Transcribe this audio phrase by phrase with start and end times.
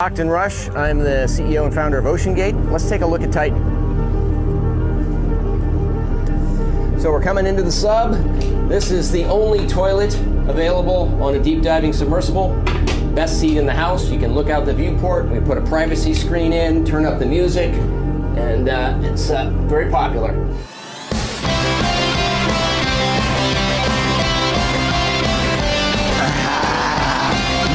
[0.00, 0.68] Stockton Rush.
[0.76, 2.70] I'm the CEO and founder of OceanGate.
[2.70, 3.58] Let's take a look at Titan.
[7.00, 8.12] So we're coming into the sub.
[8.68, 10.14] This is the only toilet
[10.46, 12.54] available on a deep diving submersible.
[13.16, 14.08] Best seat in the house.
[14.08, 15.28] You can look out the viewport.
[15.30, 19.90] We put a privacy screen in, turn up the music, and uh, it's uh, very
[19.90, 20.32] popular.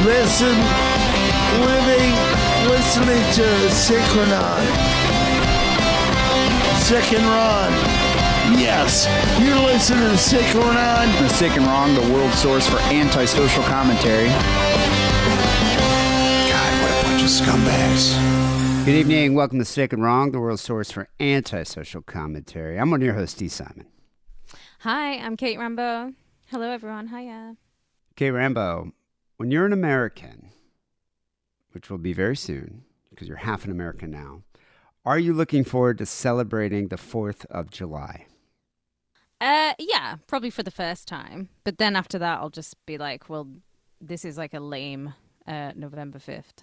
[0.06, 0.83] Listen,
[2.96, 4.66] listening to Sick and Wrong.
[6.78, 7.72] Sick and Wrong.
[8.56, 9.08] Yes,
[9.40, 11.08] you're listening to Sick and Wrong.
[11.20, 14.28] The Sick and Wrong, the world source for antisocial commentary.
[16.48, 18.14] God, what a bunch of scumbags.
[18.84, 19.34] Good evening.
[19.34, 22.78] Welcome to Sick and Wrong, the world source for antisocial commentary.
[22.78, 23.86] I'm one of your hosts, Steve Simon.
[24.80, 26.12] Hi, I'm Kate Rambo.
[26.46, 27.08] Hello, everyone.
[27.08, 27.56] Hiya.
[28.14, 28.92] Kate Rambo,
[29.36, 30.50] when you're an American,
[31.72, 32.83] which will be very soon
[33.14, 34.42] because you're half an American now,
[35.04, 38.26] are you looking forward to celebrating the 4th of July?
[39.40, 41.50] Uh, yeah, probably for the first time.
[41.64, 43.48] But then after that, I'll just be like, well,
[44.00, 45.14] this is like a lame
[45.46, 46.62] uh, November 5th.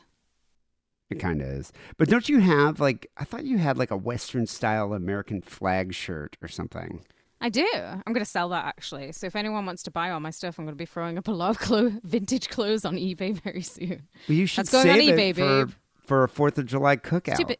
[1.11, 1.71] It kind of is.
[1.97, 5.93] But don't you have, like, I thought you had like a Western style American flag
[5.93, 7.03] shirt or something.
[7.41, 7.67] I do.
[7.73, 9.11] I'm going to sell that actually.
[9.11, 11.27] So if anyone wants to buy all my stuff, I'm going to be throwing up
[11.27, 14.07] a lot of clo- vintage clothes on eBay very soon.
[14.29, 15.71] Well, you should That's going on eBay, it for, babe.
[16.11, 17.29] For a 4th of July cookout.
[17.29, 17.57] It's too, bi-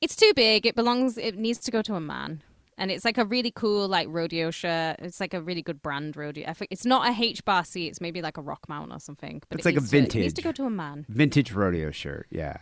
[0.00, 0.64] it's too big.
[0.64, 2.42] It belongs, it needs to go to a man.
[2.78, 4.96] And it's like a really cool, like rodeo shirt.
[5.00, 6.48] It's like a really good brand rodeo.
[6.48, 7.86] I think it's not a H bar C.
[7.86, 9.42] It's maybe like a Rockmount or something.
[9.50, 10.12] But It's it like a vintage.
[10.12, 11.04] to- it needs to go to a man.
[11.10, 12.56] Vintage rodeo shirt, yeah.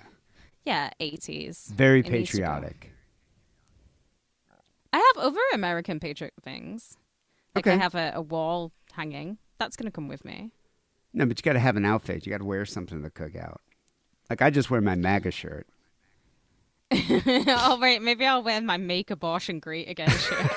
[0.65, 1.69] Yeah, 80s.
[1.69, 2.43] Very It needs to go.
[2.43, 2.91] patriotic.
[4.93, 6.97] I have other American patriot things.
[7.55, 9.39] Like I have a, a wall hanging.
[9.59, 10.51] That's going to come with me.
[11.15, 12.27] No, but you got to have an outfit.
[12.27, 13.59] You got to wear something to the cookout.
[14.33, 15.67] Like I just wear my MAGA shirt.
[16.91, 18.01] oh, wait.
[18.01, 20.51] Maybe I'll wear my Make Abortion Great Again shirt.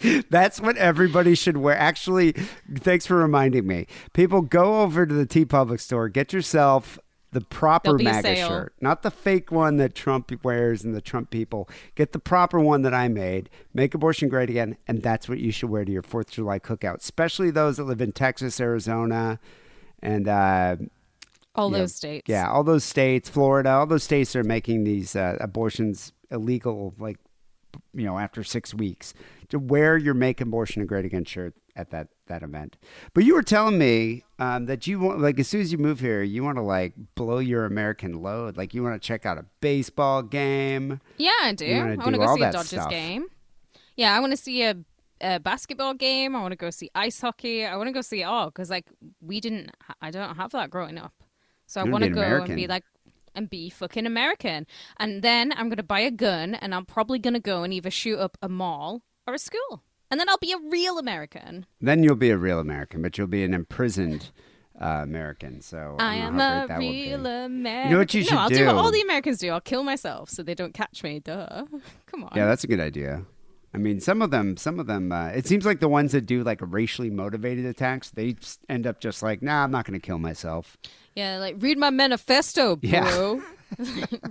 [0.30, 1.76] That's what everybody should wear.
[1.76, 2.36] Actually,
[2.76, 3.88] thanks for reminding me.
[4.12, 6.96] People, go over to the TeePublic store, get yourself
[7.32, 10.94] the proper There'll be a MAGA shirt, not the fake one that Trump wears and
[10.94, 11.68] the Trump people.
[11.96, 13.50] Get the proper one that I made.
[13.74, 16.60] Make abortion great again, and that's what you should wear to your Fourth of July
[16.60, 16.98] cookout.
[16.98, 19.40] Especially those that live in Texas, Arizona,
[20.00, 20.76] and uh,
[21.54, 22.28] All those states.
[22.28, 27.18] Yeah, all those states, Florida, all those states are making these uh, abortions illegal, like,
[27.92, 29.12] you know, after six weeks.
[29.50, 32.78] To wear your Make Abortion a Great Again shirt at that, that event.
[33.12, 36.00] But you were telling me um, that you want, like, as soon as you move
[36.00, 38.56] here, you want to, like, blow your American load.
[38.56, 41.00] Like, you want to check out a baseball game.
[41.18, 41.66] Yeah, I do.
[41.66, 42.88] I want to go see a Dodgers stuff.
[42.88, 43.26] game.
[43.94, 44.74] Yeah, I want to see a,
[45.20, 46.34] a basketball game.
[46.34, 47.66] I want to go see ice hockey.
[47.66, 48.86] I want to go see it all because, like,
[49.20, 49.70] we didn't,
[50.00, 51.12] I don't have that growing up.
[51.72, 52.84] So I want to go and be like,
[53.34, 54.66] and be fucking American.
[54.98, 57.72] And then I'm going to buy a gun and I'm probably going to go and
[57.72, 59.82] either shoot up a mall or a school.
[60.10, 61.64] And then I'll be a real American.
[61.80, 64.32] Then you'll be a real American, but you'll be an imprisoned
[64.78, 65.62] uh, American.
[65.62, 67.08] So I don't am a great that will be.
[67.08, 67.88] real American.
[67.88, 68.66] You know what you should no, I'll do?
[68.66, 69.48] what all the Americans do.
[69.48, 71.20] I'll kill myself so they don't catch me.
[71.20, 71.64] Duh.
[72.06, 72.32] Come on.
[72.36, 73.24] Yeah, that's a good idea.
[73.72, 75.10] I mean, some of them, some of them.
[75.10, 78.36] Uh, it seems like the ones that do like racially motivated attacks, they
[78.68, 80.76] end up just like, nah, I'm not going to kill myself.
[81.14, 83.10] Yeah, like read my manifesto, Yeah.
[83.10, 83.42] bro.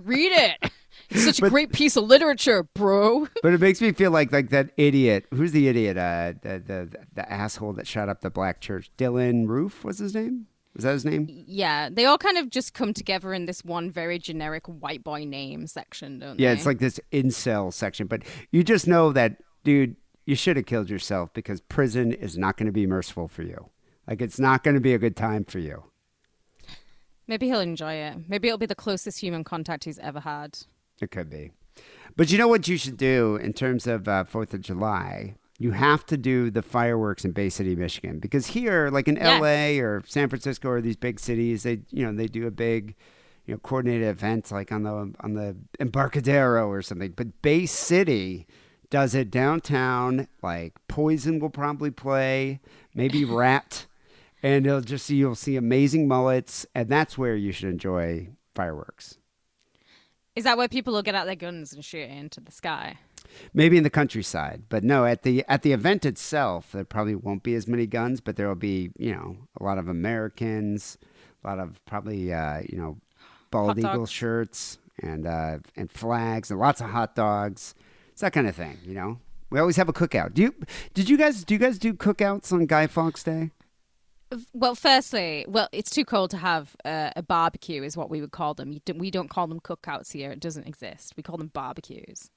[0.04, 0.72] read it.
[1.10, 3.28] It's such a But- great piece of literature, bro.
[3.44, 5.26] But it makes me feel like like that idiot.
[5.34, 5.98] Who's the idiot?
[5.98, 8.90] Uh, the the the asshole that shot up the black church.
[8.98, 10.48] Dylann Roof was his name.
[10.74, 11.28] Was that his name?
[11.48, 15.26] Yeah, they all kind of just come together in this one very generic white boy
[15.26, 16.58] name section, don't Yeah, they?
[16.58, 18.08] it's like this incel section.
[18.08, 19.98] But you just know that, dude.
[20.26, 23.70] You should have killed yourself because prison is not going to be merciful for you.
[24.08, 25.84] Like it's not going to be a good time for you.
[27.32, 28.18] Maybe he'll enjoy it.
[28.28, 30.58] Maybe it'll be the closest human contact he's ever had.
[31.02, 31.52] It could be.
[32.18, 35.36] But you know what you should do in terms of uh, Fourth of July?
[35.58, 39.40] You have to do the fireworks in Bay City, Michigan, because here, like in Yes.
[39.40, 39.80] L.A.
[39.80, 42.96] or San Francisco or these big cities, they you know they do a big,
[43.46, 44.92] you know, coordinated event like on the
[45.22, 47.14] on the Embarcadero or something.
[47.16, 48.46] But Bay City
[48.90, 50.28] does it downtown.
[50.44, 52.60] Like Poison will probably play,
[52.94, 53.86] maybe Rat,
[54.44, 59.18] and it'll just see you'll see amazing mullets, and that's where you should enjoy fireworks.
[60.36, 62.98] Is that where people will get out their guns and shoot into the sky?
[63.54, 67.44] maybe in the countryside but no at the at the event itself there probably won't
[67.44, 70.98] be as many guns but there will be you know a lot of americans
[71.44, 72.98] a lot of probably uh you know
[73.52, 77.76] bald eagle shirts and uh and flags and lots of hot dogs.
[78.12, 79.20] It's that kind of thing you know?
[79.50, 80.34] We always have a cookout.
[80.34, 80.56] Do you
[80.94, 83.52] did you guys do you guys do cookouts on guy fawkes day
[84.54, 88.32] Well, firstly, well, it's too cold to have uh, a barbecue, is what we would
[88.32, 88.72] call them.
[88.72, 91.14] You don't, we don't call them cookouts here; it doesn't exist.
[91.18, 92.30] We call them barbecues.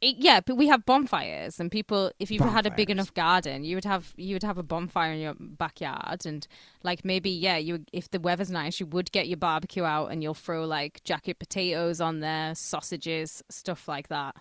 [0.00, 2.12] It, yeah, but we have bonfires, and people.
[2.20, 5.12] If you've had a big enough garden, you would have you would have a bonfire
[5.12, 6.46] in your backyard, and
[6.84, 10.22] like maybe yeah, you if the weather's nice, you would get your barbecue out, and
[10.22, 14.36] you'll throw like jacket potatoes on there, sausages, stuff like that.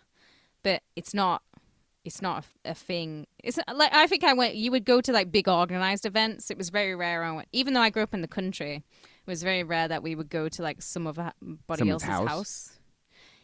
[0.63, 1.41] But it's not
[2.03, 3.27] it's not a, a thing.
[3.43, 4.55] It's like I think I went.
[4.55, 6.49] You would go to like big organized events.
[6.49, 7.23] It was very rare.
[7.23, 10.03] I went, even though I grew up in the country, it was very rare that
[10.03, 12.27] we would go to like some of somebody Someone's else's house?
[12.27, 12.79] house.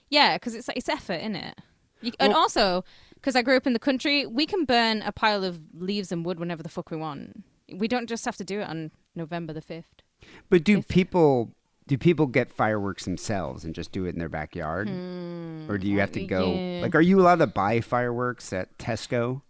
[0.09, 1.55] Yeah, because it's like it's effort in it.
[2.01, 2.83] You, and also
[3.15, 6.25] because I grew up in the country, we can burn a pile of leaves and
[6.25, 7.43] wood whenever the fuck we want.
[7.73, 10.01] We don't just have to do it on November the fifth.
[10.49, 11.51] But do people
[11.87, 14.89] do people get fireworks themselves and just do it in their backyard,
[15.69, 16.53] or do you have to go?
[16.53, 16.81] yeah.
[16.81, 19.41] Like, are you allowed to buy fireworks at Tesco?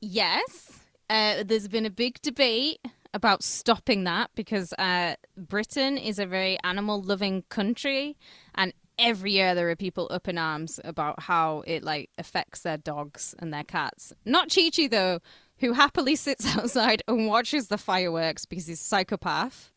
[0.00, 2.80] Yes, uh, there's been a big debate
[3.14, 8.16] about stopping that because uh, Britain is a very animal loving country,
[8.54, 12.76] and every year there are people up in arms about how it like affects their
[12.76, 14.12] dogs and their cats.
[14.24, 15.20] Not Chi Chi though,
[15.58, 19.69] who happily sits outside and watches the fireworks because he's a psychopath.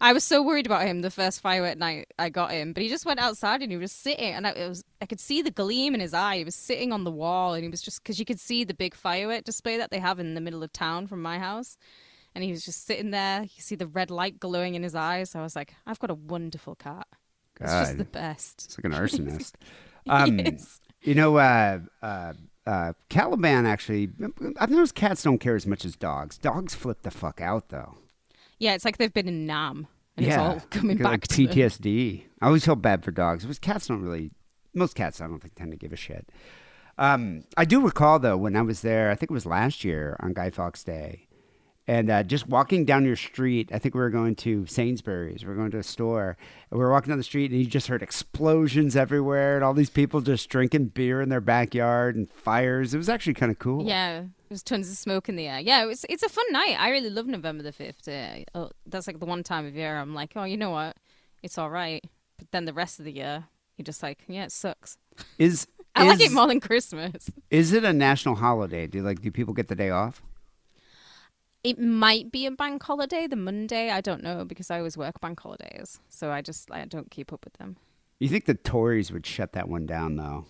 [0.00, 2.88] I was so worried about him the first firework night I got him, but he
[2.88, 5.50] just went outside and he was sitting, and I, it was I could see the
[5.50, 6.38] gleam in his eye.
[6.38, 8.74] He was sitting on the wall, and he was just because you could see the
[8.74, 11.76] big firework display that they have in the middle of town from my house,
[12.34, 13.42] and he was just sitting there.
[13.42, 15.34] You see the red light glowing in his eyes.
[15.34, 17.06] I was like, I've got a wonderful cat.
[17.60, 18.64] It's just the best.
[18.64, 19.52] It's like an arsonist.
[20.08, 20.80] Um, Yes.
[21.02, 22.32] You know, uh, uh,
[22.66, 24.08] uh, Caliban actually.
[24.58, 26.38] I've noticed cats don't care as much as dogs.
[26.38, 27.98] Dogs flip the fuck out though.
[28.60, 31.22] Yeah, it's like they've been in Nam, and yeah, it's all coming back like.
[31.22, 32.22] PTSD.
[32.40, 33.42] I always felt bad for dogs.
[33.42, 34.30] It was cats don't really.
[34.72, 36.30] Most cats I don't think tend to give a shit.
[36.96, 39.10] Um, I do recall though when I was there.
[39.10, 41.26] I think it was last year on Guy Fawkes Day,
[41.88, 43.70] and uh, just walking down your street.
[43.72, 45.42] I think we were going to Sainsbury's.
[45.42, 46.36] We were going to a store,
[46.70, 49.72] and we were walking down the street, and you just heard explosions everywhere, and all
[49.72, 52.92] these people just drinking beer in their backyard and fires.
[52.92, 53.86] It was actually kind of cool.
[53.86, 55.60] Yeah, there's tons of smoke in the air.
[55.60, 56.76] Yeah, it was, it's a fun night.
[56.76, 58.08] I really love November the 5th.
[58.08, 60.96] Uh, oh, that's like the one time of year I'm like, oh, you know what?
[61.40, 62.04] It's all right.
[62.36, 63.44] But then the rest of the year,
[63.76, 64.98] you're just like, yeah, it sucks.
[65.38, 67.30] Is I like it more than Christmas.
[67.48, 68.88] Is it a national holiday?
[68.88, 70.22] Do like do people get the day off?
[71.62, 73.90] It might be a bank holiday, the Monday.
[73.90, 76.00] I don't know because I always work bank holidays.
[76.08, 77.76] So I just I don't keep up with them.
[78.18, 80.46] You think the Tories would shut that one down though?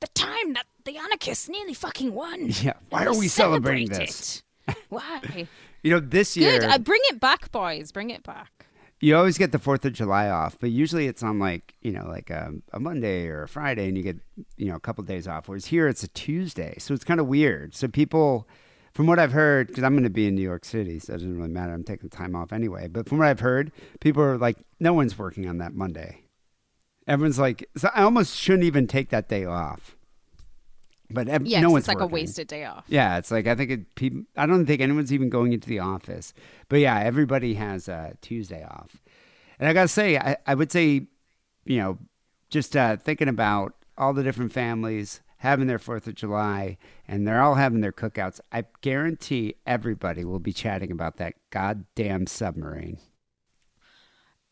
[0.00, 2.50] The, the time that the anarchists nearly fucking won.
[2.62, 2.74] Yeah.
[2.88, 4.42] Why are we celebrating this?
[4.88, 5.46] Why?
[5.82, 6.68] You know, this year Good.
[6.68, 7.90] Uh, bring it back, boys.
[7.90, 8.66] Bring it back.
[9.00, 12.06] you always get the Fourth of July off, but usually it's on like you know
[12.06, 14.18] like a, a Monday or a Friday, and you get
[14.58, 15.48] you know a couple days off.
[15.48, 17.74] Whereas here it's a Tuesday, so it's kind of weird.
[17.74, 18.46] So people,
[18.92, 21.16] from what I've heard, because I'm going to be in New York City, so it
[21.16, 21.72] doesn't really matter.
[21.72, 22.88] I'm taking time off anyway.
[22.88, 26.24] But from what I've heard, people are like, no one's working on that Monday.
[27.10, 29.96] Everyone's like, so I almost shouldn't even take that day off.
[31.10, 32.84] But ev- Yeah, no one's it's like a wasted day off.
[32.86, 34.22] Yeah, it's like I think it, people.
[34.36, 36.32] I don't think anyone's even going into the office.
[36.68, 39.02] But yeah, everybody has uh, Tuesday off,
[39.58, 41.08] and I gotta say, I, I would say,
[41.64, 41.98] you know,
[42.48, 46.78] just uh, thinking about all the different families having their Fourth of July,
[47.08, 48.38] and they're all having their cookouts.
[48.52, 52.98] I guarantee everybody will be chatting about that goddamn submarine.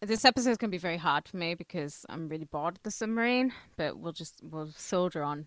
[0.00, 2.82] This episode is going to be very hard for me because I'm really bored of
[2.84, 5.46] the submarine, but we'll just we'll soldier on.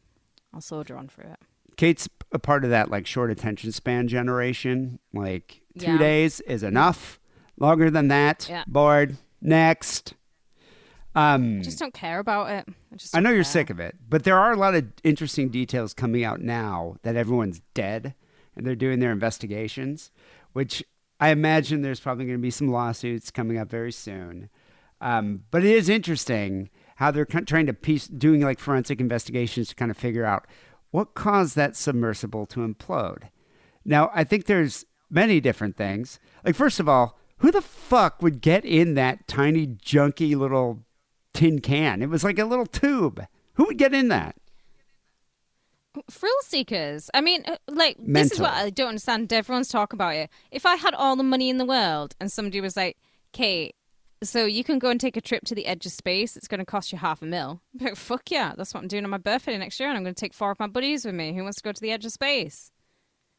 [0.54, 1.40] I'll soldier on through it.
[1.78, 5.00] Kate's a part of that like short attention span generation.
[5.14, 5.98] Like two Yeah.
[5.98, 7.18] days is enough.
[7.58, 8.64] Longer than that, Yeah.
[8.68, 9.18] bored.
[9.42, 10.16] Next.
[11.16, 12.66] Um, I just don't care about it.
[12.92, 14.86] I, just I know don't you're sick of it, but there are a lot of
[15.04, 18.16] interesting details coming out now that everyone's dead
[18.56, 20.12] and they're doing their investigations,
[20.54, 20.84] which
[21.22, 24.50] I imagine there's probably going to be some lawsuits coming up very soon.
[25.00, 29.76] Um, but it is interesting how they're trying to piece, doing like forensic investigations to
[29.76, 30.48] kind of figure out
[30.90, 33.30] what caused that submersible to implode.
[33.86, 36.20] Now, I think there's many different things.
[36.44, 40.84] Like, first of all, who the fuck would get in that tiny, junky little
[41.34, 42.02] tin can?
[42.02, 43.26] It was like a little tube.
[43.54, 44.36] Who would get in that?
[46.10, 47.10] Thrill seekers.
[47.14, 49.32] I mean, uh, like this is what I don't understand.
[49.34, 50.30] Everyone's talking about it.
[50.52, 52.98] If I had all the money in the world and somebody was like,
[53.34, 53.76] "Kate,
[54.24, 56.38] so you can go and take a trip to the edge of space.
[56.38, 59.04] It's going to cost you half a mil." Like, Fuck yeah, that's what I'm doing
[59.04, 61.16] on my birthday next year, and I'm going to take four of my buddies with
[61.16, 61.34] me.
[61.34, 62.72] Who wants to go to the edge of space?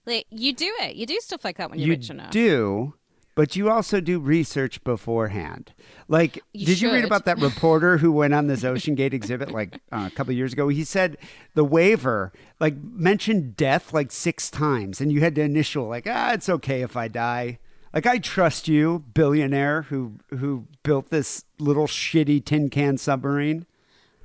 [0.05, 0.97] Like you do it.
[0.97, 2.33] You do stuff like that when you're you rich enough.
[2.33, 2.95] do,
[3.35, 5.73] but you also do research beforehand.
[6.09, 9.51] Like, You did you read about that reporter who went on this Ocean Gate exhibit
[9.51, 10.69] like uh, a couple years ago?
[10.69, 11.17] He said
[11.55, 16.33] the waiver like mentioned death like six times, and you had to initial like, ah,
[16.33, 17.59] it's okay if I die.
[17.95, 23.67] Like, I trust you, billionaire who who built this little shitty tin can submarine.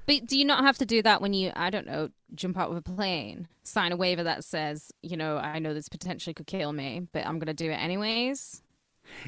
[0.06, 2.72] But do you not have to do that when you, I don't know, jump out
[2.72, 6.48] of a plane, sign a waiver that says, you know, I know this potentially could
[6.48, 8.62] kill me, but I'm going to do it anyways?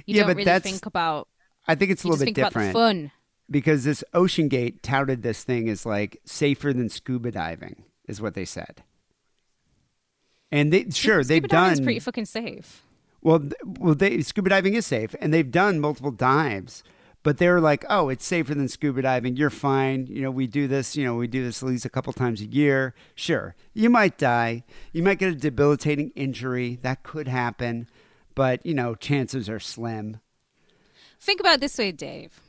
[0.05, 1.27] You Yeah, don't but really that's- think about.
[1.67, 2.73] I think it's a little bit different.
[2.73, 3.11] fun.
[3.49, 8.33] because this Ocean Gate touted this thing as like safer than scuba diving, is what
[8.33, 8.83] they said.
[10.51, 12.83] And they sure they've Scuba done pretty fucking safe.
[13.21, 13.41] well.
[13.63, 16.83] Well, they scuba diving is safe, and they've done multiple dives.
[17.21, 19.35] But they're like, oh, it's safer than scuba diving.
[19.35, 20.07] You're fine.
[20.07, 20.95] You know, we do this.
[20.95, 22.95] You know, we do this at least a couple times a year.
[23.13, 24.63] Sure, you might die.
[24.93, 26.79] You might get a debilitating injury.
[26.81, 27.87] That could happen,
[28.35, 30.19] but you know, chances are slim.
[31.19, 32.39] Think about this way, Dave.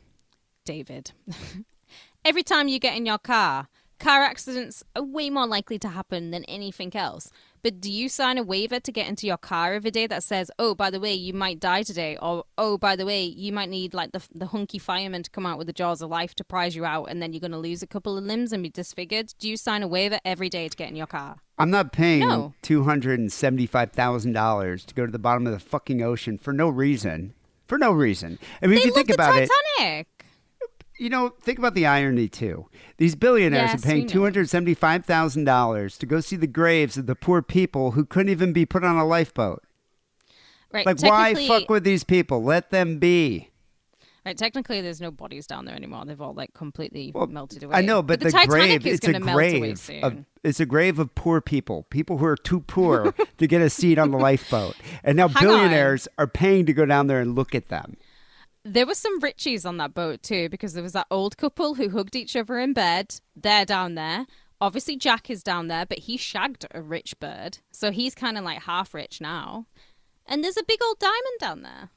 [0.64, 1.12] David.
[2.24, 3.68] Every time you get in your car,
[3.98, 7.30] car accidents are way more likely to happen than anything else.
[7.62, 10.50] But do you sign a waiver to get into your car every day that says,
[10.58, 13.68] "Oh, by the way, you might die today," or "Oh, by the way, you might
[13.68, 16.44] need like the the hunky fireman to come out with the jaws of life to
[16.44, 18.68] prize you out, and then you're going to lose a couple of limbs and be
[18.70, 19.34] disfigured"?
[19.38, 21.36] Do you sign a waiver every day to get in your car?
[21.58, 22.54] I'm not paying No.
[22.62, 26.38] two hundred and seventy-five thousand dollars to go to the bottom of the fucking ocean
[26.38, 27.34] for no reason.
[27.66, 28.38] For no reason.
[28.62, 29.48] I mean, They if you think about it,
[29.78, 30.19] Titanic.
[31.00, 32.66] You know, think about the irony too.
[32.98, 36.96] These billionaires Yes, are paying two hundred seventy-five thousand dollars to go see the graves
[36.98, 39.62] of the poor people who couldn't even be put on a lifeboat.
[40.72, 40.86] Right.
[40.86, 42.44] Like, why fuck with these people?
[42.44, 43.50] Let them be.
[44.24, 46.04] Right, technically, there's no bodies down there anymore.
[46.04, 47.76] They've all like completely Well, melted away.
[47.76, 49.78] I know, but, the, the, Titanic grave, is it's a going to melt away grave
[49.78, 50.04] soon.
[50.04, 53.70] of it's a grave of poor people, people who are too poor to get a
[53.70, 54.76] seat on the lifeboat.
[55.02, 55.42] And now Hang on.
[55.54, 57.96] billionaires are paying to go down there and look at them.
[58.64, 61.90] There were some richies on that boat too, because there was that old couple who
[61.90, 63.20] hugged each other in bed.
[63.34, 64.26] They're down there.
[64.60, 68.44] Obviously, Jack is down there, but he shagged a rich bird, so he's kind of
[68.44, 69.66] like half rich now.
[70.26, 71.88] And there's a big old diamond down there.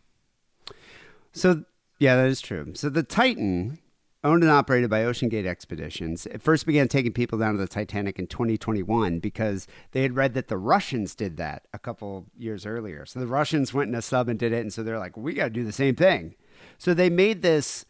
[1.33, 1.65] So
[1.99, 2.71] yeah, that is true.
[2.75, 3.79] So the Titan,
[4.23, 7.67] owned and operated by Ocean Gate Expeditions, it first began taking people down to the
[7.67, 12.65] Titanic in 2021 because they had read that the Russians did that a couple years
[12.65, 13.05] earlier.
[13.05, 15.33] So the Russians went in a sub and did it, and so they're like, we
[15.33, 16.35] got to do the same thing.
[16.77, 17.85] So they made this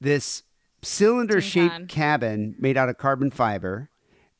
[0.00, 0.42] this
[0.82, 3.88] cylinder-shaped cabin made out of carbon fiber.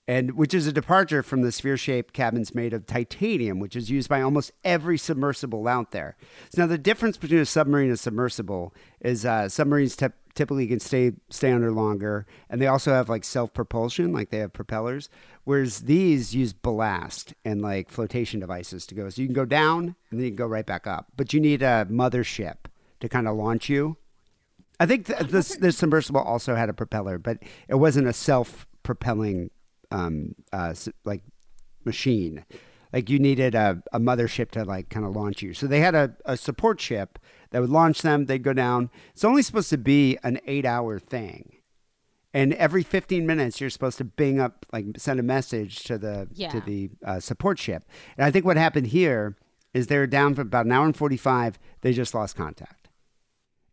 [0.09, 4.09] And which is a departure from the sphere-shaped cabins made of titanium, which is used
[4.09, 6.17] by almost every submersible out there.
[6.51, 10.67] So now the difference between a submarine and a submersible is uh, submarines typ typically
[10.67, 15.09] can stay stay under longer, and they also have like self-propulsion, like they have propellers,
[15.45, 19.09] whereas these use ballast and like flotation devices to go.
[19.09, 21.41] So you can go down and then you can go right back up, but you
[21.41, 22.57] need a mothership
[23.03, 23.97] to kind of launch you.
[24.81, 29.51] I think th- this this submersible also had a propeller, but it wasn't a self-propelling
[29.91, 31.23] um, uh, like
[31.85, 32.45] machine.
[32.93, 35.55] Like you needed a, a mothership to like kind of launch you.
[35.55, 37.19] So they had a, a support ship
[37.51, 38.27] that would launch them.
[38.27, 38.91] They'd go down.
[39.13, 41.57] It's only supposed to be an eight-hour thing,
[42.33, 46.29] and every 15 minutes you're supposed to bing up like send a message to the
[46.51, 47.85] to the uh, support ship.
[48.17, 49.37] And I think what happened here
[49.75, 51.59] is they were down for about an hour and 45.
[51.81, 52.82] They just lost contact.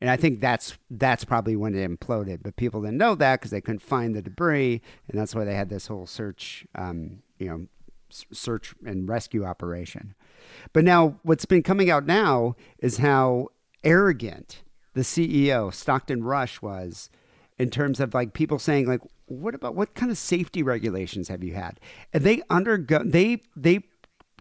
[0.01, 2.39] And I think that's that's probably when it imploded.
[2.41, 5.55] But people didn't know that because they couldn't find the debris, and that's why they
[5.55, 7.67] had this whole search, um, you know,
[8.09, 10.15] search and rescue operation.
[10.73, 13.49] But now, what's been coming out now is how
[13.83, 14.63] arrogant
[14.93, 17.09] the CEO Stockton Rush was
[17.57, 21.43] in terms of like people saying like, "What about what kind of safety regulations have
[21.43, 21.79] you had?"
[22.13, 23.81] And they undergo they they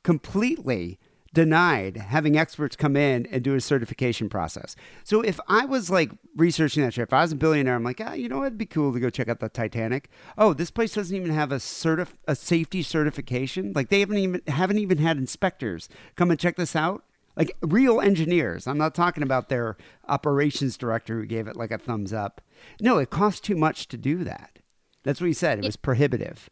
[0.04, 0.98] completely
[1.34, 4.74] denied having experts come in and do a certification process.
[5.04, 8.00] So if I was like researching that trip, if I was a billionaire, I'm like,
[8.04, 10.08] ah, you know, it'd be cool to go check out the Titanic.
[10.36, 13.72] Oh, this place doesn't even have a certif- a safety certification.
[13.74, 17.04] Like they haven't even haven't even had inspectors come and check this out.
[17.36, 18.66] Like real engineers.
[18.66, 19.76] I'm not talking about their
[20.08, 22.40] operations director who gave it like a thumbs up.
[22.80, 24.58] No, it costs too much to do that.
[25.04, 25.58] That's what he said.
[25.58, 26.50] It was prohibitive.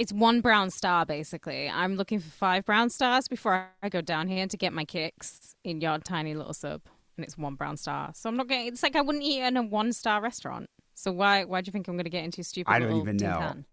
[0.00, 1.68] It's one brown star, basically.
[1.68, 5.54] I'm looking for five brown stars before I go down here to get my kicks
[5.62, 6.80] in your tiny little sub,
[7.18, 8.12] and it's one brown star.
[8.14, 8.68] So I'm not getting.
[8.68, 10.70] It's like I wouldn't eat in a one star restaurant.
[10.94, 11.44] So why?
[11.44, 12.72] Why do you think I'm going to get into stupid?
[12.72, 13.36] I don't even know.
[13.40, 13.64] can?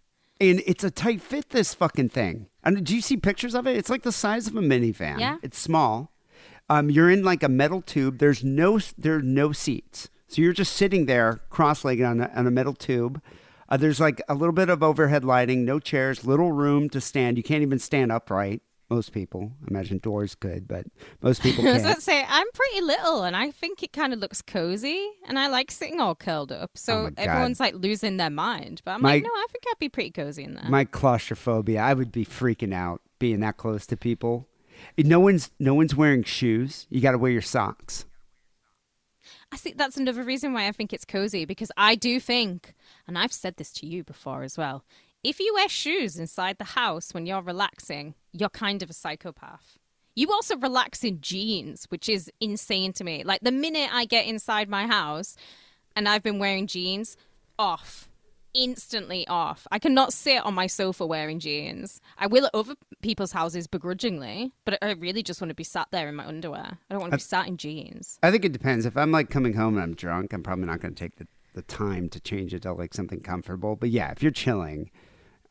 [0.41, 2.48] And it's a tight fit, this fucking thing.
[2.62, 3.77] And do you see pictures of it?
[3.77, 5.22] It's like the size of a minivan.
[5.22, 5.38] Yeah.
[5.41, 6.12] It's small.
[6.69, 8.17] Um, you're in like a metal tube.
[8.17, 12.48] There's no there are no seats, so you're just sitting there cross-legged on a, on
[12.48, 13.22] a metal tube.
[13.70, 17.38] Uh, there's like a little bit of overhead lighting, no chairs, little room to stand.
[17.38, 18.62] You can't even stand upright.
[18.90, 20.86] Most people, I imagine doors could, but
[21.22, 24.14] most people I was about to say, I'm pretty little, and I think it kind
[24.14, 26.70] of looks cozy, and I like sitting all curled up.
[26.74, 27.14] Oh So God.
[27.18, 30.12] everyone's like losing their mind, but I'm My- like, no, I think I'd be pretty
[30.12, 30.64] cozy in there.
[30.70, 34.48] My claustrophobia, I would be freaking out being that close to people.
[34.98, 36.88] No one's no one's wearing shoes.
[36.90, 38.06] You got to wear your socks.
[39.52, 42.74] I think that's another reason why I think it's cozy because I do think,
[43.08, 44.84] and I've said this to you before as well.
[45.24, 49.78] If you wear shoes inside the house when you're relaxing, you're kind of a psychopath.
[50.16, 53.24] You also relax in jeans, which is insane to me.
[53.24, 55.36] Like the minute I get inside my house
[55.96, 57.18] and I've been wearing jeans,
[57.60, 58.10] off.
[58.54, 59.68] Instantly off.
[59.72, 62.02] I cannot sit on my sofa wearing jeans.
[62.18, 65.90] I will at other people's houses begrudgingly, but I really just want to be sat
[65.92, 66.80] there in my underwear.
[66.90, 68.18] I don't want to be sat in jeans.
[68.24, 68.88] I think it depends.
[68.88, 71.28] If I'm like coming home and I'm drunk, I'm probably not going to take the,
[71.58, 73.76] the time to change it to like something comfortable.
[73.76, 74.92] But yeah, if you're chilling,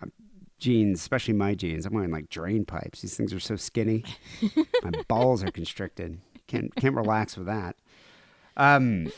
[0.00, 0.12] um,
[0.58, 3.02] jeans, especially my jeans, I'm wearing like drain pipes.
[3.02, 4.04] These things are so skinny.
[4.82, 6.18] my balls are constricted.
[6.46, 7.76] Can't can't relax with that.
[8.56, 9.10] Um,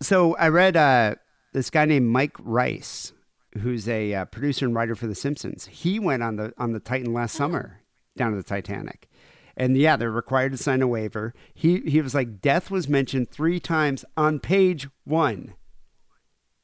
[0.00, 1.16] so I read uh,
[1.52, 3.12] this guy named Mike Reiss,
[3.60, 5.66] who's a uh, producer and writer for The Simpsons.
[5.66, 7.82] He went on the on the Titan last summer
[8.16, 9.08] down to the Titanic.
[9.54, 11.34] And yeah, they're required to sign a waiver.
[11.52, 15.52] He he was like, death was mentioned three times on page one.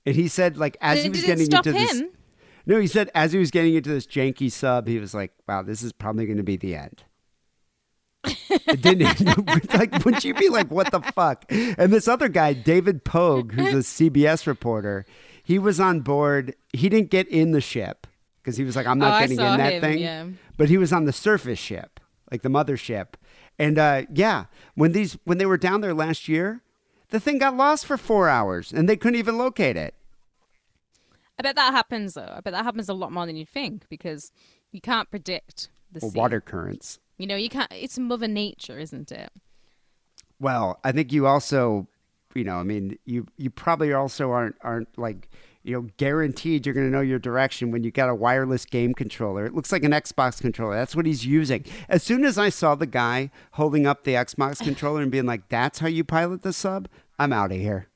[0.08, 2.02] And he said, like, as he was getting into this.
[2.64, 5.62] No, he said as he was getting into this janky sub, he was like, "Wow,
[5.62, 7.04] this is probably going to be the end."
[8.24, 9.20] it didn't.
[9.20, 13.52] It's like, wouldn't you be like, "What the fuck?" And this other guy, David Pogue,
[13.52, 15.04] who's a CBS reporter,
[15.42, 16.54] he was on board.
[16.72, 18.06] He didn't get in the ship
[18.42, 20.26] because he was like, "I'm Oh, not I getting in that him, thing." yeah.
[20.56, 22.00] But he was on the surface ship,
[22.30, 23.14] like the mothership,
[23.58, 26.62] and uh, yeah, when these when they were down there last year,
[27.10, 29.94] the thing got lost for four hours, and they couldn't even locate it.
[31.38, 32.34] I bet that happens though.
[32.36, 34.32] I bet that happens a lot more than you think because
[34.72, 36.18] you can't predict the sea.
[36.18, 36.98] water currents.
[37.16, 37.72] You know, you can't.
[37.72, 39.30] It's Mother Nature, isn't it?
[40.40, 41.88] Well, I think you also,
[42.34, 45.28] you know, I mean, you you probably also aren't aren't like
[45.64, 48.94] you know guaranteed you're going to know your direction when you got a wireless game
[48.94, 49.46] controller.
[49.46, 50.76] It looks like an Xbox controller.
[50.76, 51.64] That's what he's using.
[51.88, 55.48] As soon as I saw the guy holding up the Xbox controller and being like,
[55.48, 57.87] "That's how you pilot the sub," I'm out of here.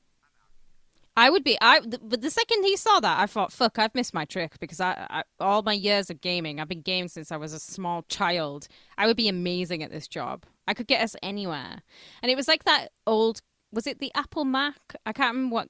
[1.15, 1.57] I would be.
[1.61, 1.79] I.
[1.79, 3.77] But the second he saw that, I thought, "Fuck!
[3.77, 7.07] I've missed my trick." Because I, I, all my years of gaming, I've been gaming
[7.09, 8.67] since I was a small child.
[8.97, 10.45] I would be amazing at this job.
[10.67, 11.81] I could get us anywhere.
[12.21, 13.41] And it was like that old.
[13.71, 14.95] Was it the Apple Mac?
[15.05, 15.69] I can't remember what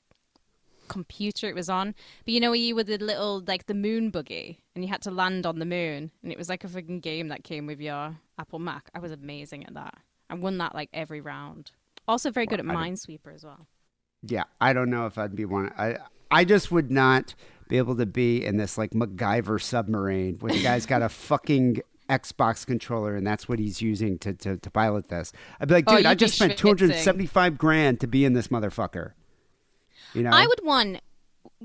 [0.87, 1.95] computer it was on.
[2.25, 5.11] But you know, you were the little like the moon buggy, and you had to
[5.11, 8.17] land on the moon, and it was like a freaking game that came with your
[8.39, 8.89] Apple Mac.
[8.95, 9.95] I was amazing at that.
[10.29, 11.71] I won that like every round.
[12.07, 13.67] Also, very good at Minesweeper as well.
[14.25, 15.71] Yeah, I don't know if I'd be one.
[15.77, 15.97] I
[16.31, 17.35] I just would not
[17.67, 21.81] be able to be in this like MacGyver submarine where the guy's got a fucking
[22.09, 25.31] Xbox controller and that's what he's using to to, to pilot this.
[25.59, 28.25] I'd be like, Oh, dude, I just spent two hundred seventy five grand to be
[28.25, 29.11] in this motherfucker.
[30.13, 31.01] You know, I would want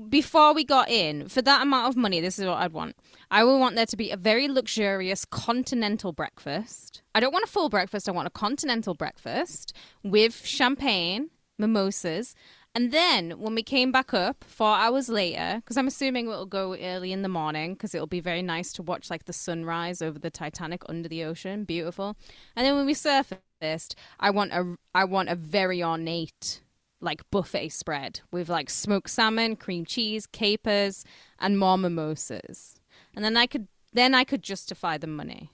[0.09, 2.19] before we got in for that amount of money.
[2.21, 2.95] This is what I'd want.
[3.31, 7.01] I would want there to be a very luxurious continental breakfast.
[7.13, 8.07] I don't want a full breakfast.
[8.07, 12.35] I want a continental breakfast with champagne, mimosas.
[12.75, 16.75] And then when we came back up four hours later, because I'm assuming it'll go
[16.75, 20.19] early in the morning, because it'll be very nice to watch like the sunrise over
[20.19, 22.15] the Titanic under the ocean, beautiful.
[22.55, 26.61] And then when we surfaced, I want a I want a very ornate
[27.01, 31.05] like buffet spread with like smoked salmon, cream cheese, capers,
[31.39, 32.75] and more mimosas.
[33.15, 35.49] And then I could then I could justify the money.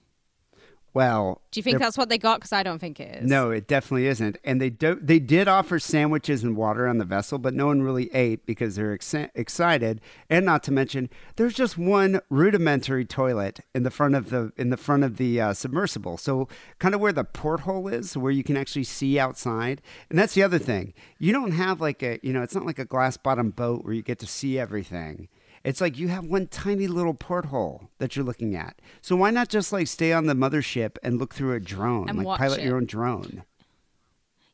[0.96, 2.40] Well, Do you think that's what they got?
[2.40, 3.28] Because I don't think it is.
[3.28, 4.38] No, it definitely isn't.
[4.42, 7.82] And they do, they did offer sandwiches and water on the vessel, but no one
[7.82, 10.00] really ate because they're ex- excited.
[10.30, 14.70] And not to mention, there's just one rudimentary toilet in the front of the in
[14.70, 16.16] the front of the uh, submersible.
[16.16, 19.82] So kind of where the porthole is, where you can actually see outside.
[20.08, 20.94] And that's the other thing.
[21.18, 23.92] You don't have like a you know, it's not like a glass bottom boat where
[23.92, 25.28] you get to see everything.
[25.66, 28.80] It's like you have one tiny little porthole that you're looking at.
[29.02, 32.22] So why not just like stay on the mothership and look through a drone, And
[32.22, 32.64] like pilot it.
[32.64, 33.42] your own drone?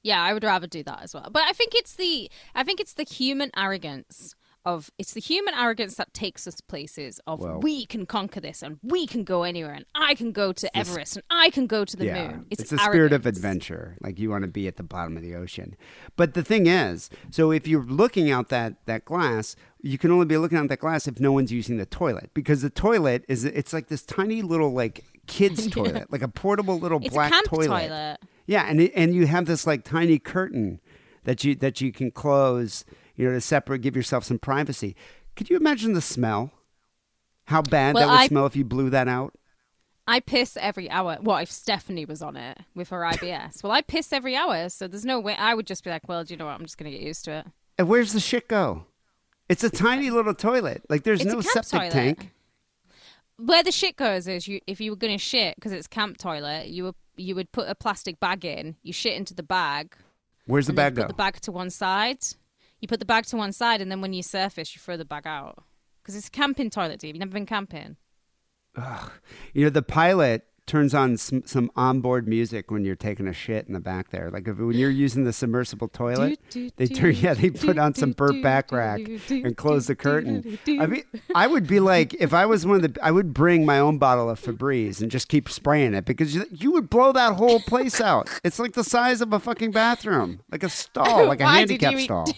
[0.03, 1.29] Yeah, I would rather do that as well.
[1.31, 5.55] But I think it's the I think it's the human arrogance of it's the human
[5.55, 9.43] arrogance that takes us places of Well- we can conquer this and we can go
[9.43, 12.47] anywhere and I can go to Everest and I can go to the moon.
[12.49, 13.97] It's, the spirit of adventure.
[14.01, 15.77] Like you want to be at the bottom of the ocean.
[16.17, 20.27] But the thing is, so if you're looking out that that glass, you can only
[20.27, 23.45] be looking at that glass if no one's using the toilet because the toilet is
[23.45, 27.35] it's like this tiny little like kids toilet, like a portable little It's black a
[27.35, 27.67] camp toilet.
[27.89, 28.19] toilet.
[28.47, 30.81] Yeah, and it, and you have this like tiny curtain
[31.25, 32.85] that you that you can close,
[33.17, 34.95] you know, to separate, give yourself some privacy.
[35.37, 36.53] Could you imagine the smell?
[37.47, 39.35] How bad Well, that would I- smell if you blew that out?
[40.07, 41.17] I piss every hour.
[41.21, 43.63] What if Stephanie was on it with her IBS?
[43.63, 45.35] well, I piss every hour, so there's no way.
[45.37, 46.55] I would just be like, well, do you know what?
[46.55, 47.47] I'm just going to get used to it.
[47.79, 48.87] And where's the shit go?
[49.53, 50.83] It's a tiny little toilet.
[50.89, 51.93] Like there's It's no septic toilet.
[51.93, 52.33] tank.
[53.37, 56.19] Where the shit goes is you if you were going to shit because it's camp
[56.19, 59.95] toilet, you would you would put a plastic bag in, you shit into the bag,
[60.47, 61.03] Where's the bag go?
[61.03, 62.19] put the bag to one side.
[62.81, 65.05] You put the bag to one side, and then when you surface, you throw the
[65.05, 65.63] bag out.
[66.03, 67.15] Because it's a camping toilet, Dave.
[67.15, 67.97] You've never been camping.
[69.55, 73.67] You know, the pilot turns on some, some onboard music when you're taking a shit
[73.67, 74.31] in the back there.
[74.31, 77.79] Like if, when you're using the submersible toilet, Do, do, they turn yeah they put
[77.79, 80.59] on some Burt Bacharach and close the curtain.
[80.69, 81.03] I mean,
[81.35, 83.99] I would be like if I was one of the I would bring my own
[83.99, 87.61] bottle of Febreze and just keep spraying it because you, you would blow that whole
[87.61, 88.29] place out.
[88.45, 92.27] It's like the size of a fucking bathroom, like a stall, like a handicap stall.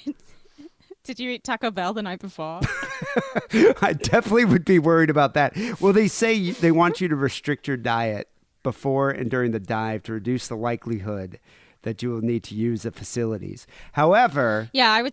[1.05, 2.61] Did you eat Taco Bell the night before?
[3.83, 5.55] I definitely would be worried about that.
[5.79, 8.29] Well, they say you, they want you to restrict your diet
[8.63, 11.39] before and during the dive to reduce the likelihood
[11.83, 13.67] that you will need to use the facilities.
[13.93, 15.13] However, yeah, I would.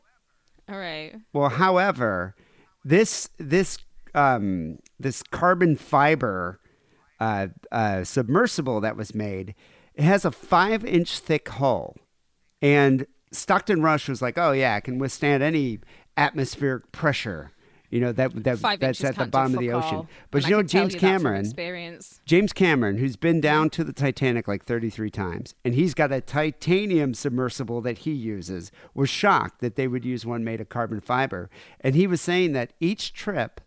[0.70, 1.14] All right.
[1.34, 2.36] well, however,
[2.86, 3.78] this this
[4.16, 6.62] um, this carbon fiber
[7.20, 9.54] uh, uh, submersible that was made,
[9.94, 11.98] it has a five inch thick hull,
[12.62, 15.80] and Stockton Rush was like, "Oh yeah, it can withstand any
[16.18, 17.52] atmospheric pressure."
[17.92, 20.08] You know that that Five that's at the bottom of the ocean.
[20.32, 21.44] But you I know James you Cameron.
[22.26, 26.22] James Cameron, who's been down to the Titanic like 33 times, and he's got a
[26.22, 31.02] titanium submersible that he uses, was shocked that they would use one made of carbon
[31.02, 31.50] fiber.
[31.82, 33.60] And he was saying that each trip,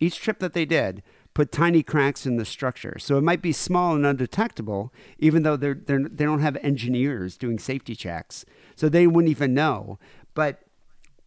[0.00, 1.02] each trip that they did,
[1.36, 2.96] put tiny cracks in the structure.
[2.98, 7.36] So it might be small and undetectable, even though they're, they're, they don't have engineers
[7.36, 8.46] doing safety checks.
[8.74, 9.98] So they wouldn't even know.
[10.32, 10.62] But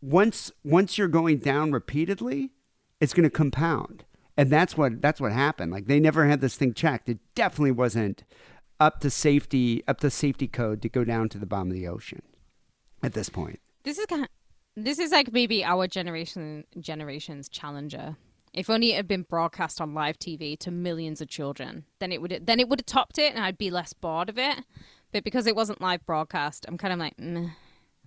[0.02, 2.50] once once you're going down repeatedly,
[3.00, 4.04] it's going to compound,
[4.36, 5.72] and that's what that's what happened.
[5.72, 7.08] Like they never had this thing checked.
[7.08, 8.24] It definitely wasn't
[8.80, 11.88] up to safety up to safety code to go down to the bottom of the
[11.88, 12.24] ocean
[13.04, 13.60] at this point.
[13.84, 14.28] This is kind.
[14.76, 18.15] This is like maybe our generation generation's challenger.
[18.54, 22.22] If only it had been broadcast on live TV to millions of children, then it
[22.22, 24.64] would then it would have topped it, and I'd be less bored of it.
[25.12, 27.14] But because it wasn't live broadcast, I'm kind of like.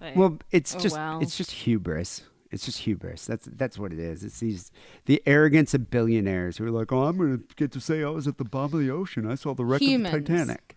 [0.00, 1.20] Like, Well, it's oh, just well.
[1.20, 2.22] it's just hubris.
[2.50, 3.24] It's just hubris.
[3.26, 4.24] That's that's what it is.
[4.24, 4.70] It's these
[5.06, 8.08] the arrogance of billionaires who are like, "Oh, I'm going to get to say I
[8.10, 9.30] was at the bottom of the ocean.
[9.30, 10.14] I saw the wreck Humans.
[10.14, 10.76] of the Titanic."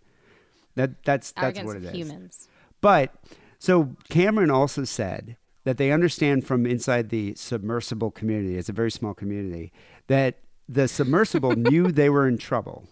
[0.76, 1.96] That that's that's arrogance what it of is.
[1.96, 2.48] humans.
[2.82, 3.14] But
[3.60, 8.92] so Cameron also said that they understand from inside the submersible community, it's a very
[8.92, 9.74] small community,
[10.08, 12.88] that the submersible knew they were in trouble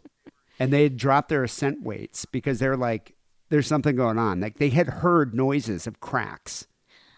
[0.60, 3.16] and they had dropped their ascent weights because they're like,
[3.50, 4.42] there's something going on.
[4.42, 6.68] Like they had heard noises of cracks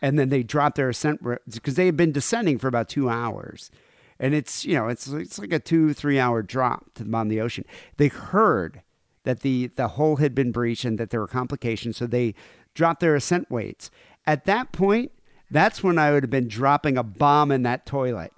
[0.01, 3.71] and then they dropped their ascent because they had been descending for about two hours.
[4.19, 7.27] And it's, you know, it's, it's like a two, three hour drop to the bottom
[7.27, 7.65] of the ocean.
[7.97, 8.81] They heard
[9.23, 11.97] that the, the hole had been breached and that there were complications.
[11.97, 12.35] So they
[12.73, 13.89] dropped their ascent weights.
[14.27, 15.11] At that point,
[15.55, 18.33] that's when I would have been dropping a bomb in that toilet.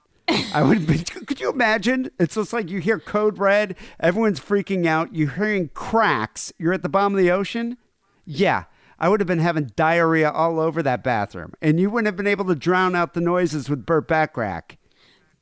[0.53, 1.03] I would have been.
[1.25, 2.11] Could you imagine?
[2.19, 6.83] It's just like you hear code red, everyone's freaking out, you're hearing cracks, you're at
[6.83, 7.77] the bottom of the ocean.
[8.25, 8.65] Yeah,
[8.99, 12.27] I would have been having diarrhea all over that bathroom, and you wouldn't have been
[12.27, 14.77] able to drown out the noises with Burt Bacharach.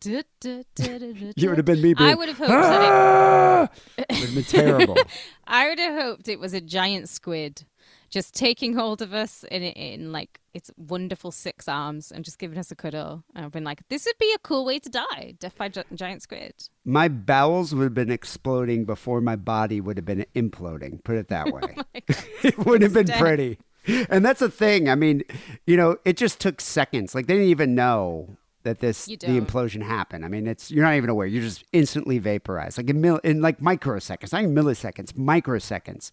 [0.06, 3.68] You would have been me being, I would have hoped that it, ah!
[3.98, 4.98] It would have been terrible.
[5.48, 7.66] I would have hoped it was a giant squid
[8.10, 12.58] just taking hold of us in, in like its wonderful six arms and just giving
[12.58, 13.24] us a cuddle.
[13.36, 15.84] And I've been like, this would be a cool way to die, death by gi-
[15.94, 16.54] giant squid.
[16.86, 21.04] my bowels would have been exploding before my body would have been imploding.
[21.04, 21.76] Put it that way.
[21.78, 21.84] Oh
[22.44, 23.20] it wouldn't have been Dead.
[23.20, 23.60] pretty.
[24.10, 24.90] And that's the thing.
[24.90, 25.24] I mean,
[25.68, 27.14] you know, it just took seconds.
[27.14, 30.26] Like they didn't even know that this the implosion happened.
[30.26, 31.28] I mean, it's you're not even aware.
[31.28, 36.10] You're just instantly vaporized, like in mil, in like microseconds, not even milliseconds, microseconds.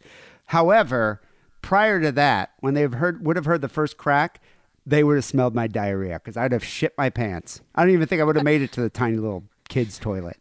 [0.47, 1.23] However,
[1.63, 4.41] prior to that, when they have heard would have heard the first crack,
[4.85, 7.61] they would have smelled my diarrhea because I'd have shit my pants.
[7.75, 10.39] I don't even think I would have made it to the tiny little kids' toilet.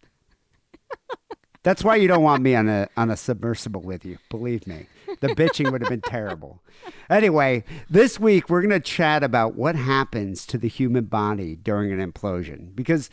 [1.64, 4.18] That's why you don't want me on a on a submersible with you.
[4.30, 4.88] Believe me,
[5.20, 6.64] the bitching would have been terrible.
[7.10, 11.92] Anyway, this week we're going to chat about what happens to the human body during
[11.92, 13.12] an implosion because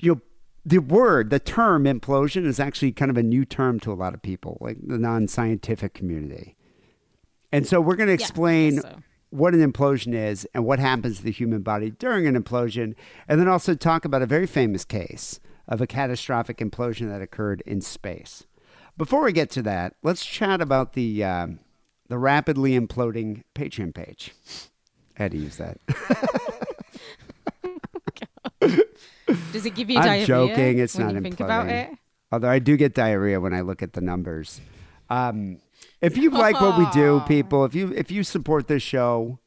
[0.00, 0.20] you know
[0.64, 4.14] the word, the term implosion is actually kind of a new term to a lot
[4.14, 6.56] of people, like the non-scientific community.
[7.52, 8.98] And so we're going to explain so.
[9.30, 12.94] what an implosion is and what happens to the human body during an implosion,
[13.28, 17.62] and then also talk about a very famous case of a catastrophic implosion that occurred
[17.66, 18.46] in space.
[18.96, 21.60] Before we get to that, let's chat about the um,
[22.08, 24.34] the rapidly imploding Patreon page.
[25.18, 25.78] I had to use that.
[29.52, 30.26] Does it give you I'm diarrhea?
[30.26, 31.70] joking, it's not you imploding.
[31.70, 31.98] it?
[32.32, 34.60] Although I do get diarrhea when I look at the numbers.
[35.08, 35.58] Um,
[36.00, 39.38] if you like what we do, people, if you if you support this show,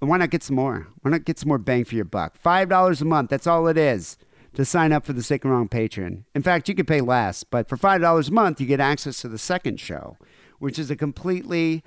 [0.00, 0.88] why not get some more?
[1.02, 2.36] Why not get some more bang for your buck?
[2.36, 3.30] Five dollars a month.
[3.30, 4.16] That's all it is
[4.54, 6.24] to sign up for the Sick and Wrong Patreon.
[6.34, 9.20] In fact, you could pay less, but for five dollars a month, you get access
[9.20, 10.16] to the second show,
[10.58, 11.82] which is a completely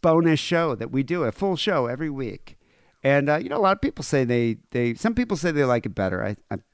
[0.00, 2.58] bonus show that we do, a full show every week.
[3.02, 5.64] And uh, you know, a lot of people say they they some people say they
[5.64, 6.24] like it better.
[6.24, 6.71] I I, I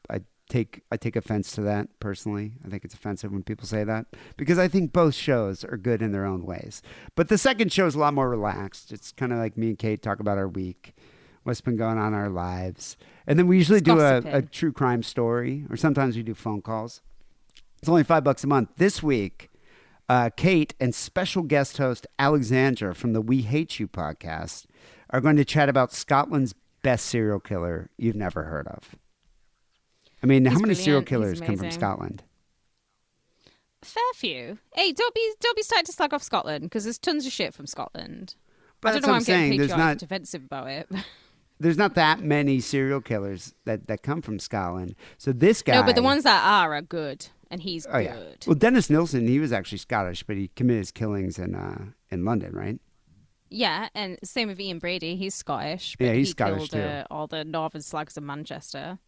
[0.48, 2.52] take I take offense to that personally.
[2.64, 4.06] I think it's offensive when people say that
[4.37, 6.82] because I think both shows are good in their own ways.
[7.14, 8.92] But the second show is a lot more relaxed.
[8.92, 10.94] It's kind of like me and Kate talk about our week,
[11.44, 14.42] what's been going on in our lives, and then we usually It's do a, a
[14.42, 17.02] true crime story, or sometimes we do phone calls.
[17.80, 18.70] It's only five bucks a month.
[18.76, 19.50] This week,
[20.08, 24.66] uh, Kate and special guest host Alexandra from the We Hate You podcast
[25.11, 28.96] are going to chat about Scotland's best serial killer you've never heard of.
[30.22, 31.09] I mean, how many serial brilliant.
[31.31, 31.70] He's killers come from.
[31.70, 32.22] Scotland?
[33.83, 34.59] Fair few.
[34.74, 37.54] Hey, don't be don't be starting to slag off Scotland because there's tons of shit
[37.54, 38.35] from Scotland.
[38.81, 39.50] But I don't know what why I'm I'm saying.
[39.52, 40.88] getting patriotic not defensive about it.
[41.61, 44.94] there's not that many serial killers that, that come from Scotland.
[45.16, 48.04] So this guy, no, but the ones that are are good, and he's oh good.
[48.04, 48.35] yeah.
[48.46, 52.24] Well, Dennis Nilsen, he was actually Scottish, but he committed his killings in uh, in
[52.24, 52.81] London, right?
[53.50, 55.14] Yeah, and same with Ian Brady.
[55.16, 55.94] He's Scottish.
[55.98, 58.98] But Yeah, he's he Scottish, killed, Uh, all the northern slags of Manchester.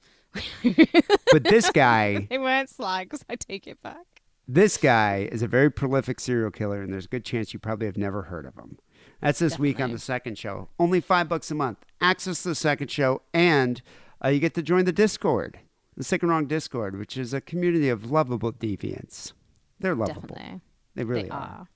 [1.33, 3.25] But this guy, They weren't slags.
[3.29, 4.23] I take it back.
[4.49, 7.87] this guy is a very prolific serial killer, and there's a good chance you probably
[7.87, 8.79] have never heard of him.
[9.21, 10.69] That's this week on the second show.
[10.79, 11.79] Only five bucks a month.
[12.01, 13.83] Access to the second show, and
[14.25, 15.59] uh, you get to join the Discord,
[15.97, 19.33] the Sick and Wrong Discord, which is a community of lovable deviants.
[19.79, 20.23] They're lovable.
[20.35, 20.61] Definitely.
[20.95, 21.67] They really they are.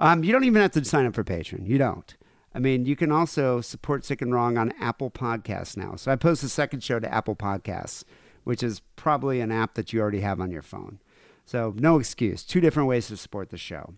[0.00, 0.12] are.
[0.12, 1.66] Um, you don't even have to sign up for Patreon.
[1.66, 2.16] You don't.
[2.58, 5.94] I mean, you can also support Sick and Wrong on Apple Podcasts now.
[5.94, 8.02] So I post the second show to Apple Podcasts,
[8.42, 10.98] which is probably an app that you already have on your phone.
[11.46, 12.42] So no excuse.
[12.42, 13.94] Two different ways to support the show.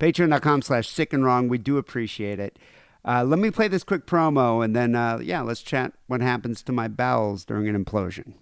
[0.00, 1.48] Patreon.com slash sick and wrong.
[1.48, 2.58] We do appreciate it.
[3.04, 6.62] Uh, let me play this quick promo and then, uh, yeah, let's chat what happens
[6.62, 8.32] to my bowels during an implosion.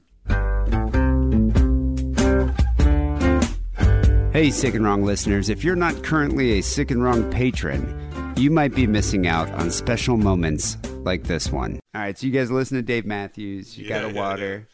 [4.32, 8.05] Hey, Sick and Wrong listeners, if you're not currently a Sick and Wrong patron,
[8.36, 11.80] you might be missing out on special moments like this one.
[11.94, 13.76] All right, so you guys listen to Dave Matthews.
[13.78, 14.68] You Yeah, got a yeah, water.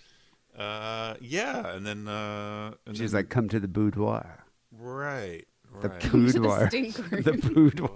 [0.59, 4.44] Uh, yeah, and then uh, and She's then, like, come to the boudoir.
[4.77, 5.44] right,
[5.81, 6.68] The right, boudoir.
[6.68, 7.22] stink room.
[7.22, 7.90] the boudoir.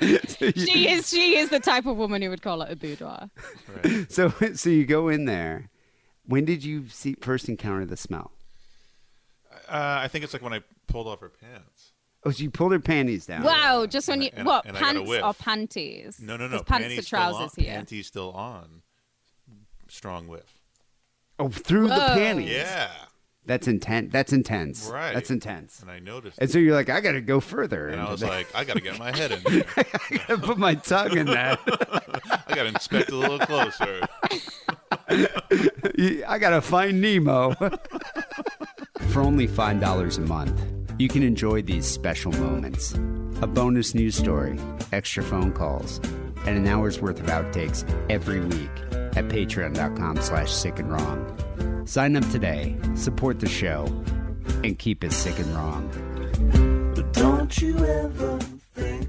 [0.00, 2.70] right, so, you, She is she is the type of woman who would call it
[2.70, 3.30] a boudoir.
[3.82, 4.10] right.
[4.12, 5.70] so, so you go in there.
[6.26, 8.32] When did you see, first encounter the smell?
[9.68, 11.92] Uh, I think it's like when I pulled off her pants.
[12.26, 13.42] Oh, so you pulled her panties down.
[13.42, 15.24] Wow, just when you and- what and I got a pants whiff.
[15.24, 16.20] or panties?
[16.20, 16.62] No, no, no.
[16.62, 17.32] Pants panties are still on.
[17.32, 17.74] trousers here.
[17.74, 18.82] Panties still on.
[19.88, 20.60] Strong whiff.
[21.38, 22.50] Oh, through the panties.
[22.50, 22.90] Yeah,
[23.44, 24.10] That's intense.
[24.12, 24.86] That's intense.
[24.90, 25.12] right.
[25.12, 25.80] That's intense.
[25.82, 26.38] And I noticed.
[26.38, 27.88] And so you're like, I got to go further.
[27.88, 28.28] and I was that.
[28.28, 29.64] like, I got to get my head in there.
[29.76, 31.58] I got to put my tongue in that.
[32.48, 34.00] I got to inspect a little closer.
[35.08, 37.54] I got to find Nemo.
[39.10, 42.94] For only $5 a month, you can enjoy these special moments
[43.42, 44.58] a bonus news story,
[44.92, 45.98] extra phone calls,
[46.46, 48.70] and an hour's worth of outtakes every week
[49.16, 51.82] at patreon.com slash sick and wrong.
[51.86, 53.84] Sign up today, support the show,
[54.62, 55.90] and keep it sick and wrong.
[57.12, 58.38] Don't you ever
[58.74, 59.08] think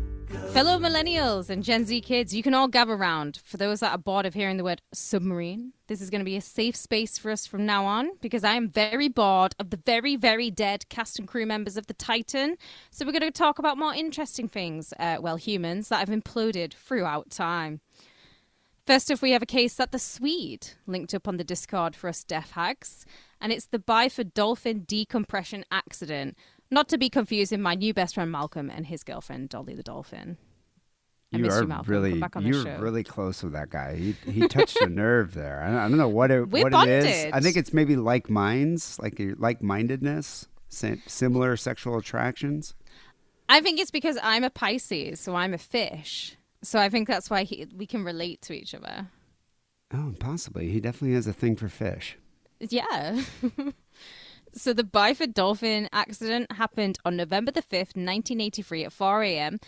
[0.56, 3.42] Fellow millennials and Gen Z kids, you can all gather around.
[3.44, 6.38] For those that are bored of hearing the word submarine, this is going to be
[6.38, 9.82] a safe space for us from now on because I am very bored of the
[9.86, 12.56] very, very dead cast and crew members of the Titan.
[12.90, 16.72] So we're going to talk about more interesting things, uh, well, humans that have imploded
[16.72, 17.82] throughout time.
[18.88, 22.08] First off, we have a case that the Swede linked up on the Discord for
[22.08, 23.06] us deaf hags,
[23.42, 26.38] and it's the Byford Dolphin decompression accident.
[26.72, 29.84] Not to be confused with my new best friend Malcolm and his girlfriend Dolly the
[29.84, 30.38] Dolphin.
[31.40, 33.96] You are you, really you're really close with that guy.
[33.96, 35.62] He he touched a nerve there.
[35.62, 37.34] I don't, I don't know what it We're what it is.
[37.34, 42.76] I think it's maybe like minds, like like mindedness, similar sexual attractions.
[43.48, 46.36] I think it's because I'm a Pisces, so I'm a fish.
[46.64, 49.08] So I think that's why he, we can relate to each other.
[49.94, 50.70] Oh, possibly.
[50.70, 52.18] He definitely has a thing for fish.
[52.60, 53.22] Yeah.
[54.54, 59.60] so the Byford Dolphin accident happened on November the 5th, 1983 at 4 a.m.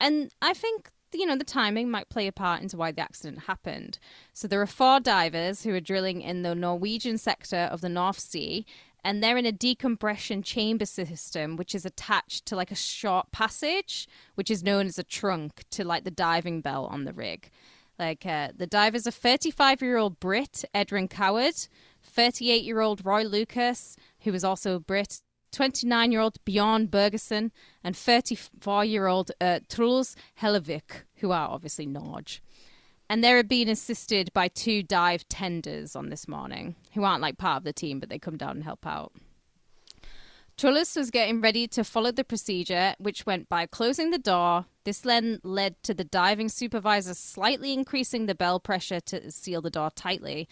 [0.00, 3.44] And I think, you know, the timing might play a part into why the accident
[3.44, 3.98] happened.
[4.32, 8.18] So there are four divers who are drilling in the Norwegian sector of the North
[8.18, 8.66] Sea.
[9.02, 14.06] And they're in a decompression chamber system, which is attached to like a short passage,
[14.34, 17.50] which is known as a trunk to like the diving bell on the rig.
[17.98, 21.54] Like uh, the divers are 35 year old Brit Edwin Coward,
[22.02, 25.20] 38 year old Roy Lucas, who was also a Brit,
[25.52, 27.50] 29 year old Bjorn Bergersen,
[27.82, 32.42] and 34 year old uh, Truls Hellevik, who are obviously Norge.
[33.08, 37.56] And they're being assisted by two dive tenders on this morning, who aren't like part
[37.56, 39.12] of the team, but they come down and help out.
[40.60, 44.66] Truls was getting ready to follow the procedure, which went by closing the door.
[44.84, 49.70] This then led to the diving supervisor slightly increasing the bell pressure to seal the
[49.70, 50.50] door tightly.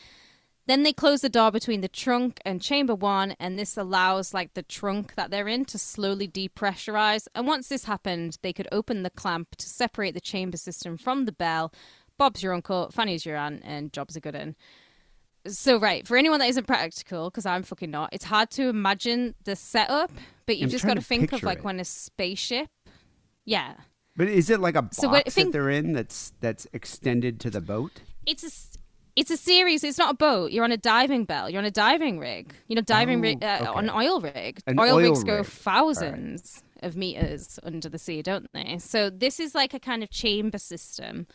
[0.68, 4.52] Then they close the door between the trunk and chamber one, and this allows like
[4.52, 7.26] the trunk that they're in to slowly depressurize.
[7.34, 11.24] And once this happened, they could open the clamp to separate the chamber system from
[11.24, 11.72] the bell.
[12.18, 14.56] Bob's your uncle, Fanny's your aunt, and Job's a good one.
[15.46, 19.34] So right, for anyone that isn't practical, because I'm fucking not, it's hard to imagine
[19.44, 20.10] the setup,
[20.44, 21.64] but you've I'm just got to think of like it.
[21.64, 22.68] when a spaceship,
[23.46, 23.74] yeah,
[24.16, 27.48] But is it like a box So what- that they're in that's that's extended to
[27.50, 28.02] the boat?
[28.26, 28.77] it's a
[29.18, 29.82] it's a series.
[29.82, 30.52] It's not a boat.
[30.52, 31.50] You're on a diving bell.
[31.50, 32.54] You're on a diving rig.
[32.68, 33.66] You know, diving Oh, rig, uh, okay.
[33.66, 34.60] on an oil rig.
[34.66, 35.46] An oil, oil rigs go rig.
[35.46, 38.78] thousands of meters under the sea, don't they?
[38.78, 41.26] So this is like a kind of chamber system.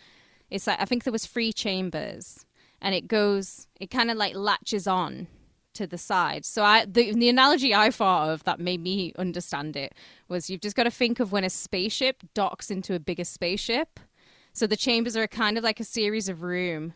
[0.49, 2.45] It's like I think there was three chambers,
[2.81, 3.67] and it goes.
[3.79, 5.27] It kind of like latches on
[5.73, 6.45] to the side.
[6.45, 9.93] So I the the analogy I thought of that made me understand it
[10.29, 13.99] was you've just got to think of when a spaceship docks into a bigger spaceship.
[14.53, 16.93] So the chambers are kind of like a series of room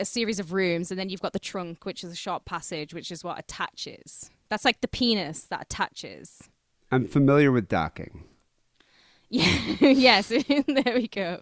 [0.00, 2.94] a series of rooms, and then you've got the trunk, which is a short passage,
[2.94, 4.30] which is what attaches.
[4.48, 6.48] That's like the penis that attaches.
[6.90, 8.24] I'm familiar with docking.
[9.28, 10.28] Yeah, yes,
[10.66, 11.40] there we go.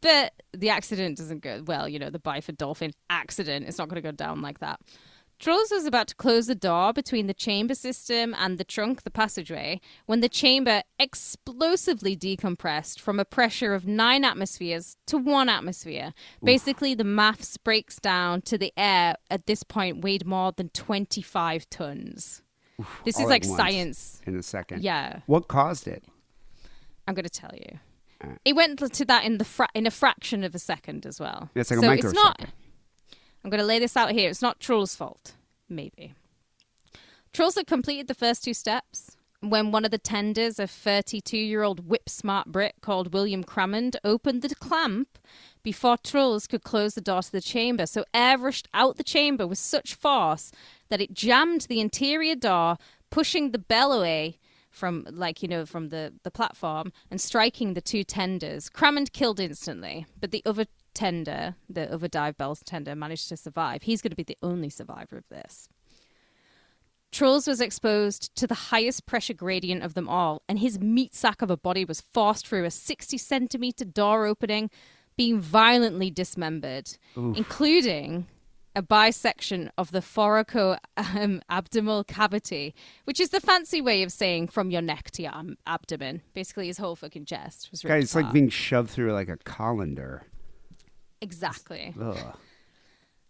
[0.00, 1.88] But the accident doesn't go well.
[1.88, 3.66] You know, the Byford dolphin accident.
[3.66, 4.80] It's not going to go down like that.
[5.38, 9.10] Truls was about to close the door between the chamber system and the trunk, the
[9.10, 16.14] passageway, when the chamber explosively decompressed from a pressure of nine atmospheres to one atmosphere.
[16.42, 21.68] Basically, the maths breaks down to the air at this point weighed more than 25
[21.68, 22.42] tons.
[23.04, 24.22] this is like science.
[24.26, 24.82] In a second.
[24.82, 25.20] Yeah.
[25.26, 26.04] What caused it?
[27.06, 27.78] I'm going to tell you.
[28.44, 31.50] It went to that in the fra- in a fraction of a second as well.
[31.54, 32.40] It's like a so it's not.
[33.46, 34.28] I'm going to lay this out here.
[34.28, 35.36] It's not Truls's fault.
[35.68, 36.14] Maybe.
[37.32, 41.62] Truls had completed the first two steps when one of the tenders, a 32 year
[41.62, 45.16] old whip smart Brit called William Crammond, opened the clamp
[45.62, 47.86] before Truls could close the door to the chamber.
[47.86, 50.50] So air rushed out the chamber with such force
[50.88, 52.78] that it jammed the interior door,
[53.10, 54.40] pushing the bell away
[54.76, 58.68] from like you know from the the platform and striking the two tenders.
[58.68, 63.82] Crammond killed instantly but the other tender the other dive bells tender managed to survive.
[63.82, 65.68] He's going to be the only survivor of this.
[67.12, 71.40] Truls was exposed to the highest pressure gradient of them all, and his meat sack
[71.40, 74.68] of a body was forced through a 60 centimeter door opening,
[75.16, 78.26] being violently dismembered, including
[78.76, 84.48] a bisection of the thoraco um, abdominal cavity, which is the fancy way of saying
[84.48, 85.32] from your neck to your
[85.66, 86.20] abdomen.
[86.34, 89.38] Basically, his whole fucking chest was ripped Guys, it's like being shoved through like a
[89.38, 90.22] colander.
[91.20, 91.94] exactly.
[92.00, 92.36] Ugh.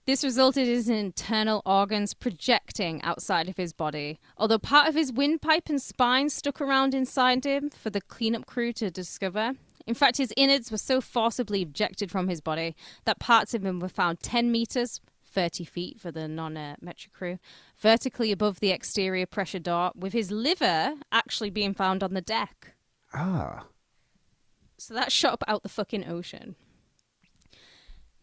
[0.06, 5.12] This resulted in his internal organs projecting outside of his body, although part of his
[5.12, 9.54] windpipe and spine stuck around inside him for the cleanup crew to discover.
[9.84, 13.80] In fact, his innards were so forcibly ejected from his body that parts of him
[13.80, 15.00] were found 10 meters,
[15.36, 17.38] 30 feet for the non metric crew,
[17.78, 22.72] vertically above the exterior pressure door, with his liver actually being found on the deck.
[23.12, 23.66] Ah.
[24.78, 26.56] So that shot up out the fucking ocean.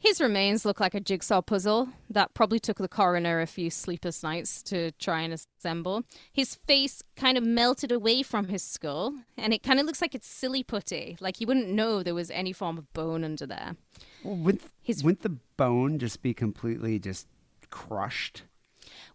[0.03, 4.21] His remains look like a jigsaw puzzle that probably took the coroner a few sleepless
[4.21, 6.03] nights to try and assemble.
[6.33, 10.13] His face kind of melted away from his skull, and it kind of looks like
[10.13, 13.77] it's silly putty, like you wouldn't know there was any form of bone under there.
[14.25, 17.25] Well, wouldn't, His- wouldn't the bone just be completely just
[17.69, 18.43] crushed?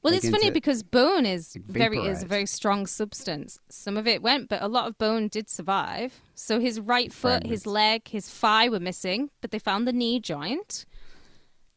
[0.02, 3.58] Well, Like it's funny into- because bone is very is a very strong substance.
[3.68, 6.20] Some of it went, but a lot of bone did survive.
[6.34, 10.20] So his right foot, his leg, his thigh were missing, but they found the knee
[10.20, 10.87] joint.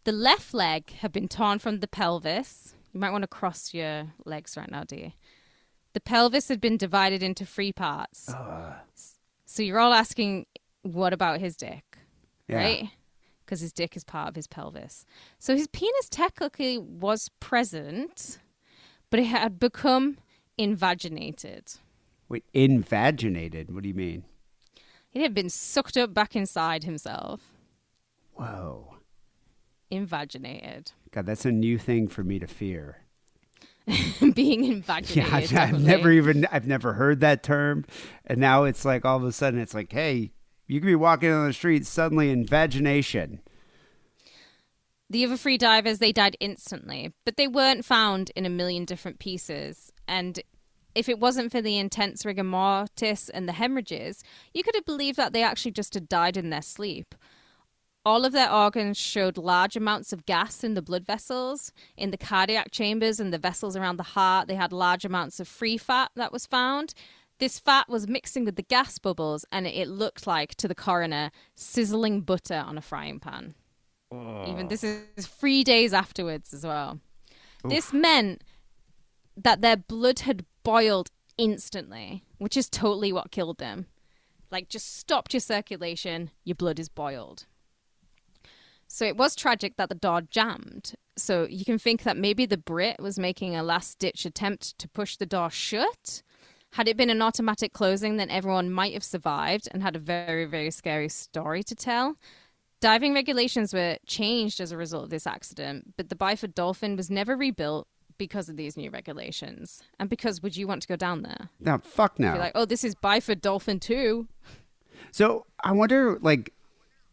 [0.04, 2.74] The left leg had been torn from the pelvis.
[2.94, 5.14] You might want to cross your legs right now, dear.
[5.94, 8.30] The pelvis had been divided into three parts.
[8.96, 10.46] S- So you're all asking,
[10.84, 11.98] what about his dick?
[12.48, 12.58] Yeah.
[12.58, 12.90] Right?
[13.52, 15.06] Because his dick is part of his pelvis.
[15.38, 18.40] So his penis technically was present,
[19.10, 20.20] but it had become
[20.58, 21.74] invaginated.
[22.30, 23.74] Wait, invaginated?
[23.76, 24.24] What do you mean?
[25.12, 27.42] It had been sucked up back inside himself.
[28.36, 28.96] Whoa.
[29.90, 30.94] Invaginated.
[31.12, 33.00] God, that's a new thing for me to fear.
[34.34, 35.34] Being Yeah, invaginated.
[35.34, 35.86] I've, I've definitely.
[35.88, 37.84] never even I've never heard that term,
[38.26, 40.32] and now it's like all of a sudden it's like, hey,
[40.68, 43.42] you could be walking on the street suddenly in invagination.
[45.10, 49.20] The other three divers, they died instantly, but they weren't found in a million different
[49.20, 49.92] pieces.
[50.08, 50.40] And
[50.96, 55.18] if it wasn't for the intense rigor mortis and the hemorrhages, you could have believed
[55.18, 57.14] that they actually just had died in their sleep.
[58.04, 62.18] All of their organs showed large amounts of gas in the blood vessels, in the
[62.18, 64.48] cardiac chambers and the vessels around the heart.
[64.48, 66.94] They had large amounts of free fat that was found.
[67.42, 71.32] This fat was mixing with the gas bubbles, and it looked like, to the coroner,
[71.56, 73.56] sizzling butter on a frying pan.
[74.14, 77.00] Even this is three days afterwards as well.
[77.64, 78.44] This meant
[79.36, 83.88] that their blood had boiled instantly, which is totally what killed them.
[84.52, 87.48] Like, just stopped your circulation, your blood is boiled.
[88.88, 90.94] So it was tragic that the door jammed.
[91.18, 94.88] So you can think that maybe the Brit was making a last ditch attempt to
[94.88, 96.22] push the door shut.
[96.74, 100.46] Had it been an automatic closing, then everyone might have survived and had a very,
[100.46, 102.16] very scary story to tell.
[102.80, 107.10] Diving regulations were changed as a result of this accident, but the Byford Dolphin was
[107.10, 109.84] never rebuilt because of these new regulations.
[110.00, 111.50] And because would you want to go down there?
[111.60, 112.34] No, fuck no.
[112.34, 114.28] Be like, oh, this is Byford Dolphin too.
[115.12, 116.54] So I wonder, like,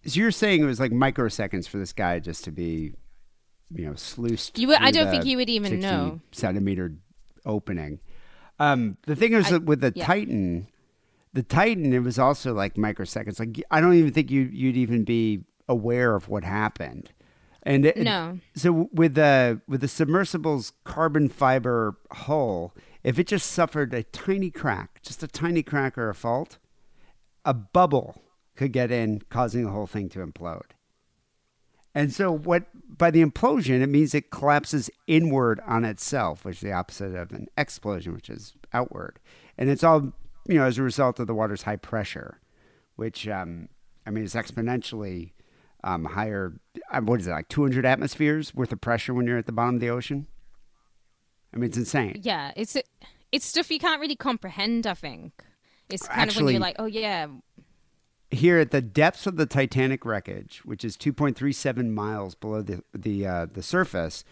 [0.06, 2.92] so you're saying it was like microseconds for this guy just to be,
[3.74, 4.58] you know, sluiced.
[4.58, 6.20] You would- I don't think you would even know.
[6.30, 6.94] centimeter
[7.44, 7.98] opening.
[8.58, 10.04] Um, the thing is I- that with the yeah.
[10.06, 10.68] Titan,
[11.32, 13.38] the Titan, it was also like microseconds.
[13.38, 17.10] Like I don't even think you you'd even be aware of what happened.
[17.64, 18.38] And it, No.
[18.54, 24.50] so with the with the submersible's carbon fiber hull, if it just suffered a tiny
[24.50, 26.58] crack, just a tiny crack or a fault,
[27.44, 28.22] a bubble
[28.56, 30.70] could get in, causing the whole thing to implode.
[31.94, 32.64] And so, what
[32.98, 37.32] by the implosion, it means it collapses inward on itself, which is the opposite of
[37.32, 39.18] an explosion, which is outward.
[39.56, 40.12] And it's all,
[40.46, 42.40] you know, as a result of the water's high pressure,
[42.96, 43.68] which, um,
[44.06, 45.32] I mean, is exponentially
[45.84, 46.54] um, higher.
[46.90, 49.76] uh, What is it, like 200 atmospheres worth of pressure when you're at the bottom
[49.76, 50.26] of the ocean?
[51.54, 52.20] I mean, it's insane.
[52.22, 52.76] Yeah, it's
[53.32, 54.86] it's stuff you can't really comprehend.
[54.86, 55.32] I think
[55.88, 57.26] it's kind of when you're like, oh yeah,
[58.30, 63.26] here at the depths of the Titanic wreckage, which is 2.37 miles below the the
[63.26, 64.24] uh, the surface,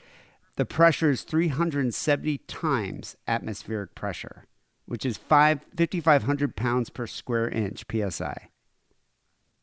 [0.56, 4.46] the pressure is 370 times atmospheric pressure,
[4.86, 8.48] which is five 5,500 pounds per square inch psi.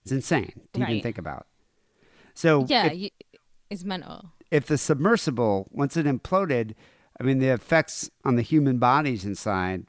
[0.03, 1.47] It's insane to even think about.
[2.33, 3.09] So yeah, if, you,
[3.69, 4.31] it's mental.
[4.51, 6.73] if the submersible once it imploded,
[7.19, 9.85] I mean the effects on the human bodies inside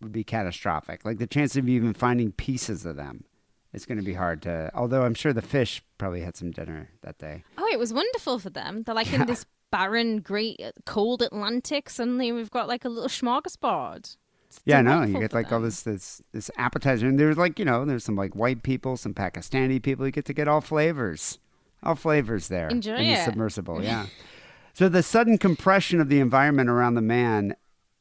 [0.00, 1.04] would be catastrophic.
[1.04, 3.24] Like the chance of even finding pieces of them,
[3.72, 4.70] it's going to be hard to.
[4.74, 7.44] Although I'm sure the fish probably had some dinner that day.
[7.56, 8.82] Oh, it was wonderful for them.
[8.82, 11.90] They're like in this barren, great, uh, cold Atlantic.
[11.90, 14.16] Suddenly, we've got like a little smorgasbord.
[14.46, 17.64] It's Yeah, no, you get like all this this this appetizer, and there's like you
[17.64, 20.06] know there's some like white people, some Pakistani people.
[20.06, 21.38] You get to get all flavors,
[21.82, 23.82] all flavors there Enjoy in the submersible.
[23.82, 24.06] Yeah.
[24.72, 27.56] so the sudden compression of the environment around the man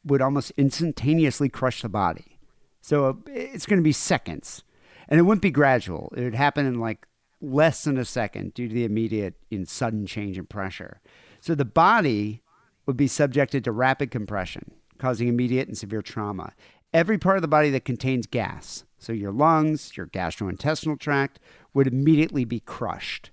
[0.06, 2.38] would almost instantaneously crush the body.
[2.82, 4.64] So it's going to be seconds,
[5.08, 6.14] and it wouldn't be gradual.
[6.16, 7.08] It would happen in like
[7.42, 11.02] less than a second due to the immediate and sudden change in pressure.
[11.40, 12.42] So the body
[12.86, 16.54] would be subjected to rapid compression, causing immediate and severe trauma.
[16.94, 21.40] Every part of the body that contains gas, so your lungs, your gastrointestinal tract,
[21.74, 23.32] would immediately be crushed.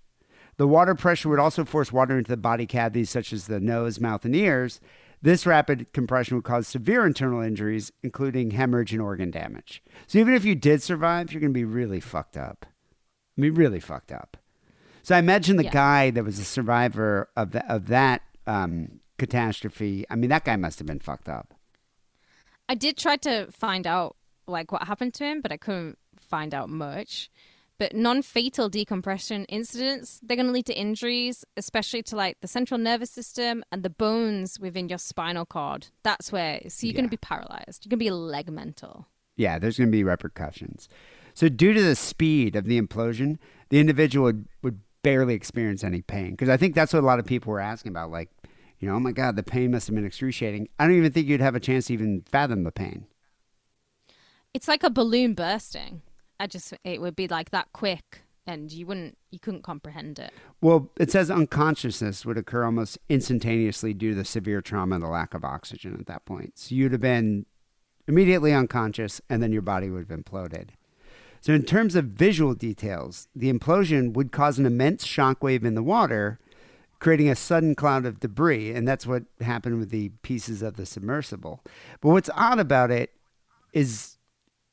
[0.56, 4.00] The water pressure would also force water into the body cavities, such as the nose,
[4.00, 4.80] mouth, and ears.
[5.24, 9.82] This rapid compression would cause severe internal injuries, including hemorrhage and organ damage.
[10.06, 12.66] So even if you did survive, you're going to be really fucked up.
[12.68, 14.36] I mean, really fucked up.
[15.02, 15.70] So I imagine the Yeah.
[15.70, 20.04] guy that was a survivor of the, of that um, catastrophe.
[20.10, 21.54] I mean, that guy must have been fucked up.
[22.68, 24.16] I did try to find out
[24.46, 27.30] like what happened to him, but I couldn't find out much.
[27.78, 32.78] But non-fatal decompression incidents, they're going to lead to injuries, especially to like the central
[32.78, 35.88] nervous system and the bones within your spinal cord.
[36.04, 37.84] That's where so you're going to be paralyzed.
[37.84, 39.08] You're going to be leg mental.
[39.36, 40.88] Yeah, there's going to be repercussions.
[41.34, 43.38] So, due to the speed of the implosion,
[43.70, 46.30] the individual would, would barely experience any pain.
[46.30, 48.12] Because I think that's what a lot of people were asking about.
[48.12, 48.30] Like,
[48.78, 50.68] you know, oh my God, the pain must have been excruciating.
[50.78, 53.06] I don't even think you'd have a chance to even fathom the pain.
[54.52, 56.02] It's like a balloon bursting.
[56.44, 60.30] I just it would be like that quick and you wouldn't you couldn't comprehend it.
[60.60, 65.08] Well, it says unconsciousness would occur almost instantaneously due to the severe trauma and the
[65.08, 66.58] lack of oxygen at that point.
[66.58, 67.46] So, you'd have been
[68.06, 70.72] immediately unconscious, and then your body would have imploded.
[71.40, 75.82] So, in terms of visual details, the implosion would cause an immense shockwave in the
[75.82, 76.38] water,
[76.98, 78.70] creating a sudden cloud of debris.
[78.70, 81.62] And that's what happened with the pieces of the submersible.
[82.02, 83.12] But what's odd about it
[83.72, 84.18] is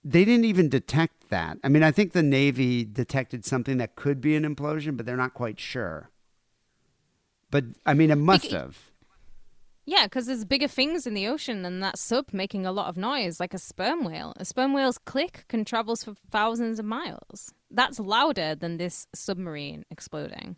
[0.03, 1.57] they didn't even detect that.
[1.63, 5.17] I mean, I think the Navy detected something that could be an implosion, but they're
[5.17, 6.09] not quite sure.
[7.49, 8.91] But I mean, it must Bec- have.
[9.85, 12.97] Yeah, because there's bigger things in the ocean than that sub making a lot of
[12.97, 14.33] noise, like a sperm whale.
[14.37, 17.53] A sperm whale's click can travel for thousands of miles.
[17.69, 20.55] That's louder than this submarine exploding.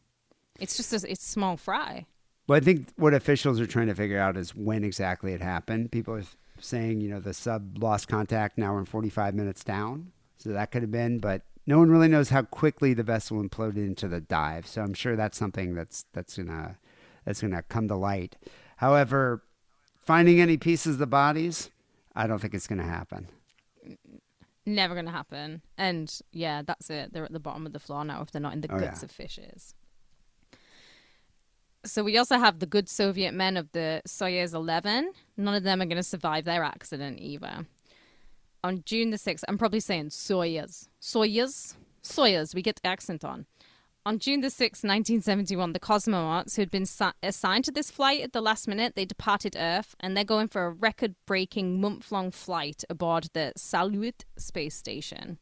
[0.59, 2.05] It's just a it's small fry.
[2.47, 5.91] Well, I think what officials are trying to figure out is when exactly it happened.
[5.91, 6.23] People are
[6.59, 10.11] saying, you know, the sub lost contact now we're 45 minutes down.
[10.43, 13.77] So that could have been, but no one really knows how quickly the vessel imploded
[13.77, 14.67] into the dive.
[14.67, 16.77] So I'm sure that's something that's that's gonna
[17.23, 18.35] that's gonna come to light.
[18.77, 19.43] However,
[20.05, 21.69] finding any pieces of the bodies,
[22.13, 23.29] I don't think it's gonna happen.
[24.65, 25.61] Never gonna happen.
[25.77, 27.13] And yeah, that's it.
[27.13, 29.01] They're at the bottom of the floor now if they're not in the Oh, guts
[29.01, 29.05] yeah.
[29.05, 29.75] of fishes.
[31.85, 35.11] So we also have the good Soviet men of the Soyuz 11.
[35.35, 37.65] None of them are going to survive their accident either.
[38.63, 40.87] On June the 6th, I'm probably saying Soyuz.
[41.01, 41.75] Soyuz?
[42.01, 43.45] Soyuz, we get the accent on.
[44.05, 48.21] On June the 6th, 1971, the cosmonauts who had been si- assigned to this flight
[48.21, 52.83] at the last minute, they departed Earth and they're going for a record-breaking month-long flight
[52.89, 55.39] aboard the Salyut space station.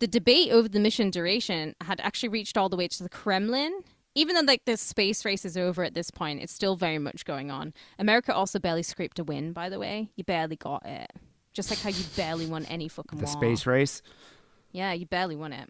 [0.00, 3.82] The debate over the mission duration had actually reached all the way to the Kremlin.
[4.14, 7.24] Even though like the space race is over at this point, it's still very much
[7.24, 7.72] going on.
[7.98, 10.10] America also barely scraped a win, by the way.
[10.16, 11.10] You barely got it.
[11.58, 13.32] Just like how you barely won any fucking The war.
[13.32, 14.00] space race.
[14.70, 15.68] Yeah, you barely won it.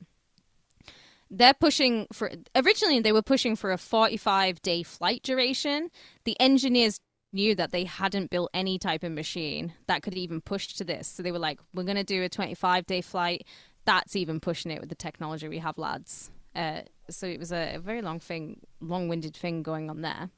[1.31, 5.89] They're pushing for originally they were pushing for a 45 day flight duration.
[6.25, 7.01] The engineers
[7.33, 11.09] knew that they hadn't built any type of machine that could even push to this.
[11.09, 13.47] So they were like, we're going to do a 25 day flight.
[13.87, 16.31] That's even pushing it with the technology we have, lads.
[16.55, 20.29] Uh, so it was a, a very long thing, long winded thing going on there.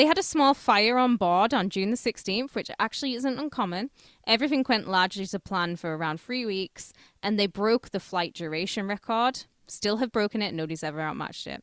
[0.00, 3.90] They had a small fire on board on June the 16th, which actually isn't uncommon.
[4.26, 8.88] Everything went largely to plan for around three weeks, and they broke the flight duration
[8.88, 9.44] record.
[9.66, 11.62] Still have broken it, nobody's ever outmatched it.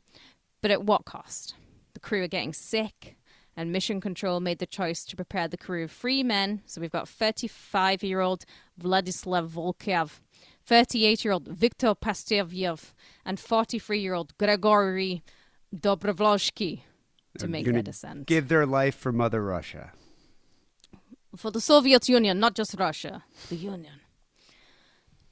[0.62, 1.56] But at what cost?
[1.96, 3.18] The crew are getting sick,
[3.56, 6.62] and Mission Control made the choice to prepare the crew of three men.
[6.68, 8.46] So we've got 35 year old
[8.80, 10.20] Vladislav Volkov,
[10.64, 12.94] 38 year old Viktor Patsayev,
[13.26, 15.24] and 43 year old Gregory
[15.76, 16.82] Dobrovolsky
[17.38, 18.26] to make Gonna their descent.
[18.28, 19.92] Give their life for Mother Russia.
[21.36, 23.94] for the Soviet Union, not just Russia, the Union.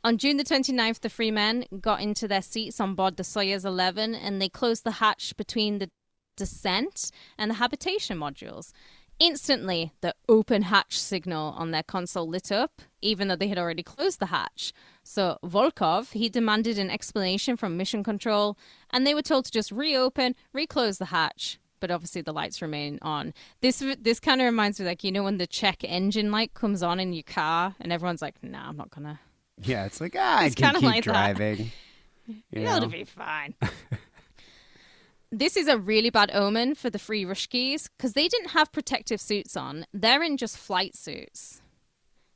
[0.04, 3.66] On June the 29th, the three men got into their seats on board the Soyuz
[3.66, 5.90] 11 and they closed the hatch between the
[6.38, 8.72] descent and the habitation modules.
[9.18, 13.82] Instantly, the open hatch signal on their console lit up, even though they had already
[13.82, 14.74] closed the hatch.
[15.04, 18.58] So Volkov, he demanded an explanation from mission control,
[18.92, 21.58] and they were told to just reopen, reclose the hatch.
[21.86, 23.32] But obviously, the lights remain on.
[23.62, 26.82] This this kind of reminds me, like you know, when the check engine light comes
[26.82, 29.20] on in your car, and everyone's like, "Nah, I'm not gonna."
[29.62, 31.72] Yeah, it's like ah, I It's can kinda keep like driving.
[32.28, 32.88] You It'll know?
[32.88, 33.54] be fine.
[35.32, 39.22] this is a really bad omen for the free Rushkis because they didn't have protective
[39.22, 39.86] suits on.
[39.94, 41.62] They're in just flight suits.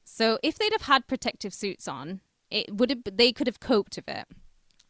[0.03, 2.21] So if they'd have had protective suits on,
[2.51, 4.27] it would have they could have coped with it.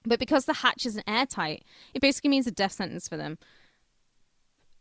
[0.04, 3.38] But because the hatch isn't airtight, it basically means a death sentence for them.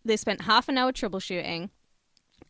[0.09, 1.71] They spent half an hour troubleshooting,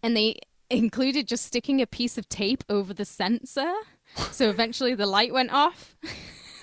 [0.03, 0.39] and they
[0.71, 3.73] included just sticking a piece of tape over the sensor.
[4.31, 5.97] So eventually the light went off.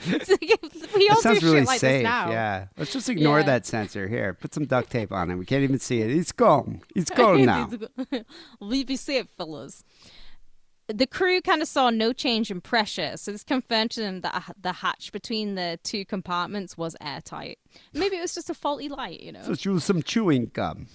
[0.08, 2.00] We all sounds do really shit like safe.
[2.00, 2.30] this now.
[2.30, 2.68] Yeah.
[2.78, 3.46] Let's just ignore Yeah.
[3.46, 4.08] that sensor.
[4.08, 5.36] Here, put some duct tape on it.
[5.36, 6.12] We can't even see it.
[6.12, 6.82] It's gone.
[6.96, 7.70] It's gone now.
[8.62, 9.84] we be safe, fellas.
[10.88, 14.56] The crew kind of saw no change in pressure, so this confirmed to them that
[14.62, 17.58] the hatch between the two compartments was airtight.
[17.94, 19.42] Maybe it was just a faulty light, you know.
[19.48, 20.88] Let's use some chewing gum.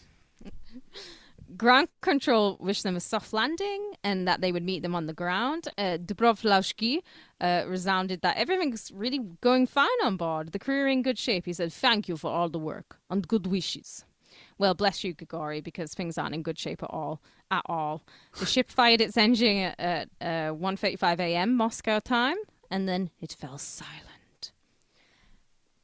[1.57, 5.12] Ground control wished them a soft landing and that they would meet them on the
[5.12, 5.66] ground.
[5.76, 7.01] Uh, Dobrovolsky
[7.41, 10.53] uh, resounded that everything's really going fine on board.
[10.53, 11.47] The crew are in good shape.
[11.47, 14.05] He said, Thank you for all the work and good wishes.
[14.61, 17.22] Well, bless you, Grigori, because things aren't in good shape at all.
[17.50, 18.02] At all.
[18.38, 19.80] The ship fired its engine at,
[20.20, 21.56] at uh, 1.35 a.m.
[21.56, 22.36] Moscow time,
[22.70, 24.52] and then it fell silent.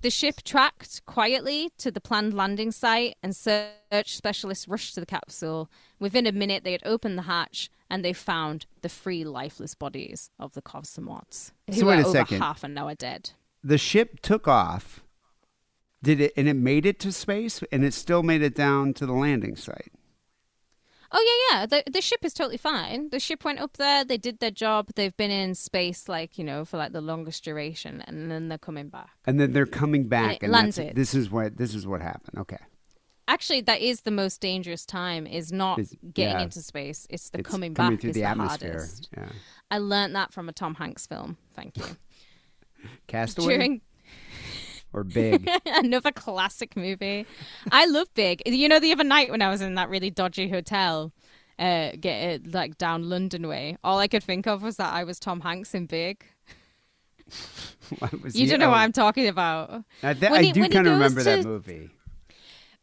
[0.03, 3.71] The ship tracked quietly to the planned landing site, and search
[4.15, 5.71] specialists rushed to the capsule.
[5.99, 10.29] Within a minute, they had opened the hatch and they found the three lifeless bodies
[10.39, 12.41] of the cosmonauts, who So wait were a over second.
[12.41, 13.31] half an hour dead.
[13.65, 15.03] The ship took off.
[16.07, 19.07] Did it and it made it to space and it still made it down to
[19.07, 19.91] the landing site.
[21.11, 21.67] Oh yeah, yeah.
[21.67, 23.11] The the ship is totally fine.
[23.11, 24.05] The ship went up there.
[24.05, 24.91] They did their job.
[24.95, 28.59] They've been in space, like you know, for like the longest duration, and then they're
[28.59, 29.11] coming back.
[29.25, 30.95] And then they're coming back and lands that's, it.
[30.97, 32.39] this is what this is what happened.
[32.39, 32.59] Okay.
[33.29, 35.27] Actually, that is the most dangerous time.
[35.27, 36.43] Is not Is- getting yeah.
[36.45, 37.07] into space.
[37.11, 38.01] It's the It's coming coming back.
[38.01, 38.71] through is the, the atmosphere.
[38.73, 39.09] hardest.
[39.17, 39.29] Yeah.
[39.71, 41.37] I learned that from a Tom Hanks film.
[41.55, 41.85] Thank you.
[43.09, 43.81] Castaway During
[44.97, 45.49] or Big.
[45.67, 47.27] Another classic movie.
[47.71, 48.43] I love Big.
[48.47, 51.13] You know, the other night when I was in that really dodgy hotel,
[51.59, 55.05] uh, get it like down London way, all I could think of was that I
[55.05, 56.25] was Tom Hanks in Big.
[58.23, 59.83] Was You he- don't know oh, what I'm talking about.
[60.03, 61.91] I, th- I he- do kind of remember that movie.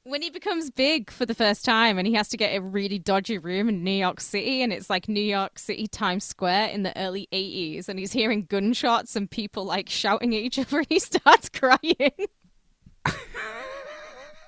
[0.06, 3.00] When he becomes big for the first time and he has to get a really
[3.00, 6.84] dodgy room in New York City and it's like New York City Times Square in
[6.84, 10.88] the early 80s and he's hearing gunshots and people like shouting at each other and
[10.90, 12.12] he starts crying.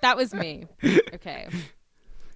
[0.01, 0.65] that was me.
[1.13, 1.47] Okay.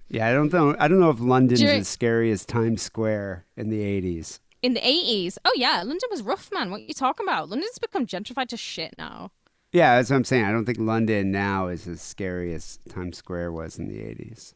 [0.08, 0.74] Yeah, I don't know.
[0.78, 4.40] I don't know if London's During- as scary as Times Square in the '80s.
[4.62, 5.38] In the 80s.
[5.44, 5.76] Oh, yeah.
[5.78, 6.70] London was rough, man.
[6.70, 7.48] What are you talking about?
[7.48, 9.30] London's become gentrified to shit now.
[9.72, 10.44] Yeah, that's what I'm saying.
[10.44, 14.54] I don't think London now is as scary as Times Square was in the '80s.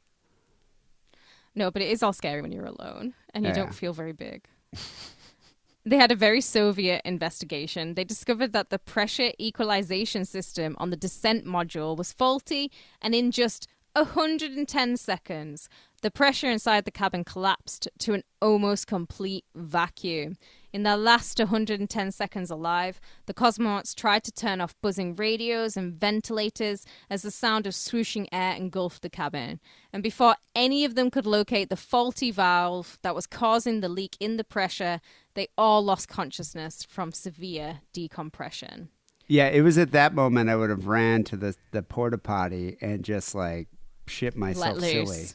[1.54, 3.54] No, but it is all scary when you're alone and you Yeah.
[3.56, 4.48] don't feel very big.
[5.86, 7.94] they had a very Soviet investigation.
[7.94, 13.30] They discovered that the pressure equalization system on the descent module was faulty, and in
[13.30, 15.68] just 110 seconds,
[16.03, 20.36] the pressure inside the cabin collapsed to an almost complete vacuum.
[20.72, 25.95] In their last 110 seconds alive, the cosmonauts tried to turn off buzzing radios and
[25.95, 29.61] ventilators as the sound of swooshing air engulfed the cabin.
[29.92, 34.16] And before any of them could locate the faulty valve that was causing the leak
[34.18, 35.01] in the pressure,
[35.34, 38.88] they all lost consciousness from severe decompression.
[39.26, 42.76] Yeah, it was at that moment I would have ran to the the porta potty
[42.80, 43.68] and just like
[44.07, 45.26] shit myself silly.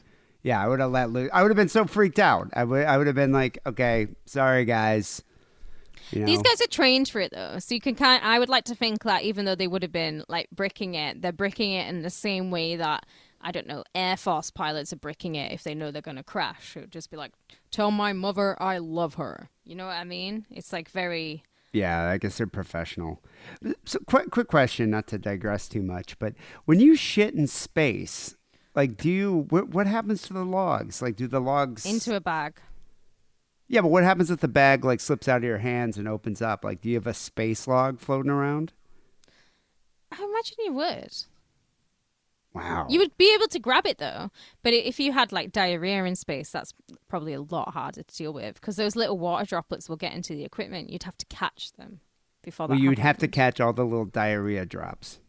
[0.42, 1.30] Yeah, I would have let loose.
[1.32, 2.48] I would have been so freaked out.
[2.54, 5.22] I would I would have been like, okay, sorry guys.
[6.12, 6.26] You know?
[6.26, 8.22] These guys are trained for it though, so you can kind.
[8.24, 11.22] I would like to think that even though they would have been like bricking it,
[11.22, 13.06] they're bricking it in the same way that
[13.40, 16.22] I don't know Air Force pilots are bricking it if they know they're going to
[16.22, 16.76] crash.
[16.76, 17.32] It would just be like,
[17.70, 20.46] "Tell my mother I love her." You know what I mean?
[20.50, 21.44] It's like very.
[21.72, 23.22] Yeah, I guess they're professional.
[23.84, 28.34] So, quick, quick question, not to digress too much, but when you shit in space,
[28.74, 31.02] like, do you what, what happens to the logs?
[31.02, 32.60] Like, do the logs Into a bag.
[33.68, 36.42] Yeah, but what happens if the bag like slips out of your hands and opens
[36.42, 36.64] up?
[36.64, 38.72] Like, do you have a space log floating around?
[40.12, 41.14] I imagine you would.
[42.52, 42.86] Wow.
[42.88, 44.30] You would be able to grab it though,
[44.64, 46.74] but if you had like diarrhea in space, that's
[47.06, 50.34] probably a lot harder to deal with because those little water droplets will get into
[50.34, 50.90] the equipment.
[50.90, 52.00] You'd have to catch them
[52.42, 55.20] before well, you'd have to catch all the little diarrhea drops.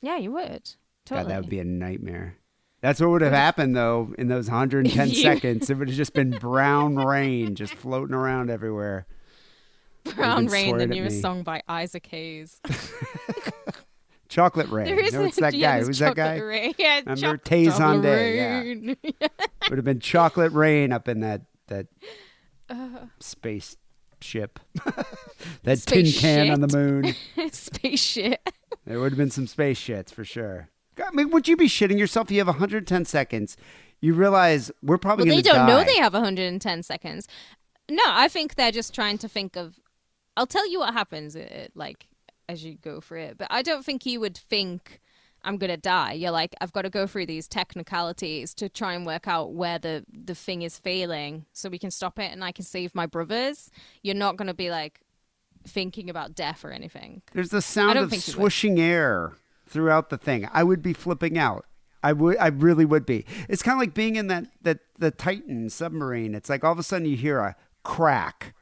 [0.00, 0.74] Yeah, you would.
[1.04, 1.24] Totally.
[1.24, 2.36] God, that would be a nightmare.
[2.82, 5.70] That's what would have happened though in those 110 You- seconds.
[5.70, 9.06] It would have just been brown rain just floating around everywhere.
[10.16, 12.60] Brown Rain, the newest song by Isaac Hayes.
[14.28, 14.86] Chocolate rain.
[14.86, 15.84] There is no, it's that yeah, guy.
[15.84, 16.38] Who's that guy?
[16.38, 16.74] Rain.
[16.76, 18.36] Yeah, Remember Chocolate Zonday,
[18.90, 19.28] yeah.
[19.68, 21.86] Would have been chocolate rain up in that that
[22.68, 23.06] Uh.
[23.20, 23.76] space
[24.20, 24.58] ship.
[25.62, 27.14] that tin Space can on the moon.
[27.52, 28.40] Space shit.
[28.86, 30.68] There would have been some space shits for sure.
[30.98, 32.30] I mean, would you be shitting yourself?
[32.30, 33.56] You have 110 seconds.
[34.00, 35.66] You realize we're probably Well, they don't die.
[35.66, 37.28] know they have 110 seconds.
[37.90, 39.78] No, I think they're just trying to think of.
[40.36, 42.08] I'll tell you what happens, uh, like
[42.48, 43.38] as you go through it.
[43.38, 45.00] But I don't think you would think
[45.44, 46.12] I'm gonna die.
[46.12, 49.78] You're like, I've got to go through these technicalities to try and work out where
[49.78, 53.06] the the thing is failing, so we can stop it and I can save my
[53.06, 53.70] brothers.
[54.02, 55.00] You're not gonna be like
[55.66, 57.22] thinking about death or anything.
[57.32, 59.34] There's the sound of swooshing air
[59.72, 60.48] throughout the thing.
[60.52, 61.66] I would be flipping out.
[62.02, 62.36] I would.
[62.38, 63.24] I really would be.
[63.48, 66.34] It's kind of like being in that that the Titan submarine.
[66.34, 68.54] It's like all of a sudden you hear a crack,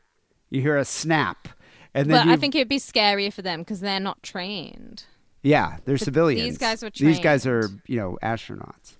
[0.50, 1.48] you hear a snap,
[1.94, 5.04] and then But you, I think it'd be scarier for them because they're not trained.
[5.42, 6.48] yeah, they're civilians.
[6.50, 8.96] These guys were These guys are you know astronauts.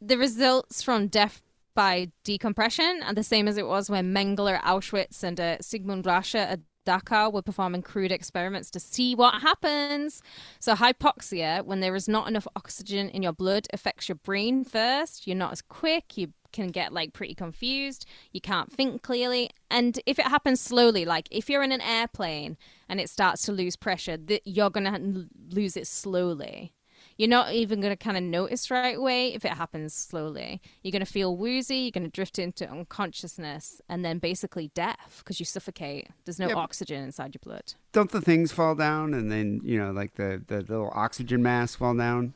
[0.00, 1.42] the results from death
[1.74, 6.36] by decompression are the same as it was when Mengele Auschwitz and uh, Sigmund Rascher
[6.52, 6.60] at
[6.90, 10.22] Dachau were performing crude experiments to see what happens.
[10.58, 15.26] So, hypoxia, when there is not enough oxygen in your blood, affects your brain first.
[15.26, 16.16] You're not as quick.
[16.16, 18.06] You can get like pretty confused.
[18.32, 19.50] You can't think clearly.
[19.70, 22.56] And if it happens slowly, like if you're in an airplane
[22.88, 26.74] and it starts to lose pressure, th- you're going to lose it slowly.
[27.20, 30.62] You're not even going to kind of notice right away if it happens slowly.
[30.82, 35.16] You're going to feel woozy, you're going to drift into unconsciousness, and then basically death
[35.18, 36.08] because you suffocate.
[36.24, 37.74] There's no Yeah, oxygen inside your blood.
[37.92, 41.76] Don't the things fall down, and then you know, like the the little oxygen masks
[41.76, 42.34] fall down?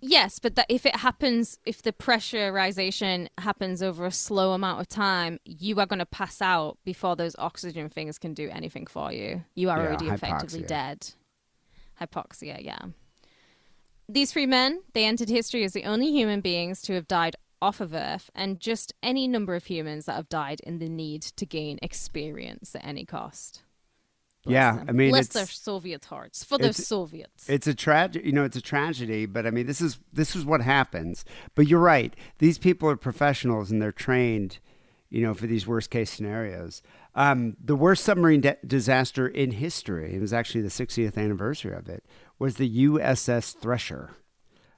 [0.00, 4.88] Yes, but that if it happens, if the pressurization happens over a slow amount of
[4.88, 9.10] time, you are going to pass out before those oxygen things can do anything for
[9.12, 9.44] you.
[9.54, 11.14] You are Yeah, already effectively dead.
[12.00, 12.86] Hypoxia, yeah.
[14.08, 17.80] These three men, they entered history as the only human beings to have died off
[17.80, 21.46] of Earth, and just any number of humans that have died in the need to
[21.46, 23.62] gain experience at any cost.
[24.44, 24.86] Bless Yeah, them.
[24.90, 27.48] I mean, bless it's- their Soviet hearts for the Soviets.
[27.48, 28.44] It's a tragedy, you know.
[28.44, 31.24] It's a tragedy, but I mean, this is this is what happens.
[31.54, 34.58] But you're right; these people are professionals and they're trained,
[35.08, 36.82] you know, for these worst case scenarios.
[37.14, 40.14] Um, the worst submarine de- disaster in history.
[40.14, 42.04] It was actually the 60th anniversary of it.
[42.38, 44.16] Was the USS Thresher.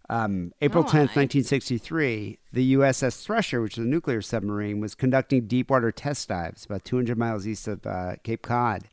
[0.08, 5.46] Um, April Oh, 10th, 1963, the USS Thresher, which is a nuclear submarine, was conducting
[5.46, 8.84] deep water test dives about 200 miles east of uh, Cape Cod.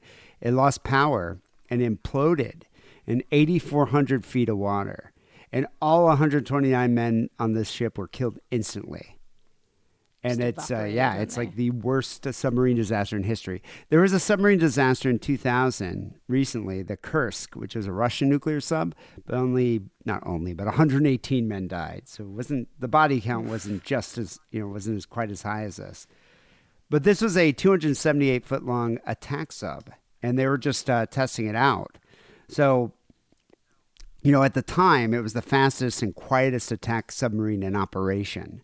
[0.41, 1.39] It lost power
[1.69, 2.63] and imploded
[3.05, 5.11] in 8,400 feet of water.
[5.51, 9.19] And all 129 men on this ship were killed instantly.
[10.23, 11.41] And it's uh, yeah, it's they?
[11.41, 13.61] like the worst submarine disaster in history.
[13.89, 18.61] There was a submarine disaster in 2000 recently, the Kursk, which was a Russian nuclear
[18.61, 18.95] sub,
[19.25, 22.03] but only not only, but 118 men died.
[22.05, 25.41] So it wasn't the body count wasn't just as you know wasn't as quite as
[25.41, 26.07] high as this.
[26.89, 29.89] But this was a 278 foot long attack sub,
[30.21, 31.97] and they were just uh, testing it out.
[32.47, 32.93] So
[34.21, 38.61] you know, at the time, it was the fastest and quietest attack submarine in operation.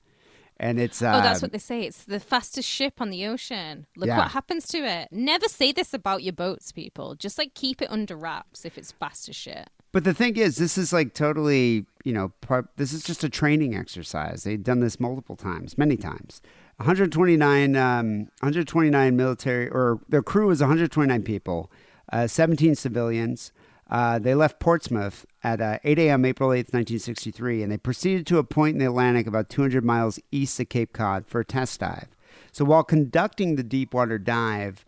[0.60, 1.84] And it's uh, oh, that's what they say.
[1.84, 3.86] It's the fastest ship on the ocean.
[3.96, 4.18] Look Yeah.
[4.18, 5.08] what happens to it.
[5.12, 7.16] Never say this about your boats, people.
[7.16, 9.70] Just like keep it under wraps if it's fast as shit.
[9.92, 13.30] But the thing is, this is like totally, you know, par- this is just a
[13.30, 14.44] training exercise.
[14.44, 16.42] They've done this multiple times, many times.
[16.78, 21.72] 129, um, 129 military, or their crew was 129 people,
[22.14, 23.52] uh, 17 civilians.
[23.90, 26.26] Uh, they left Portsmouth at uh, 8 a.m.
[26.26, 30.20] April 8th, 1963, and they proceeded to a point in the Atlantic about 200 miles
[30.32, 32.10] east of Cape Cod for a test dive.
[32.52, 34.86] So while conducting the deep water dive,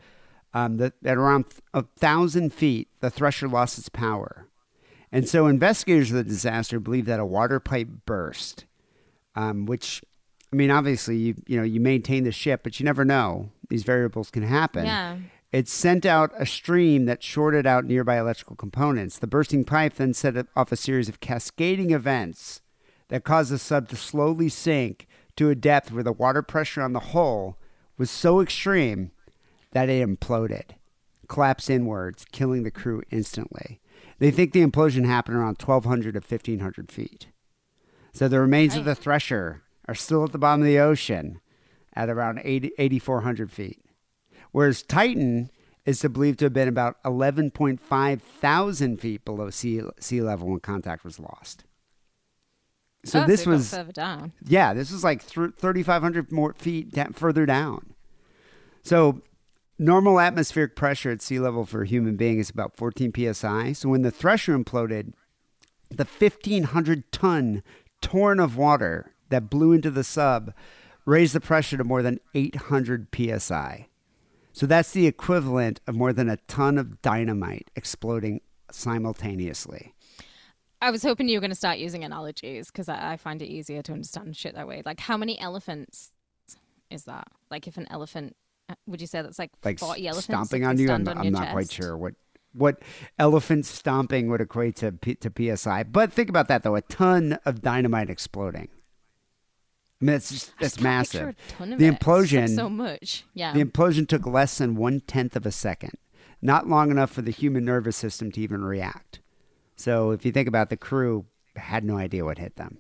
[0.53, 4.47] um, the, at around a thousand feet, the Thresher lost its power.
[5.11, 8.65] And so investigators of the disaster believe that a water pipe burst,
[9.35, 10.03] um, which,
[10.53, 13.49] I mean, obviously, you, you know, you maintain the ship, but you never know.
[13.69, 14.85] These variables can happen.
[14.85, 15.17] Yeah.
[15.51, 19.19] It sent out a stream that shorted out nearby electrical components.
[19.19, 22.61] The bursting pipe then set off a series of cascading events
[23.09, 26.93] that caused the sub to slowly sink to a depth where the water pressure on
[26.93, 27.57] the hull
[27.97, 29.11] was so extreme
[29.71, 30.71] that it imploded,
[31.27, 33.81] collapsed inwards, killing the crew instantly.
[34.19, 37.27] They think the implosion happened around 1,200 to 1,500 feet.
[38.13, 41.41] So the remains of the Thresher are still at the bottom of the ocean
[41.93, 43.80] at around 80 8,400 feet.
[44.51, 45.49] Whereas Titan
[45.85, 51.03] is believed to have been about 11.5 thousand feet below sea, sea level when contact
[51.03, 51.63] was lost.
[53.03, 54.33] So Oh, this got was further down.
[54.45, 57.93] yeah, this was like 3,500 more feet da- further down.
[58.83, 59.21] So,
[59.79, 63.73] normal atmospheric pressure at sea level for a human being is about 14 psi.
[63.73, 65.13] So, when the Thresher imploded,
[65.89, 67.63] the 1,500 ton
[68.01, 70.53] torrent of water that blew into the sub
[71.05, 73.87] raised the pressure to more than 800 psi.
[74.61, 79.95] So, that's the equivalent of more than a ton of dynamite exploding simultaneously.
[80.79, 83.47] I was hoping you were going to start using analogies because I, I find it
[83.47, 84.83] easier to understand shit that way.
[84.85, 86.11] Like, how many elephants
[86.91, 87.27] is that?
[87.49, 88.35] Like, if an elephant,
[88.69, 90.91] uh, would you say that's like, like 40 elephants stomping on you.
[90.91, 92.13] I'm, on I'm not quite sure what
[92.53, 92.83] what
[93.17, 95.81] elephant stomping would equate to P, to psi.
[95.85, 98.67] But think about that though: a ton of dynamite exploding.
[100.01, 101.35] I mean, that's just, that's just can't picture massive.
[101.49, 101.89] a ton of The.
[101.89, 103.23] Like implosion- so much.
[103.33, 103.53] Yeah.
[103.53, 105.93] The implosion took less than one tenth of a second,
[106.41, 109.19] not long enough for the human nervous system to even react.
[109.75, 111.25] So, if you think about the crew,
[111.55, 112.79] had no idea what hit them.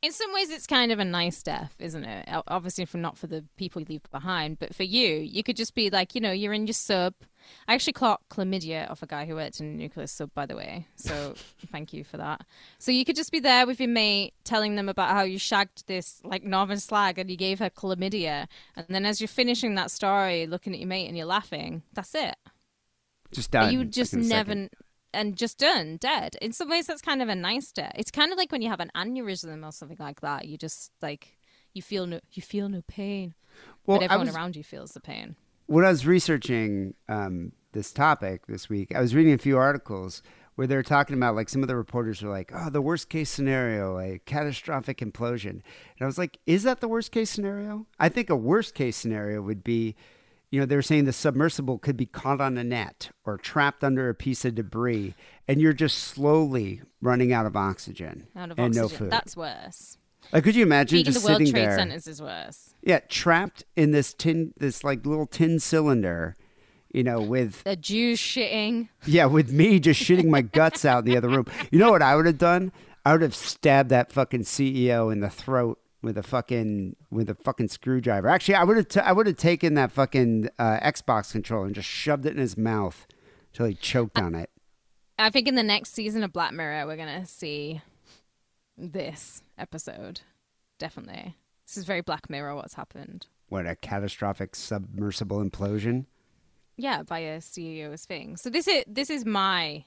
[0.00, 2.28] In some ways, it's kind of a nice death, isn't it?
[2.46, 5.74] Obviously, for not for the people you leave behind, but for you, you could just
[5.74, 7.14] be like, you know, you're in your sub.
[7.66, 10.56] I actually caught chlamydia off a guy who worked in a nuclear sub, by the
[10.56, 10.86] way.
[10.96, 11.34] So
[11.72, 12.44] thank you for that.
[12.78, 15.86] So you could just be there with your mate, telling them about how you shagged
[15.86, 18.46] this like northern slag and you gave her chlamydia,
[18.76, 21.82] and then as you're finishing that story, looking at your mate and you're laughing.
[21.94, 22.36] That's it.
[23.32, 23.72] Just done.
[23.72, 24.70] you just never second.
[25.12, 28.32] and just done dead in some ways that's kind of a nice death it's kind
[28.32, 31.36] of like when you have an aneurysm or something like that you just like
[31.74, 33.34] you feel no you feel no pain
[33.84, 35.36] Well, but everyone was- around you feels the pain
[35.68, 40.22] when I was researching um, this topic this week, I was reading a few articles
[40.56, 43.08] where they were talking about like some of the reporters were like, "Oh, the worst
[43.10, 45.62] case scenario, a catastrophic implosion," and
[46.00, 49.42] I was like, "Is that the worst case scenario?" I think a worst case scenario
[49.42, 49.94] would be,
[50.50, 53.84] you know, they were saying the submersible could be caught on a net or trapped
[53.84, 55.14] under a piece of debris,
[55.46, 59.10] and you're just slowly running out of oxygen out of and oxygen no food.
[59.10, 59.97] that's worse
[60.32, 61.96] like, could you imagine just the world sitting trade there?
[61.96, 66.36] is worse Yeah, trapped in this tin, this like little tin cylinder,
[66.92, 71.04] you know, with the jews shitting yeah, with me just shitting my guts out in
[71.10, 71.46] the other room.
[71.70, 72.72] You know what I would have done?
[73.04, 77.34] I would have stabbed that fucking CEO in the throat with a fucking with a
[77.34, 78.28] fucking screwdriver.
[78.28, 81.74] Actually, I would have t- I would have taken that fucking uh, Xbox controller and
[81.74, 83.06] just shoved it in his mouth
[83.52, 84.50] until he choked on it.
[85.18, 87.80] I think in the next season of Black Mirror, we're gonna see
[88.78, 90.20] this episode.
[90.78, 92.54] Definitely, this is very Black Mirror.
[92.54, 93.26] What's happened?
[93.48, 96.06] What a catastrophic submersible implosion!
[96.76, 98.36] Yeah, by a CEO's thing.
[98.36, 99.84] So this is this is my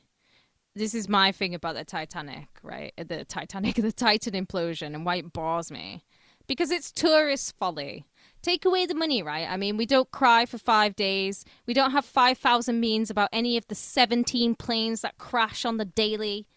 [0.75, 2.93] this is my thing about the Titanic, right?
[2.97, 6.03] The Titanic, the Titan implosion, and why it bores me
[6.51, 8.05] because it's tourist folly.
[8.41, 9.47] Take away the money, right?
[9.49, 11.45] I mean, we don't cry for five days.
[11.65, 15.85] We don't have 5,000 memes about any of the 17 planes that crash on the
[15.85, 16.47] daily.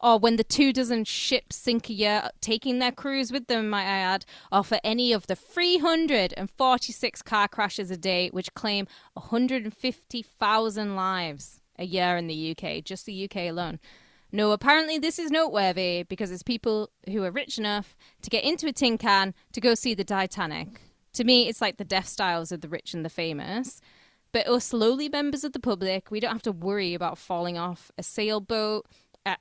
[0.00, 3.86] Or when the two dozen ships sink a year, taking their crews with them, might
[3.86, 10.96] I add, or for any of the 346 car crashes a day, which claim 150,000
[10.96, 13.78] lives a year in the UK, just the UK alone.
[14.32, 18.66] No, apparently this is noteworthy because it's people who are rich enough to get into
[18.66, 20.80] a tin can to go see the Titanic.
[21.14, 23.80] To me, it's like the death styles of the rich and the famous.
[24.32, 27.90] But us lowly members of the public, we don't have to worry about falling off
[27.96, 28.84] a sailboat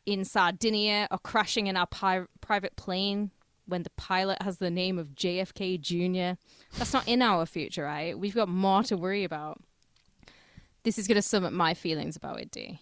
[0.06, 3.32] in Sardinia or crashing in our pi- private plane
[3.68, 6.40] when the pilot has the name of JFK Jr.
[6.78, 8.18] That's not in our future, right?
[8.18, 9.60] We've got more to worry about.
[10.84, 12.80] This is going to sum up my feelings about it, D.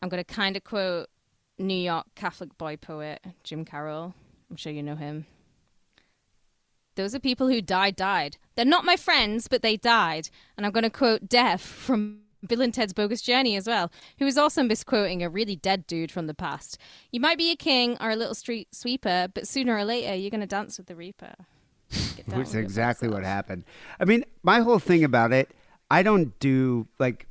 [0.00, 1.08] I'm going to kind of quote
[1.58, 4.14] New York Catholic boy poet Jim Carroll.
[4.50, 5.26] I'm sure you know him.
[6.96, 8.36] Those are people who died, died.
[8.56, 10.28] They're not my friends, but they died.
[10.56, 14.26] And I'm going to quote Death from Bill and Ted's Bogus Journey as well, who
[14.26, 16.78] is also misquoting a really dead dude from the past.
[17.10, 20.30] You might be a king or a little street sweeper, but sooner or later you're
[20.30, 21.34] going to dance with the Reaper.
[22.16, 23.64] Get down Which is exactly what happened.
[23.98, 25.50] I mean, my whole thing about it,
[25.90, 27.26] I don't do like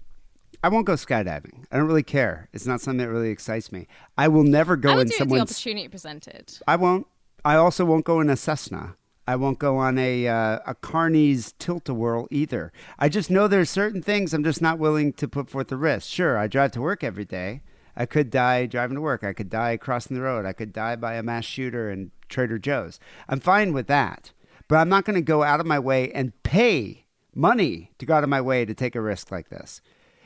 [0.64, 1.66] I won't go skydiving.
[1.72, 2.50] I don't really care.
[2.52, 3.88] It's not something that really excites me.
[4.18, 6.58] I will never go I would in do if the opportunity presented.
[6.68, 7.08] I won't.
[7.46, 8.96] I also won't go in a Cessna.
[9.30, 12.74] I won't go on a uh, a Carney's tilt-a-whirl either.
[12.98, 16.10] I just know there's certain things I'm just not willing to put forth the risk.
[16.10, 17.62] Sure, I drive to work every day.
[17.96, 19.24] I could die driving to work.
[19.24, 20.48] I could die crossing the road.
[20.48, 23.00] I could die by a mass shooter in Trader Joe's.
[23.28, 24.32] I'm fine with that.
[24.68, 27.06] But I'm not going to go out of my way and pay
[27.36, 29.80] money to go out of my way to take a risk like this.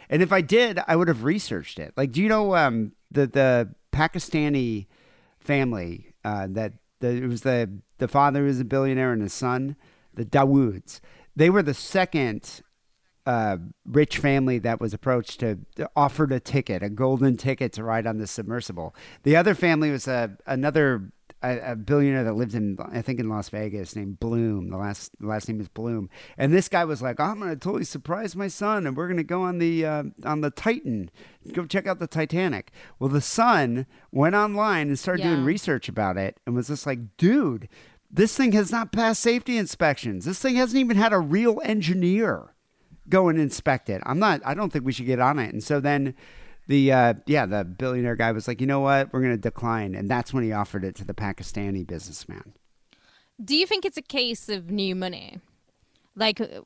[0.09, 1.91] And if I did, I would have researched it.
[1.97, 4.87] Like, do you know um, the the Pakistani
[5.39, 6.71] family uh, that
[7.03, 9.75] the, it was the the father was a billionaire and his son,
[10.13, 11.01] the Dawoods.
[11.35, 12.61] They were the second
[13.25, 17.83] uh, rich family that was approached to, to offered a ticket, a golden ticket to
[17.83, 18.95] ride on the submersible.
[19.23, 21.11] The other family was a another
[21.43, 24.69] a, a billionaire that lived in I think in Las Vegas named Bloom.
[24.69, 26.09] The last the last name is Bloom.
[26.37, 29.41] And this guy was like, I'm gonna totally surprise my son, and we're gonna go
[29.41, 31.11] on the uh, on the Titan,
[31.53, 32.71] go check out the Titanic.
[32.99, 37.17] Well, the son went online and started doing research about it, and was just like,
[37.17, 37.67] dude.
[38.15, 40.25] This thing has not passed safety inspections.
[40.25, 42.53] This thing hasn't even had a real engineer
[43.09, 44.01] go and inspect it.
[44.05, 44.41] I'm not.
[44.45, 45.51] I don't think we should get on it.
[45.51, 46.15] And so then,
[46.67, 49.95] the uh, yeah, the billionaire guy was like, you know what, we're going to decline,
[49.95, 52.53] and that's when he offered it to the Pakistani businessman.
[53.43, 55.39] Do you think it's a case of new money?
[56.15, 56.61] Like, uh,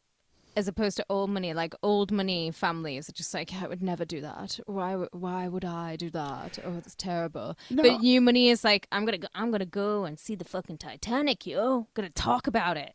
[0.55, 4.05] as opposed to old money, like old money families are just like, I would never
[4.05, 4.59] do that.
[4.65, 4.95] Why?
[5.11, 6.59] Why would I do that?
[6.65, 7.55] Oh, that's terrible.
[7.69, 10.79] But new money is like, I'm gonna, go, I'm gonna go and see the fucking
[10.79, 11.87] Titanic, yo.
[11.93, 12.93] Gonna talk about it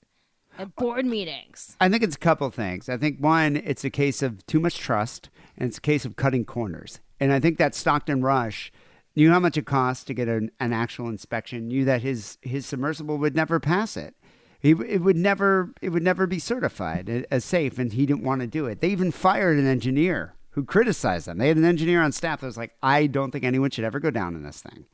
[0.58, 1.76] at board meetings.
[1.80, 2.88] I think it's a couple things.
[2.88, 6.16] I think one, it's a case of too much trust, and it's a case of
[6.16, 7.00] cutting corners.
[7.20, 8.72] And I think that Stockton Rush
[9.14, 11.68] knew how much it cost to get an, an actual inspection.
[11.68, 14.14] Knew that his his submersible would never pass it.
[14.58, 18.40] He it would never it would never be certified as safe, and he didn't want
[18.40, 18.80] to do it.
[18.80, 21.38] They even fired an engineer who criticized them.
[21.38, 24.00] They had an engineer on staff that was like, "I don't think anyone should ever
[24.00, 24.86] go down in this thing,"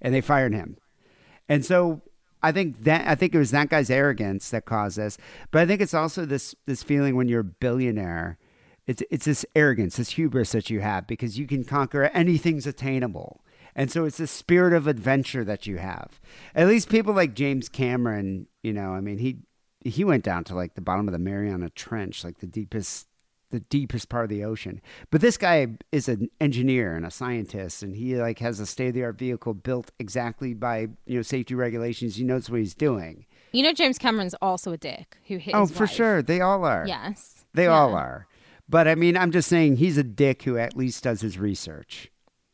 [0.00, 0.76] and they fired him.
[1.48, 2.02] And so
[2.42, 5.18] I think that I think it was that guy's arrogance that caused this.
[5.50, 8.38] But I think it's also this this feeling when you're a billionaire.
[8.86, 13.44] It's it's this arrogance, this hubris that you have because you can conquer anything's attainable.
[13.74, 16.20] And so it's the spirit of adventure that you have.
[16.54, 19.38] At least people like James Cameron, you know, I mean, he
[19.84, 23.06] he went down to like the bottom of the Mariana Trench, like the deepest
[23.50, 24.80] the deepest part of the ocean.
[25.10, 28.88] But this guy is an engineer and a scientist, and he like has a state
[28.88, 32.16] of the art vehicle built exactly by you know safety regulations.
[32.16, 33.26] He knows what he's doing.
[33.52, 35.54] You know, James Cameron's also a dick who hit.
[35.54, 35.92] oh, for wife.
[35.92, 36.84] sure, they all are.
[36.86, 37.70] Yes, they Yeah.
[37.78, 38.26] all are.
[38.68, 42.10] But I mean, I'm just saying he's a dick who at least does his research.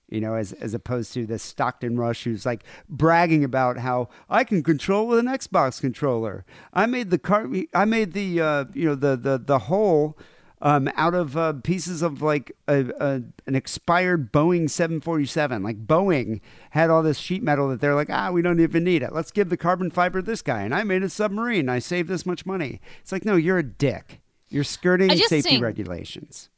[0.08, 4.42] You know, as as opposed to the Stockton Rush who's like bragging about how I
[4.42, 6.46] can control with an Xbox controller.
[6.72, 7.46] I made the car.
[7.74, 10.16] I made the uh, you know the the the hole
[10.60, 15.62] um, out of uh, pieces of like a, a, an expired Boeing 747.
[15.62, 16.40] Like Boeing
[16.70, 19.12] had all this sheet metal that they're like, ah, we don't even need it.
[19.12, 20.62] Let's give the carbon fiber to this guy.
[20.62, 21.68] And I made a submarine.
[21.68, 22.80] I saved this much money.
[23.00, 24.20] It's like, no, you're a dick.
[24.48, 26.48] You're skirting safety think- regulations.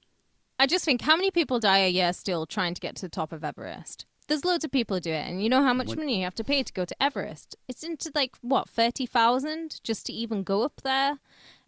[0.59, 3.09] I just think how many people die a year still trying to get to the
[3.09, 4.05] top of Everest?
[4.29, 6.35] There's loads of people who do it, and you know how much money you have
[6.37, 7.57] to pay to go to Everest.
[7.67, 11.19] It's into like what thirty thousand just to even go up there.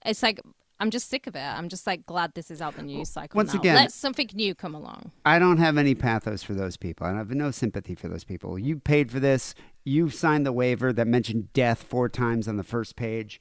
[0.04, 0.40] It's like
[0.78, 1.40] I'm just sick of it.
[1.40, 3.60] I'm just like glad this is out the news cycle Once now.
[3.60, 5.10] again- Let something new come along.
[5.24, 7.06] I don't have any pathos for those people.
[7.06, 8.58] and I have no sympathy for those people.
[8.58, 9.54] You paid for this.
[9.84, 13.40] You signed the waiver that mentioned death four times on the first page.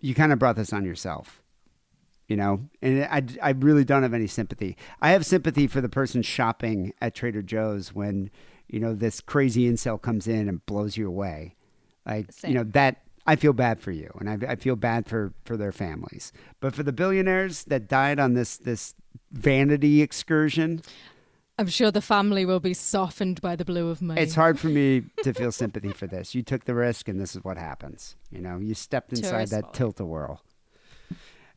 [0.00, 1.41] You kind of brought this on yourself.
[2.28, 4.76] You know, and I, I really don't have any sympathy.
[5.00, 8.30] I have sympathy for the person shopping at Trader Joe's when,
[8.68, 11.56] you know, this crazy incel comes in and blows you away.
[12.06, 12.52] Like, Same.
[12.52, 15.56] you know, that I feel bad for you and I, I feel bad for, for
[15.56, 16.32] their families.
[16.60, 18.94] But for the billionaires that died on this, this
[19.30, 20.82] vanity excursion,
[21.58, 24.20] I'm sure the family will be softened by the blow of money.
[24.20, 26.34] it's hard for me to feel sympathy for this.
[26.34, 28.16] You took the risk, and this is what happens.
[28.30, 29.74] You know, you stepped inside Tourist that fault.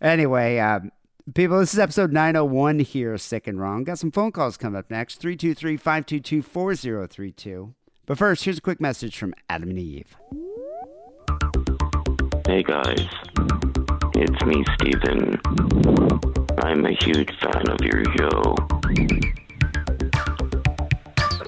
[0.06, 0.92] Anyway, um,
[1.34, 3.84] people, this is episode 901 here, Sick and Wrong.
[3.84, 7.74] Got some phone calls coming up next 323 522 4032.
[8.06, 10.16] But first, here's a quick message from Adam and Eve.
[12.46, 13.08] Hey guys,
[14.14, 15.42] it's me, Steven.
[16.60, 18.56] I'm a huge fan of your show.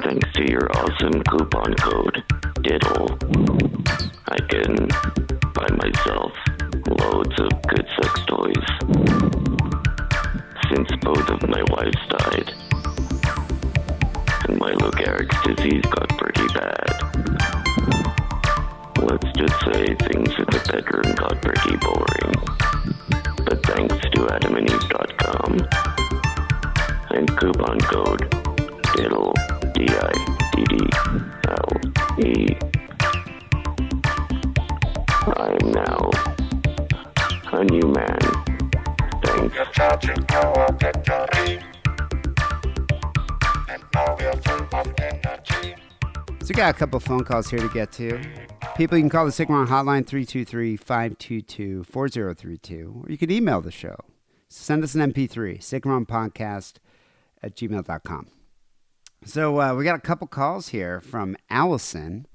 [0.08, 2.24] Thanks to your awesome coupon code,
[2.62, 3.18] Diddle,
[4.30, 4.88] I can
[5.52, 6.32] buy myself
[6.88, 8.68] loads of good sex toys.
[10.70, 12.54] Since both of my wives died,
[14.48, 16.94] and my Lou Gehrig's disease got pretty bad.
[19.04, 22.34] Let's just say things in the bedroom got pretty boring.
[23.44, 25.68] But thanks to adamandeve.com
[27.10, 28.38] and coupon code
[28.96, 30.98] DIDDLE, D-I-D-D-L-E,
[35.36, 36.10] I am now
[37.54, 38.18] a new man.
[39.24, 39.56] Thanks.
[46.42, 48.20] So, we got a couple phone calls here to get to.
[48.76, 53.62] People, you can call the and Wrong hotline 323 522 4032, or you can email
[53.62, 53.96] the show.
[54.50, 56.78] Send us an MP3, Sick and Wrong Podcast
[57.44, 58.28] at gmail.com.
[59.26, 62.28] So, uh, we got a couple calls here from Allison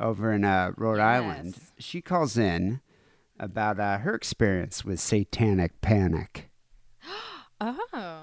[0.00, 1.56] over in uh, Rhode Island.
[1.78, 2.80] She calls in
[3.38, 6.50] about uh, her experience with satanic panic.
[7.60, 8.22] oh.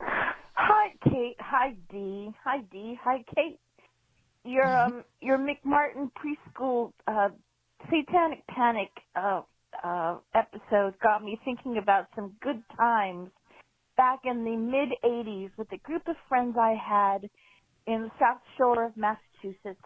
[0.00, 1.36] Hi, Kate.
[1.40, 2.30] Hi, Dee.
[2.44, 2.98] Hi, Dee.
[3.02, 3.58] Hi, Kate.
[4.44, 7.28] Your um, your McMartin preschool uh,
[7.90, 9.42] satanic panic uh,
[9.84, 13.30] uh, episode got me thinking about some good times
[13.98, 17.28] back in the mid '80s with a group of friends I had
[17.86, 19.84] in the South Shore of Massachusetts.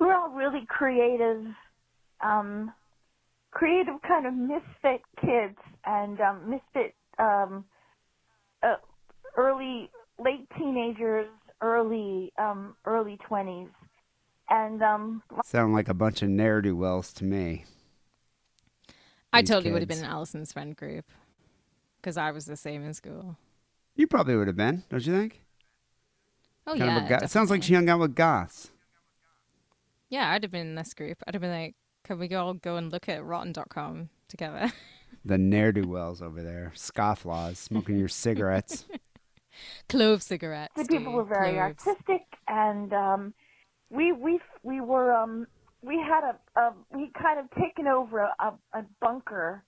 [0.00, 1.44] We were all really creative,
[2.20, 2.72] um,
[3.52, 7.64] creative kind of misfit kids and um, misfit um,
[8.64, 8.76] uh,
[9.36, 11.28] early late teenagers
[11.60, 13.68] early um early 20s
[14.50, 17.64] and um Sound like a bunch of ne'er do wells to me.
[19.32, 21.06] I These totally would have been in Allison's friend group
[22.04, 23.38] because I was the same in school.
[23.96, 25.40] You probably would have been, don't you think?
[26.66, 28.70] Oh Kind yeah, of go- it sounds like she hung out with goths.
[30.10, 31.22] Yeah, I'd have been in this group.
[31.26, 31.74] I'd have been like,
[32.04, 34.70] "Can we all go and look at Rotten.com together?"
[35.26, 38.84] The ne'er do wells over there, scofflaws, smoking your cigarettes.
[39.88, 40.74] Clove cigarettes.
[40.76, 41.86] the people were very cloves.
[41.86, 43.32] artistic and um
[43.88, 45.46] we we we were um
[45.80, 49.64] we had a, a we kind of taken over a, a, a bunker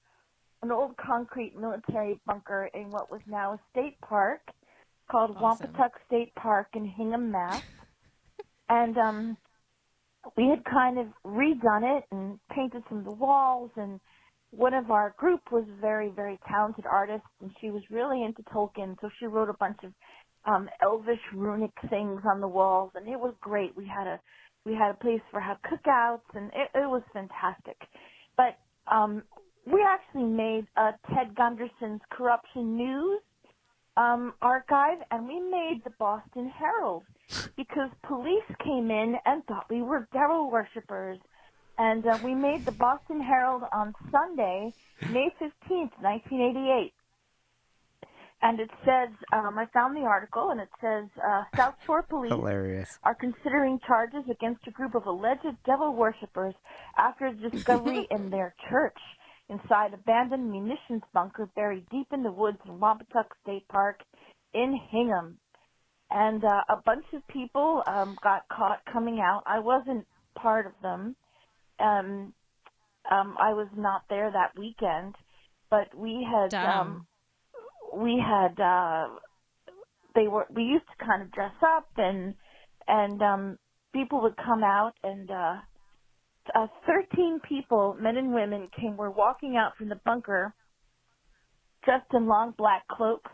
[0.62, 4.40] an old concrete military bunker in what was now a state park
[5.10, 5.68] called Awesome.
[5.68, 7.62] Wompatuck State Park in Hingham, Mass.
[8.68, 9.36] and um
[10.36, 14.00] we had kind of redone it and painted some of the walls and
[14.50, 18.42] one of our group was a very, very talented artist and she was really into
[18.44, 19.92] Tolkien, so she wrote a bunch of
[20.46, 23.76] um elvish runic things on the walls and it was great.
[23.76, 24.20] We had a
[24.64, 27.76] we had a place for have cookouts and it, it was fantastic.
[28.36, 28.58] But
[28.90, 29.22] um
[29.66, 33.20] we actually made uh Ted Gunderson's Corruption News
[33.96, 37.02] um archive and we made the Boston Herald
[37.56, 41.18] because police came in and thought we were devil worshippers.
[41.78, 44.72] And uh, we made the Boston Herald on Sunday,
[45.10, 46.92] May 15th, 1988.
[48.42, 52.30] And it says, um, I found the article, and it says, uh, South Shore Police
[52.30, 52.98] Hilarious.
[53.02, 56.54] are considering charges against a group of alleged devil worshippers
[56.96, 58.98] after the discovery in their church.
[59.48, 64.00] Inside abandoned munitions bunker buried deep in the woods in Wompatuck State Park
[64.52, 65.38] in Hingham.
[66.10, 69.42] And uh, a bunch of people um, got caught coming out.
[69.46, 71.16] I wasn't part of them.
[71.78, 72.32] Um,
[73.10, 75.14] um, I was not there that weekend,
[75.70, 77.06] but we had um,
[77.96, 79.08] we had uh,
[80.14, 82.34] they were we used to kind of dress up and
[82.88, 83.58] and um,
[83.92, 85.56] people would come out and uh,
[86.54, 88.96] uh, 13 people, men and women, came.
[88.96, 90.54] Were walking out from the bunker,
[91.84, 93.30] dressed in long black cloaks.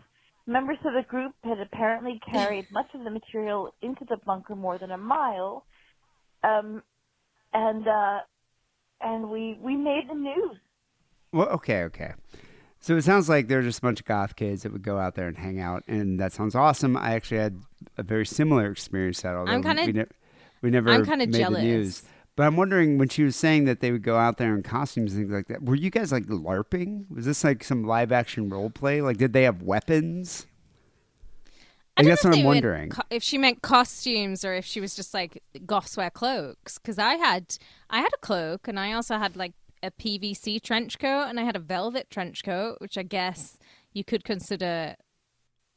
[0.47, 4.79] Members of the group had apparently carried much of the material into the bunker more
[4.79, 5.65] than a mile,
[6.43, 6.83] um,
[7.53, 8.19] and uh,
[9.01, 10.57] and we we made the news.
[11.33, 12.13] Well, okay, okay.
[12.81, 15.15] So it sounds like they're just a bunch of goth kids that would go out
[15.15, 16.97] there and hang out, and that sounds awesome.
[16.97, 17.61] I actually had
[17.97, 20.05] a very similar experience that, although I'm kinda- we, ne-
[20.63, 22.01] we never I'm kinda made the news.
[22.03, 22.12] jealous.
[22.35, 25.13] But I'm wondering when she was saying that they would go out there in costumes
[25.13, 25.63] and things like that.
[25.63, 27.05] Were you guys like LARPing?
[27.11, 29.03] Was this like some live action role play?
[29.03, 30.47] Like, did they have weapons?
[31.95, 32.89] I guess what I'm wondering.
[32.89, 36.79] co- if she meant costumes or if she was just like goths wear cloaks.
[36.79, 37.59] Because I had
[37.91, 39.53] I had a cloak and I also had like
[39.83, 43.59] a PVC trench coat and I had a velvet trench coat, which I guess
[43.93, 44.97] you could consider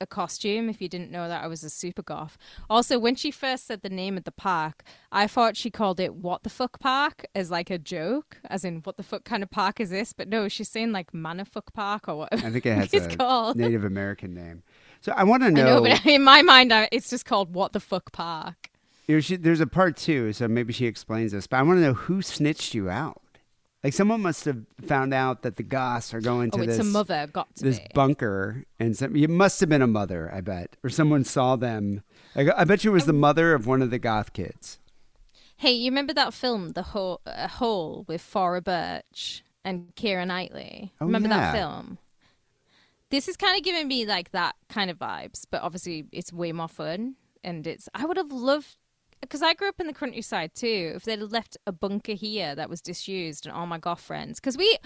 [0.02, 2.38] a costume if you didn't know that I was a super goth.
[2.70, 6.16] Also, when she first said the name of the park, I thought she called it
[6.16, 9.50] "What the fuck park" as like a joke, as in "What the fuck kind of
[9.50, 12.46] park is this?" But no, she's saying like "Manafuck Park" or whatever.
[12.46, 13.58] I think it has it's a called.
[13.58, 14.64] Native American name.
[15.02, 15.66] So I want to know.
[15.66, 18.72] know, but in my mind, it's just called "What the fuck park."
[19.08, 21.48] you know, she, there's a part two, so maybe she explains this.
[21.48, 23.22] But I want to know who snitched you out.
[23.86, 26.88] Like someone must have found out that the goths are going to Oh, it's this
[26.88, 27.28] a mother.
[27.32, 27.86] Got to this be.
[27.94, 32.02] bunker, and some, it must have been a mother, I bet, or someone saw them.
[32.34, 34.80] Like, I bet you it was the mother of one of the goth kids.
[35.58, 40.92] Hey, you remember that film, The Hole, uh, Hole with Thora Birch and Keira Knightley?
[41.00, 41.52] Oh, remember yeah.
[41.52, 42.00] that film?
[43.12, 46.52] This is kind of giving me like that kind of vibes, but obviously it's way
[46.52, 47.18] more fun.
[47.44, 48.78] And it's, I would have loved,
[49.22, 50.94] because I grew up in the countryside too.
[50.96, 54.58] If they'd left a bunker here that was disused and all my goth friends, because
[54.58, 54.78] we,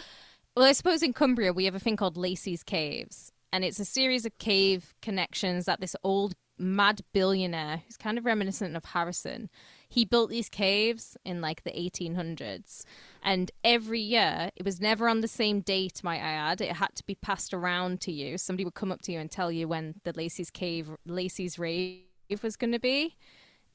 [0.56, 3.86] well, I suppose in Cumbria we have a thing called Lacy's Caves, and it's a
[3.86, 9.50] series of cave connections that this old mad billionaire, who's kind of reminiscent of Harrison,
[9.88, 12.84] he built these caves in like the 1800s,
[13.24, 16.04] and every year it was never on the same date.
[16.04, 18.38] Might I add, it had to be passed around to you.
[18.38, 22.04] Somebody would come up to you and tell you when the Lacy's Cave, Lacy's rave
[22.44, 23.16] was going to be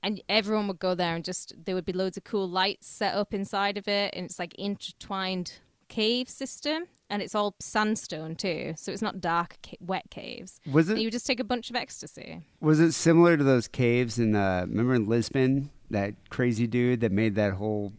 [0.05, 3.15] and everyone would go there and just there would be loads of cool lights set
[3.15, 5.55] up inside of it and it's like intertwined
[5.89, 10.61] cave system and it's all sandstone too so it's not dark ca- wet caves.
[10.71, 12.43] Was and it you just take a bunch of ecstasy.
[12.61, 17.13] Was it similar to those caves in uh, remember in Lisbon that crazy dude that
[17.13, 17.93] made that whole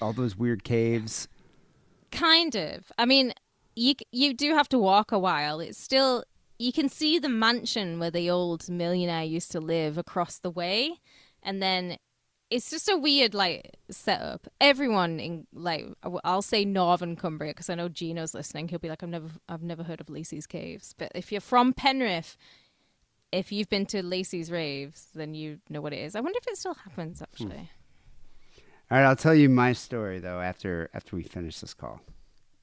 [0.00, 1.28] all those weird caves?
[2.10, 2.92] kind of.
[2.96, 3.34] I mean
[3.74, 5.58] you you do have to walk a while.
[5.58, 6.24] It's still
[6.58, 11.00] you can see the mansion where the old millionaire used to live across the way
[11.44, 11.96] and then
[12.50, 14.46] it's just a weird like setup.
[14.60, 18.68] Everyone in like I- i'll say northern cumbria because i know gino's listening.
[18.68, 20.94] He'll be like i've never i've never heard of lacy's caves.
[20.96, 22.36] But if you're from penrith
[23.32, 26.14] if you've been to lacy's raves then you know what it is.
[26.14, 27.70] I wonder if it still happens actually.
[28.90, 32.00] All right, I'll tell you my story though after after we finish this call.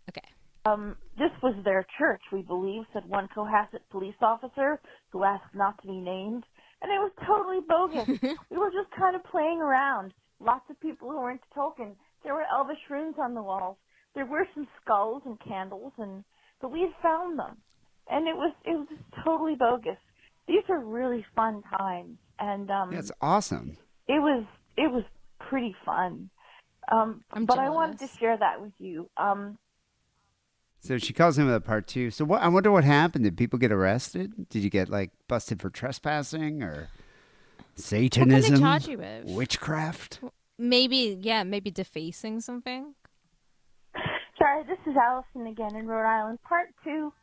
[0.10, 0.28] okay.
[0.64, 4.80] Um, this was their church, we believe, said one Cohasset police officer
[5.10, 6.44] who asked not to be named.
[6.82, 8.08] And it was totally bogus.
[8.50, 10.14] we were just kind of playing around.
[10.40, 11.94] Lots of people who were into Tolkien.
[12.24, 13.78] There were elvish runes on the walls.
[14.16, 16.24] There were some skulls and candles, and
[16.60, 17.58] but we had found them,
[18.10, 19.98] and it was it was just totally bogus.
[20.48, 23.78] These are really fun times, and um, Yeah, it's awesome.
[24.08, 24.44] it was
[24.78, 25.04] it was
[25.40, 26.30] pretty fun.
[26.92, 29.10] Um, I'm but I wanted to share that with you.
[29.18, 29.58] Um,
[30.82, 32.12] So she calls him with a part two.
[32.12, 32.42] So what?
[32.42, 33.24] I wonder what happened.
[33.24, 34.50] Did people get arrested?
[34.50, 36.90] Did you get like busted for trespassing or
[37.76, 39.26] Satanism, charge you with?
[39.26, 40.20] witchcraft?
[40.58, 42.94] maybe yeah maybe defacing something
[44.42, 46.40] Sorry, this is Allison again in Rhode Island.
[46.42, 47.14] Part two.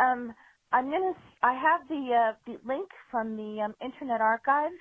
[0.00, 0.32] Um,
[0.72, 1.12] I'm gonna.
[1.42, 4.72] I have the uh, the link from the um, Internet Archive,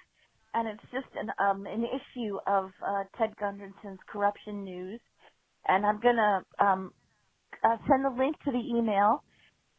[0.54, 5.02] and it's just an um, an issue of uh, Ted Gunderson's corruption news,
[5.68, 6.94] and I'm gonna um,
[7.64, 9.24] uh, send the link to the email,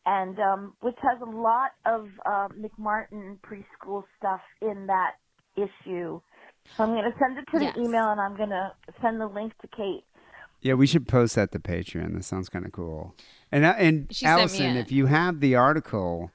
[0.07, 5.13] and um, which has a lot of uh, McMartin preschool stuff in that
[5.57, 6.21] issue.
[6.77, 7.75] So I'm gonna send it to Yes.
[7.75, 10.05] the email, and I'm gonna send the link to Kate.
[10.61, 12.15] Yeah, we should post that to Patreon.
[12.15, 13.15] That sounds kind of cool.
[13.51, 16.31] And uh, and She Allison, if you have the article,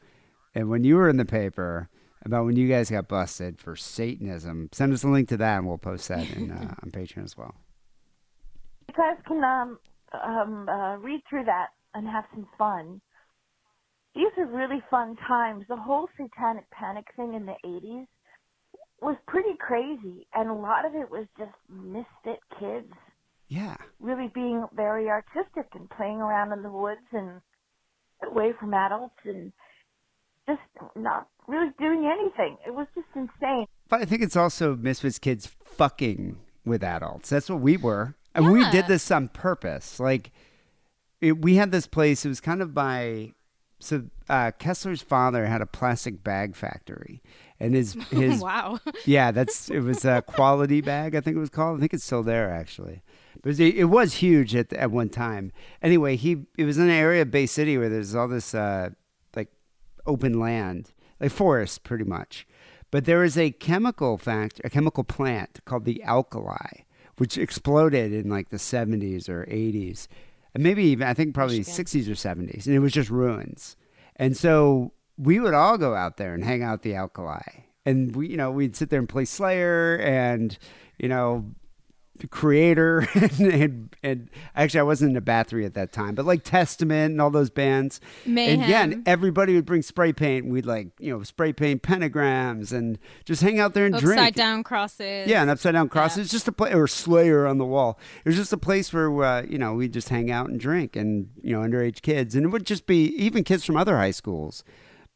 [0.54, 1.90] and when you were in the paper
[2.26, 5.68] about when you guys got busted for Satanism, send us a link to that, and
[5.68, 7.56] we'll post that in, uh, on Patreon as well.
[8.90, 9.80] you guys can um
[10.14, 13.02] um, uh, read through that and have some fun.
[14.16, 15.66] These are really fun times.
[15.70, 18.08] The whole satanic panic thing in the 80s
[19.02, 22.92] was pretty crazy, and a lot of it was just misfit kids
[23.48, 23.78] Yeah.
[24.00, 27.42] really being very artistic and playing around in the woods and
[28.24, 29.54] away from adults and
[30.48, 30.62] just
[30.96, 32.58] not really doing anything.
[32.66, 33.68] It was just insane.
[33.88, 37.30] But I think it's also Misfits kids fucking with adults.
[37.30, 38.16] That's what we were.
[38.38, 40.00] And we did this on purpose.
[40.00, 40.32] Like,
[41.22, 43.34] it, we had this place, it was kind of by.
[43.80, 47.22] So uh, Kessler's father had a plastic bag factory,
[47.60, 48.80] and his his wow.
[49.06, 51.16] yeah, that's it was a quality bag.
[51.16, 51.78] I think it was called.
[51.78, 53.02] I think it's still there actually.
[53.42, 55.52] But it was, it was huge at at one time.
[55.82, 58.90] Anyway, he it was in an area of Bay City where there's all this uh,
[59.36, 59.52] like
[60.06, 62.48] open land, like forest, pretty much.
[62.90, 66.86] But there is a chemical fact, a chemical plant called the Alkali,
[67.18, 70.08] which exploded in like the 70s or 80s,
[70.54, 73.76] and maybe even I think probably 60s or 70s, and it was just ruins.
[74.16, 78.30] And so we would all go out there and hang out the Alkali, and we,
[78.30, 80.58] you know, we'd sit there and play Slayer and,
[80.98, 81.46] you know,
[82.26, 83.08] Kreator
[83.40, 87.12] and, and, and actually I wasn't in into Bathory at that time, but like Testament
[87.12, 88.00] and all those bands.
[88.26, 89.04] And yeah, and Mayhem.
[89.06, 90.46] everybody would bring spray paint.
[90.46, 94.06] And we'd like, you know, spray paint pentagrams and just hang out there and Upside
[94.06, 94.20] drink.
[94.20, 95.28] Upside down crosses.
[95.28, 96.18] Yeah, and upside down crosses.
[96.18, 96.24] Yeah.
[96.24, 98.00] It's just a place, or Slayer on the wall.
[98.24, 100.96] It was just a place where, uh, you know, we'd just hang out and drink
[100.96, 102.36] and, you know, underage kids.
[102.36, 104.64] And it would just be even kids from other high schools.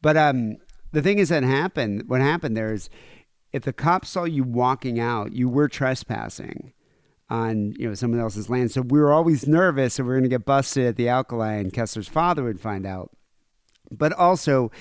[0.02, 0.58] But um,
[0.92, 2.90] the thing is that happened, what happened there is
[3.54, 6.74] if the cops saw you walking out, you were trespassing
[7.32, 8.72] on, you know, someone else's land.
[8.72, 11.54] So we were always nervous that we were going to get busted at the Alkali
[11.54, 13.12] and Kessler's father would find out
[13.92, 14.72] but also,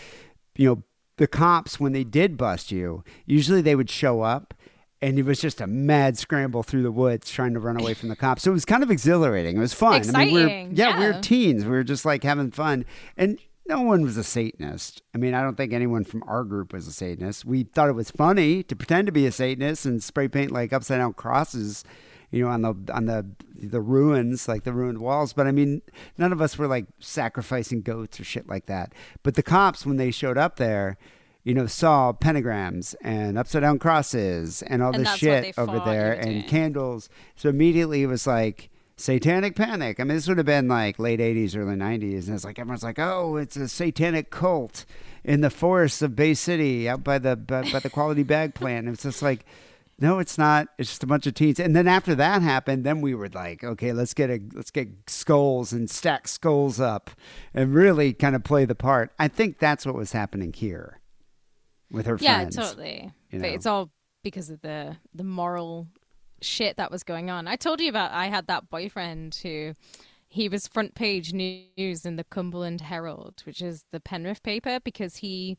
[0.57, 0.83] you know,
[1.17, 4.55] the cops when they did bust you, usually they would show up
[5.03, 8.09] and it was just a mad scramble through the woods trying to run away from
[8.09, 8.43] the cops.
[8.43, 9.57] So it was kind of exhilarating.
[9.57, 9.95] It was fun.
[10.15, 11.65] I mean, we Exciting, were, yeah, we were teens.
[11.65, 12.85] We were just like having fun.
[13.17, 15.03] And no one was a Satanist.
[15.15, 17.45] I mean, I don't think anyone from our group was a Satanist.
[17.45, 20.73] We thought it was funny to pretend to be a Satanist and spray paint like
[20.73, 21.85] upside down crosses,
[22.31, 23.27] you know, on the on the
[23.57, 25.33] the ruins, like the ruined walls.
[25.33, 25.83] But I mean,
[26.17, 28.93] none of us were like sacrificing goats or shit like that.
[29.23, 30.97] But the cops, when they showed up there,
[31.43, 36.13] you know, saw pentagrams and upside down crosses and all And this shit over there
[36.13, 36.43] and doing.
[36.45, 37.09] candles.
[37.37, 39.99] So immediately it was like satanic panic.
[39.99, 42.27] I mean, this would have been like late 80s, early 90s.
[42.27, 44.85] And it's like everyone's like, oh, it's a satanic cult
[45.25, 48.87] in the forests of Bay City out by the by, by the quality bag plant.
[48.87, 49.45] And it's just like,
[50.01, 50.69] no, it's not.
[50.79, 51.61] It's just a bunch of teens.
[51.61, 54.89] And then after that happened, then we were like, okay, let's get a let's get
[55.07, 57.11] skulls and stack skulls up
[57.55, 59.13] and really kind of play the part.
[59.19, 61.01] I think that's what was happening here
[61.91, 62.57] with her Yeah, friends.
[62.57, 63.13] totally.
[63.31, 63.91] you But it's all
[64.23, 65.89] because of the the moral
[66.43, 67.47] shit that was going on.
[67.47, 69.75] I told you about I had that boyfriend who
[70.29, 75.17] he was front page news in the Cumberland Herald, which is the Penrith paper, because
[75.17, 75.59] he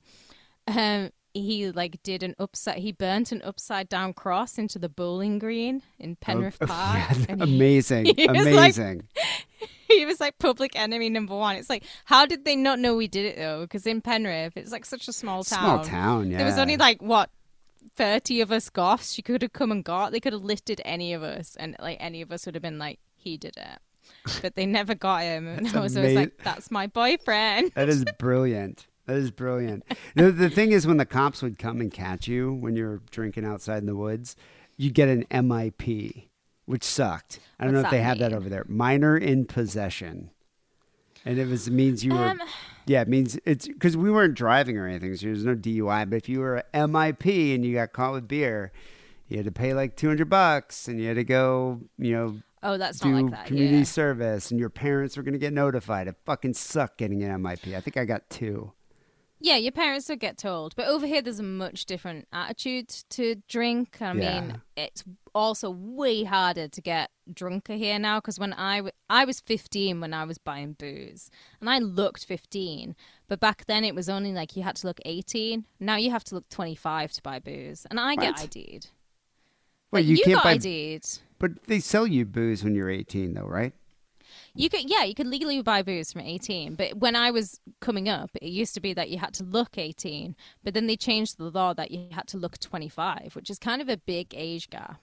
[0.68, 5.40] um he like did an upside he burnt an upside down cross into the bowling
[5.40, 7.00] green in Penrith Oh, Park.
[7.18, 9.08] yeah, and he- amazing, he was like- amazing.
[9.88, 11.56] he was like public enemy number one.
[11.58, 13.62] It's like, how did they not know we did it though?
[13.62, 15.60] Because in Penrith, it's like such a small town.
[15.60, 16.38] Small town, yeah.
[16.38, 17.30] There was only like what
[17.96, 19.14] thirty of us goths.
[19.14, 20.12] She could have come and got.
[20.12, 22.80] They could have lifted any of us, and like any of us would have been
[22.80, 23.80] like, he did it.
[24.42, 28.04] But they never got him, and I was always like, "That's my boyfriend." That is
[28.18, 28.88] brilliant.
[29.08, 29.84] That is brilliant.
[30.16, 33.46] the, the thing is, when the cops would come and catch you when you're drinking
[33.46, 34.36] outside in the woods,
[34.78, 36.28] you get an MIP,
[36.66, 37.40] which sucked.
[37.60, 38.38] I don't know What's if they have that mean?
[38.38, 38.66] over there.
[38.68, 40.30] Minor in possession,
[41.26, 42.30] and it was it means you were.
[42.30, 42.42] Um,
[42.88, 46.10] yeah, it means it's because we weren't driving or anything, so there's no DUI.
[46.10, 48.72] But if you were a MIP and you got caught with beer,
[49.28, 52.36] you had to pay like two hundred bucks, and you had to go, you know,
[52.64, 53.46] Oh, that's do not like that.
[53.48, 53.84] community Yeah.
[53.84, 56.08] service, and your parents were going to get notified.
[56.08, 57.76] It fucking sucked getting an MIP.
[57.76, 58.72] I think I got two.
[59.44, 60.76] Yeah, your parents would get told.
[60.76, 63.98] But over here, there's a much different attitude to drink.
[64.02, 64.42] I Yeah.
[64.42, 65.04] mean, it's
[65.34, 70.00] also way harder to get drunker here now because when I, w- I was 15
[70.00, 72.96] when I was buying booze and I looked 15.
[73.28, 75.66] But back then, it was only like you had to look 18.
[75.80, 77.88] Now you have to look 25 to buy booze.
[77.90, 78.44] And I get What?
[78.56, 78.88] ID'd.
[79.92, 81.20] Wait, Like, you, can't got buy, ID'd.
[81.40, 83.74] but they sell you booze when you're 18, though, right?
[84.54, 86.76] You could, yeah, you could legally buy booze from 18.
[86.76, 89.78] But when I was coming up, it used to be that you had to look
[89.78, 90.36] 18.
[90.64, 93.82] But then they changed the law that you had to look 25, which is kind
[93.82, 95.00] of a big age gap.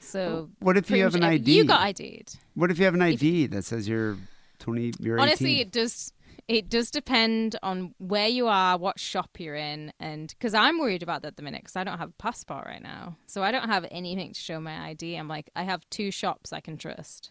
[0.00, 1.52] So What if you have an ID?
[1.52, 2.36] Uh, you got ID'd.
[2.54, 4.16] What if you have an ID that says you're
[4.58, 4.94] 20?
[4.98, 5.66] You're Honestly, 18?
[5.66, 6.12] it does.
[6.48, 11.02] It does depend on where you are, what shop you're in, and because I'm worried
[11.02, 13.52] about that at the minute because I don't have a passport right now, so I
[13.52, 15.14] don't have anything to show my ID.
[15.14, 17.30] I'm like, I have two shops I can trust,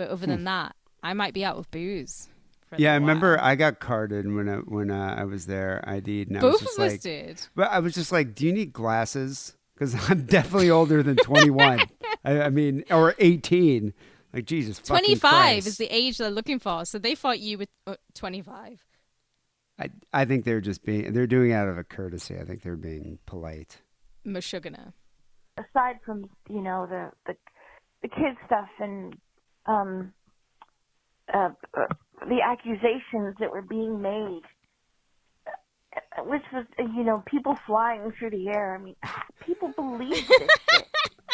[0.00, 2.30] But other than that, I might be out of booze.
[2.66, 2.82] for a Hmm.
[2.82, 3.44] Yeah, I remember while.
[3.44, 5.84] I got carded when I when uh, I was there.
[5.86, 7.42] ID'd, and I was Both just of us did.
[7.54, 11.80] But I was just like, "Do you need glasses?" Because I'm definitely older than 21.
[12.24, 13.92] I, I mean, or 18.
[14.32, 16.86] Like Jesus, 25 is the age they're looking for.
[16.86, 18.82] So they thought you were uh, 25.
[19.78, 22.38] I I think they're just being they're doing it out of a courtesy.
[22.38, 23.82] I think they're being polite.
[24.26, 24.94] Meshuggah.
[25.58, 27.36] aside from you know the the
[28.00, 29.14] the kid stuff and
[29.66, 30.12] um
[31.32, 31.86] uh, uh
[32.28, 34.42] the accusations that were being made
[36.24, 38.76] which was you know people flying through the air.
[38.76, 38.96] I mean
[39.46, 40.88] people believe this shit.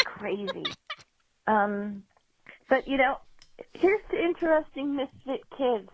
[0.05, 0.65] Crazy.
[1.47, 2.05] Um
[2.69, 3.19] but you know
[3.75, 5.89] here's the interesting misfit kids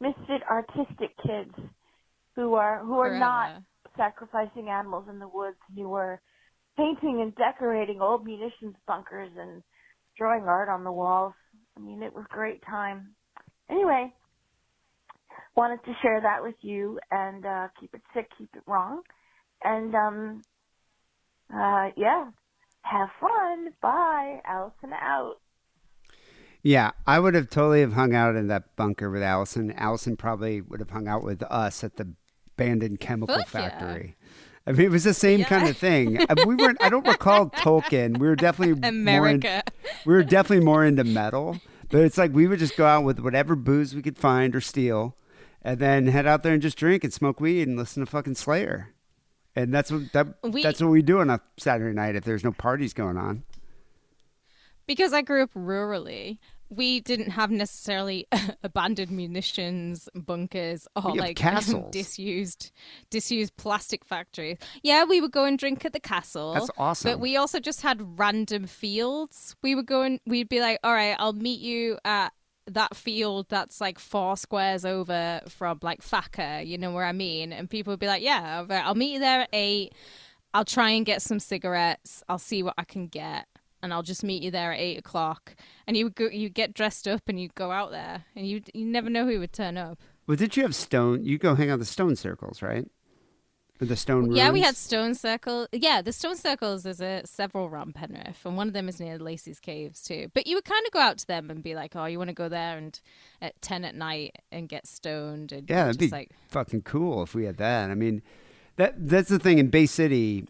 [0.00, 1.54] misfit artistic kids
[2.36, 3.62] who are who are not
[3.96, 6.20] sacrificing animals in the woods who were
[6.76, 9.62] painting and decorating old munitions bunkers and
[10.16, 11.34] drawing art on the walls.
[11.78, 13.10] I mean, it was a great time.
[13.70, 14.12] Anyway,
[15.54, 19.02] wanted to share that with you and uh keep it sick, keep it wrong.
[19.62, 20.42] And um
[21.54, 22.30] uh yeah.
[22.82, 23.68] Have fun.
[23.82, 24.40] Bye.
[24.46, 25.36] Allison out.
[26.62, 29.72] Yeah, I would have totally have hung out in that bunker with Allison.
[29.72, 32.14] Allison probably would have hung out with us at the
[32.54, 34.12] abandoned chemical Fuck yeah.
[34.68, 36.20] I mean, it was the same kind of thing.
[36.20, 36.76] Uh, We weren't.
[36.82, 38.18] I don't recall Tolkien.
[38.18, 39.62] We were definitely America.
[39.66, 39.72] in,
[40.04, 41.58] we were definitely more into metal,
[41.88, 44.60] but it's like we would just go out with whatever booze we could find or
[44.60, 45.16] steal,
[45.62, 48.34] and then head out there and just drink and smoke weed and listen to fucking
[48.34, 48.92] Slayer.
[49.56, 52.44] And that's what that, We- that's what we do on a Saturday night if there's
[52.44, 53.44] no parties going on.
[54.86, 56.38] because I grew up rurally,
[56.70, 58.26] we didn't have necessarily
[58.62, 61.90] abandoned munitions bunkers or like castles.
[61.90, 62.72] disused
[63.10, 64.58] disused plastic factories.
[64.82, 66.54] Yeah, we would go and drink at the castle.
[66.54, 67.10] That's awesome.
[67.10, 69.56] But we also just had random fields.
[69.62, 72.32] We would go and we'd be like, "All right, I'll meet you at
[72.66, 77.52] that field that's like four squares over from like Thacker, you know where I mean?"
[77.52, 79.92] And people would be like, "Yeah, I'll meet you there at 8.
[80.54, 82.22] I'll try and get some cigarettes.
[82.28, 83.46] I'll see what I can get."
[83.82, 85.54] And I'll just meet you there at eight o'clock.
[85.86, 88.84] And you go, you get dressed up and you go out there, and you you
[88.84, 90.00] never know who would turn up.
[90.26, 91.24] Well, did you have stone?
[91.24, 92.86] You go hang out the stone circles, right?
[93.80, 95.68] The stone Yeah, we had Stone Circle.
[95.70, 99.18] Yeah, the Stone Circles is a several around Penrith, and one of them is near
[99.18, 100.32] Lacy's Caves too.
[100.34, 102.28] But you would kind of go out to them and be like, "Oh, you want
[102.28, 102.98] to go there and
[103.40, 107.36] at ten at night and get stoned?" And Yeah, that'd be like, fucking cool if
[107.36, 107.90] we had that.
[107.90, 108.20] I mean,
[108.76, 110.48] that that's the thing in Bay City.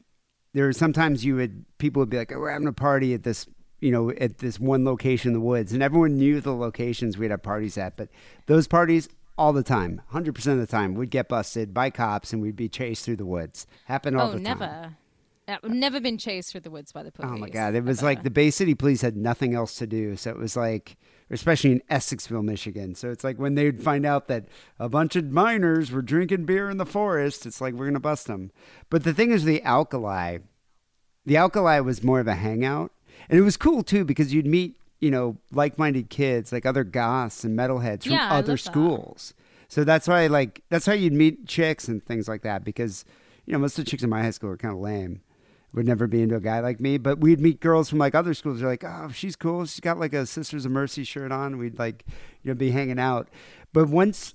[0.54, 3.22] There are sometimes you would people would be like, oh, "We're having a party at
[3.22, 3.46] this."
[3.80, 7.30] You know, at this one location in the woods, and everyone knew the locations we'd
[7.30, 7.96] have parties at.
[7.96, 8.08] But
[8.46, 12.32] those parties, all the time, hundred percent of the time, we'd get busted by cops,
[12.32, 13.68] and we'd be chased through the woods.
[13.84, 14.42] Happened all "Oh, the time.
[14.42, 14.96] never."
[15.46, 17.30] I've never been chased through the woods by the police.
[17.32, 17.74] Oh my god!
[17.74, 18.06] It was ever.
[18.06, 20.96] like the Bay City police had nothing else to do, so it was like,
[21.30, 22.94] especially in Essexville, Michigan.
[22.94, 24.46] So it's like when they'd find out that
[24.78, 28.26] a bunch of miners were drinking beer in the forest, it's like we're gonna bust
[28.26, 28.50] them.
[28.90, 30.38] But the thing is, the alkali,
[31.26, 32.92] the alkali was more of a hangout,
[33.28, 37.44] and it was cool too because you'd meet, you know, like-minded kids, like other goths
[37.44, 39.34] and metalheads from Yeah, other schools.
[39.68, 43.04] So that's why, like, that's how you'd meet chicks and things like that because,
[43.44, 45.20] you know, most of the chicks in my high school were kind of lame
[45.74, 46.98] would never be into a guy like me.
[46.98, 48.60] But we'd meet girls from like other schools.
[48.60, 49.66] They're like, oh, she's cool.
[49.66, 51.58] She's got like a Sisters of Mercy shirt on.
[51.58, 52.04] We'd like,
[52.42, 53.28] you know, be hanging out.
[53.72, 54.34] But once,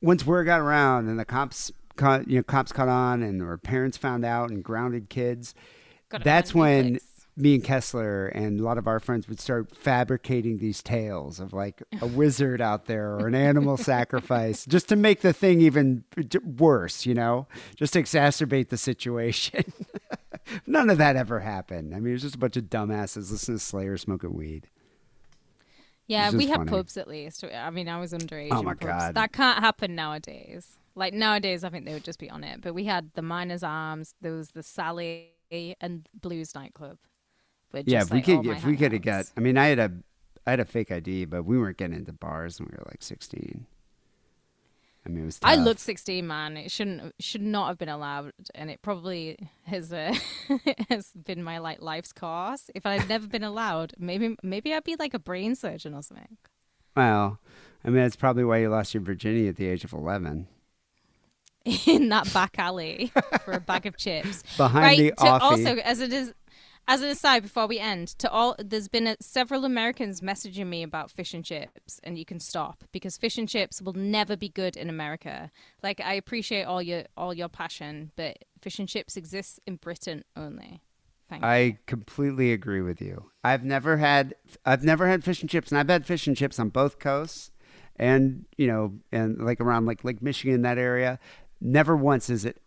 [0.00, 3.56] once word got around and the cops caught, you know, cops caught on and or
[3.56, 5.54] parents found out and grounded kids,
[6.10, 7.00] Gotta that's find a new when
[7.36, 11.52] me and Kessler and a lot of our friends would start fabricating these tales of
[11.52, 16.04] like a wizard out there or an animal sacrifice just to make the thing even
[16.44, 17.46] worse, you know,
[17.76, 19.64] just to exacerbate the situation.
[20.66, 21.94] None of that ever happened.
[21.94, 24.68] I mean, it was just a bunch of dumbasses listening to Slayer smoking weed.
[26.06, 26.70] Yeah, we had funny.
[26.70, 27.44] pubs at least.
[27.44, 28.48] I mean, I was underage.
[28.50, 28.74] Oh my.
[28.74, 29.14] God.
[29.14, 30.76] that can't happen nowadays.
[30.94, 32.60] Like nowadays, I think they would just be on it.
[32.60, 35.30] But we had the Miners Arms, there was the Sally
[35.80, 36.98] and Blues nightclub.
[37.72, 39.30] yeah, if we like, all could, if we could have got.
[39.36, 39.92] I mean, I had a,
[40.46, 43.02] I had a fake ID, but we weren't getting into bars when we were like
[43.02, 43.66] sixteen.
[45.06, 45.38] I mean, it was.
[45.38, 45.50] Tough.
[45.50, 46.56] I looked 16, man.
[46.56, 50.14] It shouldn't should not have been allowed, and it probably has uh,
[50.88, 52.70] has been my like life's course.
[52.74, 56.38] If I'd never been allowed, maybe maybe I'd be like a brain surgeon or something.
[56.96, 57.38] Well,
[57.84, 60.48] I mean, that's probably why you lost your virginity at the age of eleven.
[61.86, 63.10] in that back alley
[63.44, 64.42] for a bag of chips.
[64.56, 65.40] Behind right, the to offie.
[65.40, 66.34] also as it is
[66.86, 70.82] as an aside before we end to all there's been a, several americans messaging me
[70.82, 74.48] about fish and chips and you can stop because fish and chips will never be
[74.48, 75.50] good in america
[75.82, 80.24] like i appreciate all your all your passion but fish and chips exists in britain
[80.36, 80.80] only
[81.28, 81.48] Thank you.
[81.48, 83.30] I completely agree with you.
[83.42, 84.34] I've never had
[84.64, 87.50] I've never had fish and chips, and I've had fish and chips on both coasts,
[87.96, 91.18] and you know, and like around like Lake Michigan that area.
[91.60, 92.60] Never once has it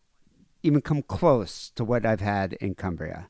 [0.63, 3.29] even come close to what I've had in Cumbria.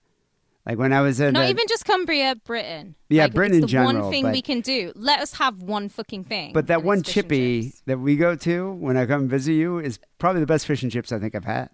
[0.68, 2.96] Like when I was in Not uh, even just Cumbria, Britain.
[3.10, 4.92] Yeah, Like, Britain it's in the general, one thing but- we can do.
[4.96, 6.52] Let us have one fucking thing.
[6.52, 9.98] But that one it's chippy that we go to when I come visit you is
[10.20, 11.70] probably the best fish and chips I think I've had.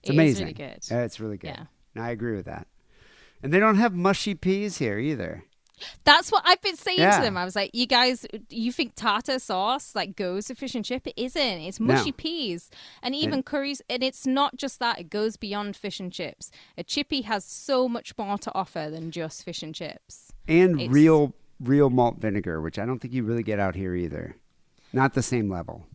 [0.00, 0.46] It's It amazing.
[0.46, 0.78] really good.
[0.90, 1.48] It's really good.
[1.48, 1.66] Yeah.
[1.94, 2.66] And I agree with that.
[3.44, 5.44] And they don't have mushy peas here either.
[6.04, 7.16] That's what I've been saying Yeah.
[7.18, 7.36] to them.
[7.36, 11.06] I was like, you guys, you think tartar sauce like goes with fish and chip?
[11.06, 11.42] It isn't.
[11.42, 12.16] It's mushy No.
[12.16, 12.70] peas
[13.02, 13.82] and even curries.
[13.90, 16.50] And it's not just that; it goes beyond fish and chips.
[16.78, 20.32] A chippy has so much more to offer than just fish and chips.
[20.48, 23.94] And It's- real real malt vinegar, which I don't think you really get out here
[23.94, 24.36] either.
[24.92, 25.86] Not the same level.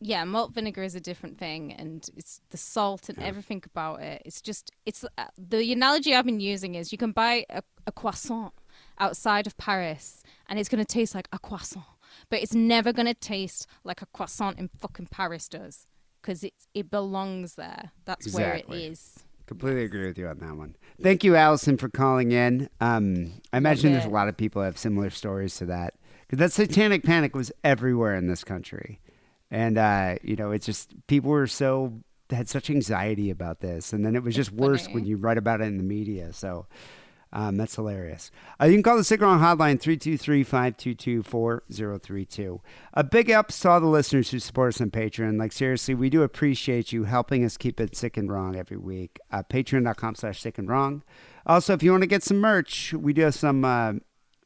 [0.00, 4.22] Yeah, malt vinegar is a different thing, and it's the salt and everything about it.
[4.24, 7.92] It's just, it's uh, the analogy I've been using is you can buy a, a
[7.92, 8.52] croissant
[8.98, 11.84] outside of Paris, and it's going to taste like a croissant,
[12.30, 15.86] but it's never going to taste like a croissant in fucking Paris does,
[16.20, 17.92] because it it belongs there.
[18.04, 19.00] That's where it is.
[19.00, 19.30] Exactly.
[19.46, 20.74] Completely agree with you on that one.
[21.02, 22.70] Thank you, Allison, for calling in.
[22.80, 25.94] Um, I imagine there's a lot of people have similar stories to that.
[26.22, 29.00] Because that satanic panic was everywhere in this country.
[29.50, 32.00] And, uh, you know, it's just people were so,
[32.30, 33.92] had such anxiety about this.
[33.92, 36.32] And then it was just worse when you write about it in the media.
[36.32, 36.66] So
[37.34, 38.30] um, that's hilarious.
[38.60, 42.60] Uh, you can call the Sick and Wrong hotline 323 522 4032.
[42.94, 45.36] A big ups to all the listeners who support us on Patreon.
[45.36, 49.18] Like, seriously, we do appreciate you helping us keep it sick and wrong every week.
[49.32, 51.02] Uh, Patreon.com slash sick and wrong.
[51.44, 53.94] Also, if you want to get some merch, we do have some uh,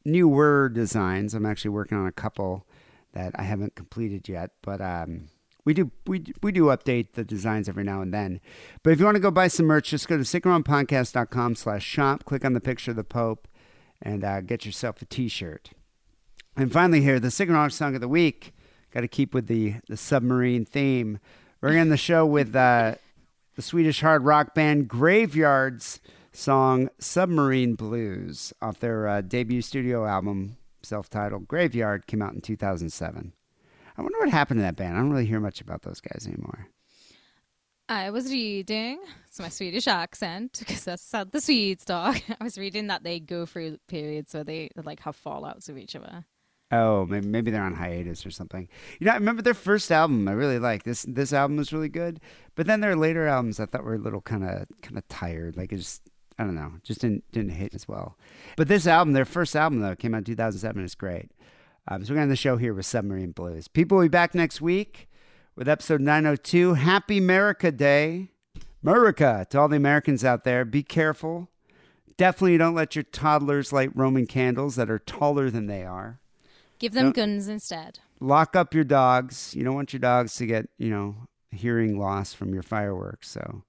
[0.05, 1.35] word designs.
[1.35, 2.65] I'm actually working on a couple
[3.13, 5.27] that I haven't completed yet, but um,
[5.65, 8.39] we do we we do update the designs every now and then.
[8.83, 12.25] But if you want to go buy some merch, just go to sickandwrongpodcast.com slash shop,
[12.25, 13.47] click on the picture of the Pope,
[14.01, 15.71] and uh, get yourself a T-shirt.
[16.55, 18.53] And finally, here the Sick song of the week.
[18.91, 21.19] Got to keep with the the submarine theme.
[21.61, 22.95] We're end the show with uh,
[23.55, 25.99] the Swedish hard rock band Graveyard's
[26.31, 33.33] song "Submarine Blues" off their uh, debut studio album, self-titled "Graveyard," came out in 2007.
[33.99, 34.95] I wonder what happened to that band.
[34.95, 36.69] I don't really hear much about those guys anymore.
[37.89, 38.97] I was reading,
[39.27, 42.21] it's my Swedish accent because that's how the Swedes talk.
[42.39, 45.97] I was reading that they go through periods where they like have fallouts with each
[45.97, 46.23] other.
[46.71, 48.69] Oh, maybe, maybe they're on hiatus or something.
[48.99, 50.29] You know, I remember their first album.
[50.29, 51.03] I really liked this.
[51.05, 52.21] This album was really good,
[52.55, 55.57] but then their later albums I thought were a little kind of kind of tired.
[55.57, 56.03] Like it just
[56.37, 58.17] I don't know, just didn't didn't hit as well.
[58.55, 60.85] But this album, their first album though, came out in 2007.
[60.85, 61.31] Is great.
[61.91, 63.67] Um, so we're gonna end the show here with Submarine Blues.
[63.67, 65.09] People will be back next week
[65.55, 66.75] with episode 902.
[66.75, 68.29] Happy America Day,
[68.83, 70.65] America to all the Americans out there.
[70.65, 71.49] Be careful.
[72.15, 76.19] Definitely don't let your toddlers light Roman candles that are taller than they are
[76.77, 77.99] Give them Don't- guns instead.
[78.19, 79.53] lock up your dogs.
[79.55, 81.15] You don't want your dogs to get, you know,
[81.51, 83.29] hearing loss from your fireworks.
[83.29, 83.63] So,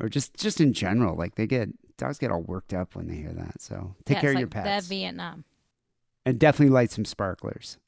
[0.00, 3.14] or just just in general, like they get dogs get all worked up when they
[3.16, 3.62] hear that.
[3.62, 5.44] So take Yeah, care of your pets They're Vietnam.
[6.24, 7.78] And definitely light some sparklers.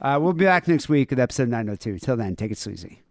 [0.00, 1.98] Uh, we'll be back next week with episode 902.
[1.98, 3.02] Till then, take it sleazy.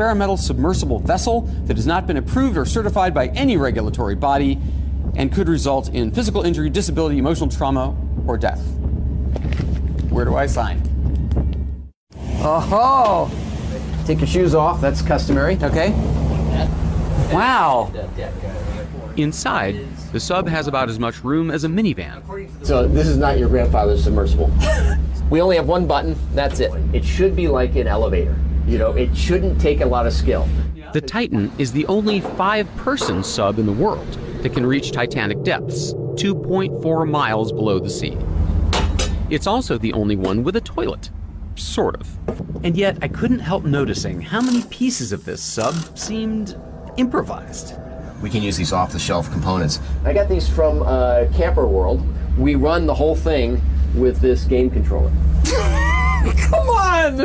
[0.00, 4.58] Experimental submersible vessel that has not been approved or certified by any regulatory body
[5.14, 7.94] and could result in physical injury, disability, emotional trauma,
[8.26, 8.62] or death.
[10.08, 10.80] Where do I sign?
[12.38, 13.30] Oh,
[14.06, 14.80] take your shoes off.
[14.80, 15.58] That's customary.
[15.62, 15.90] Okay.
[17.30, 17.92] Wow.
[19.18, 22.22] Inside, the sub has about as much room as a minivan.
[22.64, 24.50] So this is not your grandfather's submersible.
[25.30, 26.16] we only have one button.
[26.32, 26.72] That's it.
[26.94, 28.34] It should be like an elevator.
[28.70, 30.48] You know, it shouldn't take a lot of skill.
[30.92, 34.06] The Titan is the only five person sub in the world
[34.42, 38.16] that can reach Titanic depths, 2.4 miles below the sea.
[39.28, 41.10] It's also the only one with a toilet.
[41.56, 42.16] Sort of.
[42.64, 46.56] And yet, I couldn't help noticing how many pieces of this sub seemed
[46.96, 47.74] improvised.
[48.22, 49.80] We can use these off-the-shelf components.
[50.04, 52.06] I got these from uh, Camping World.
[52.38, 53.60] We run the whole thing
[53.96, 55.10] with this game controller.
[56.38, 57.20] Come on!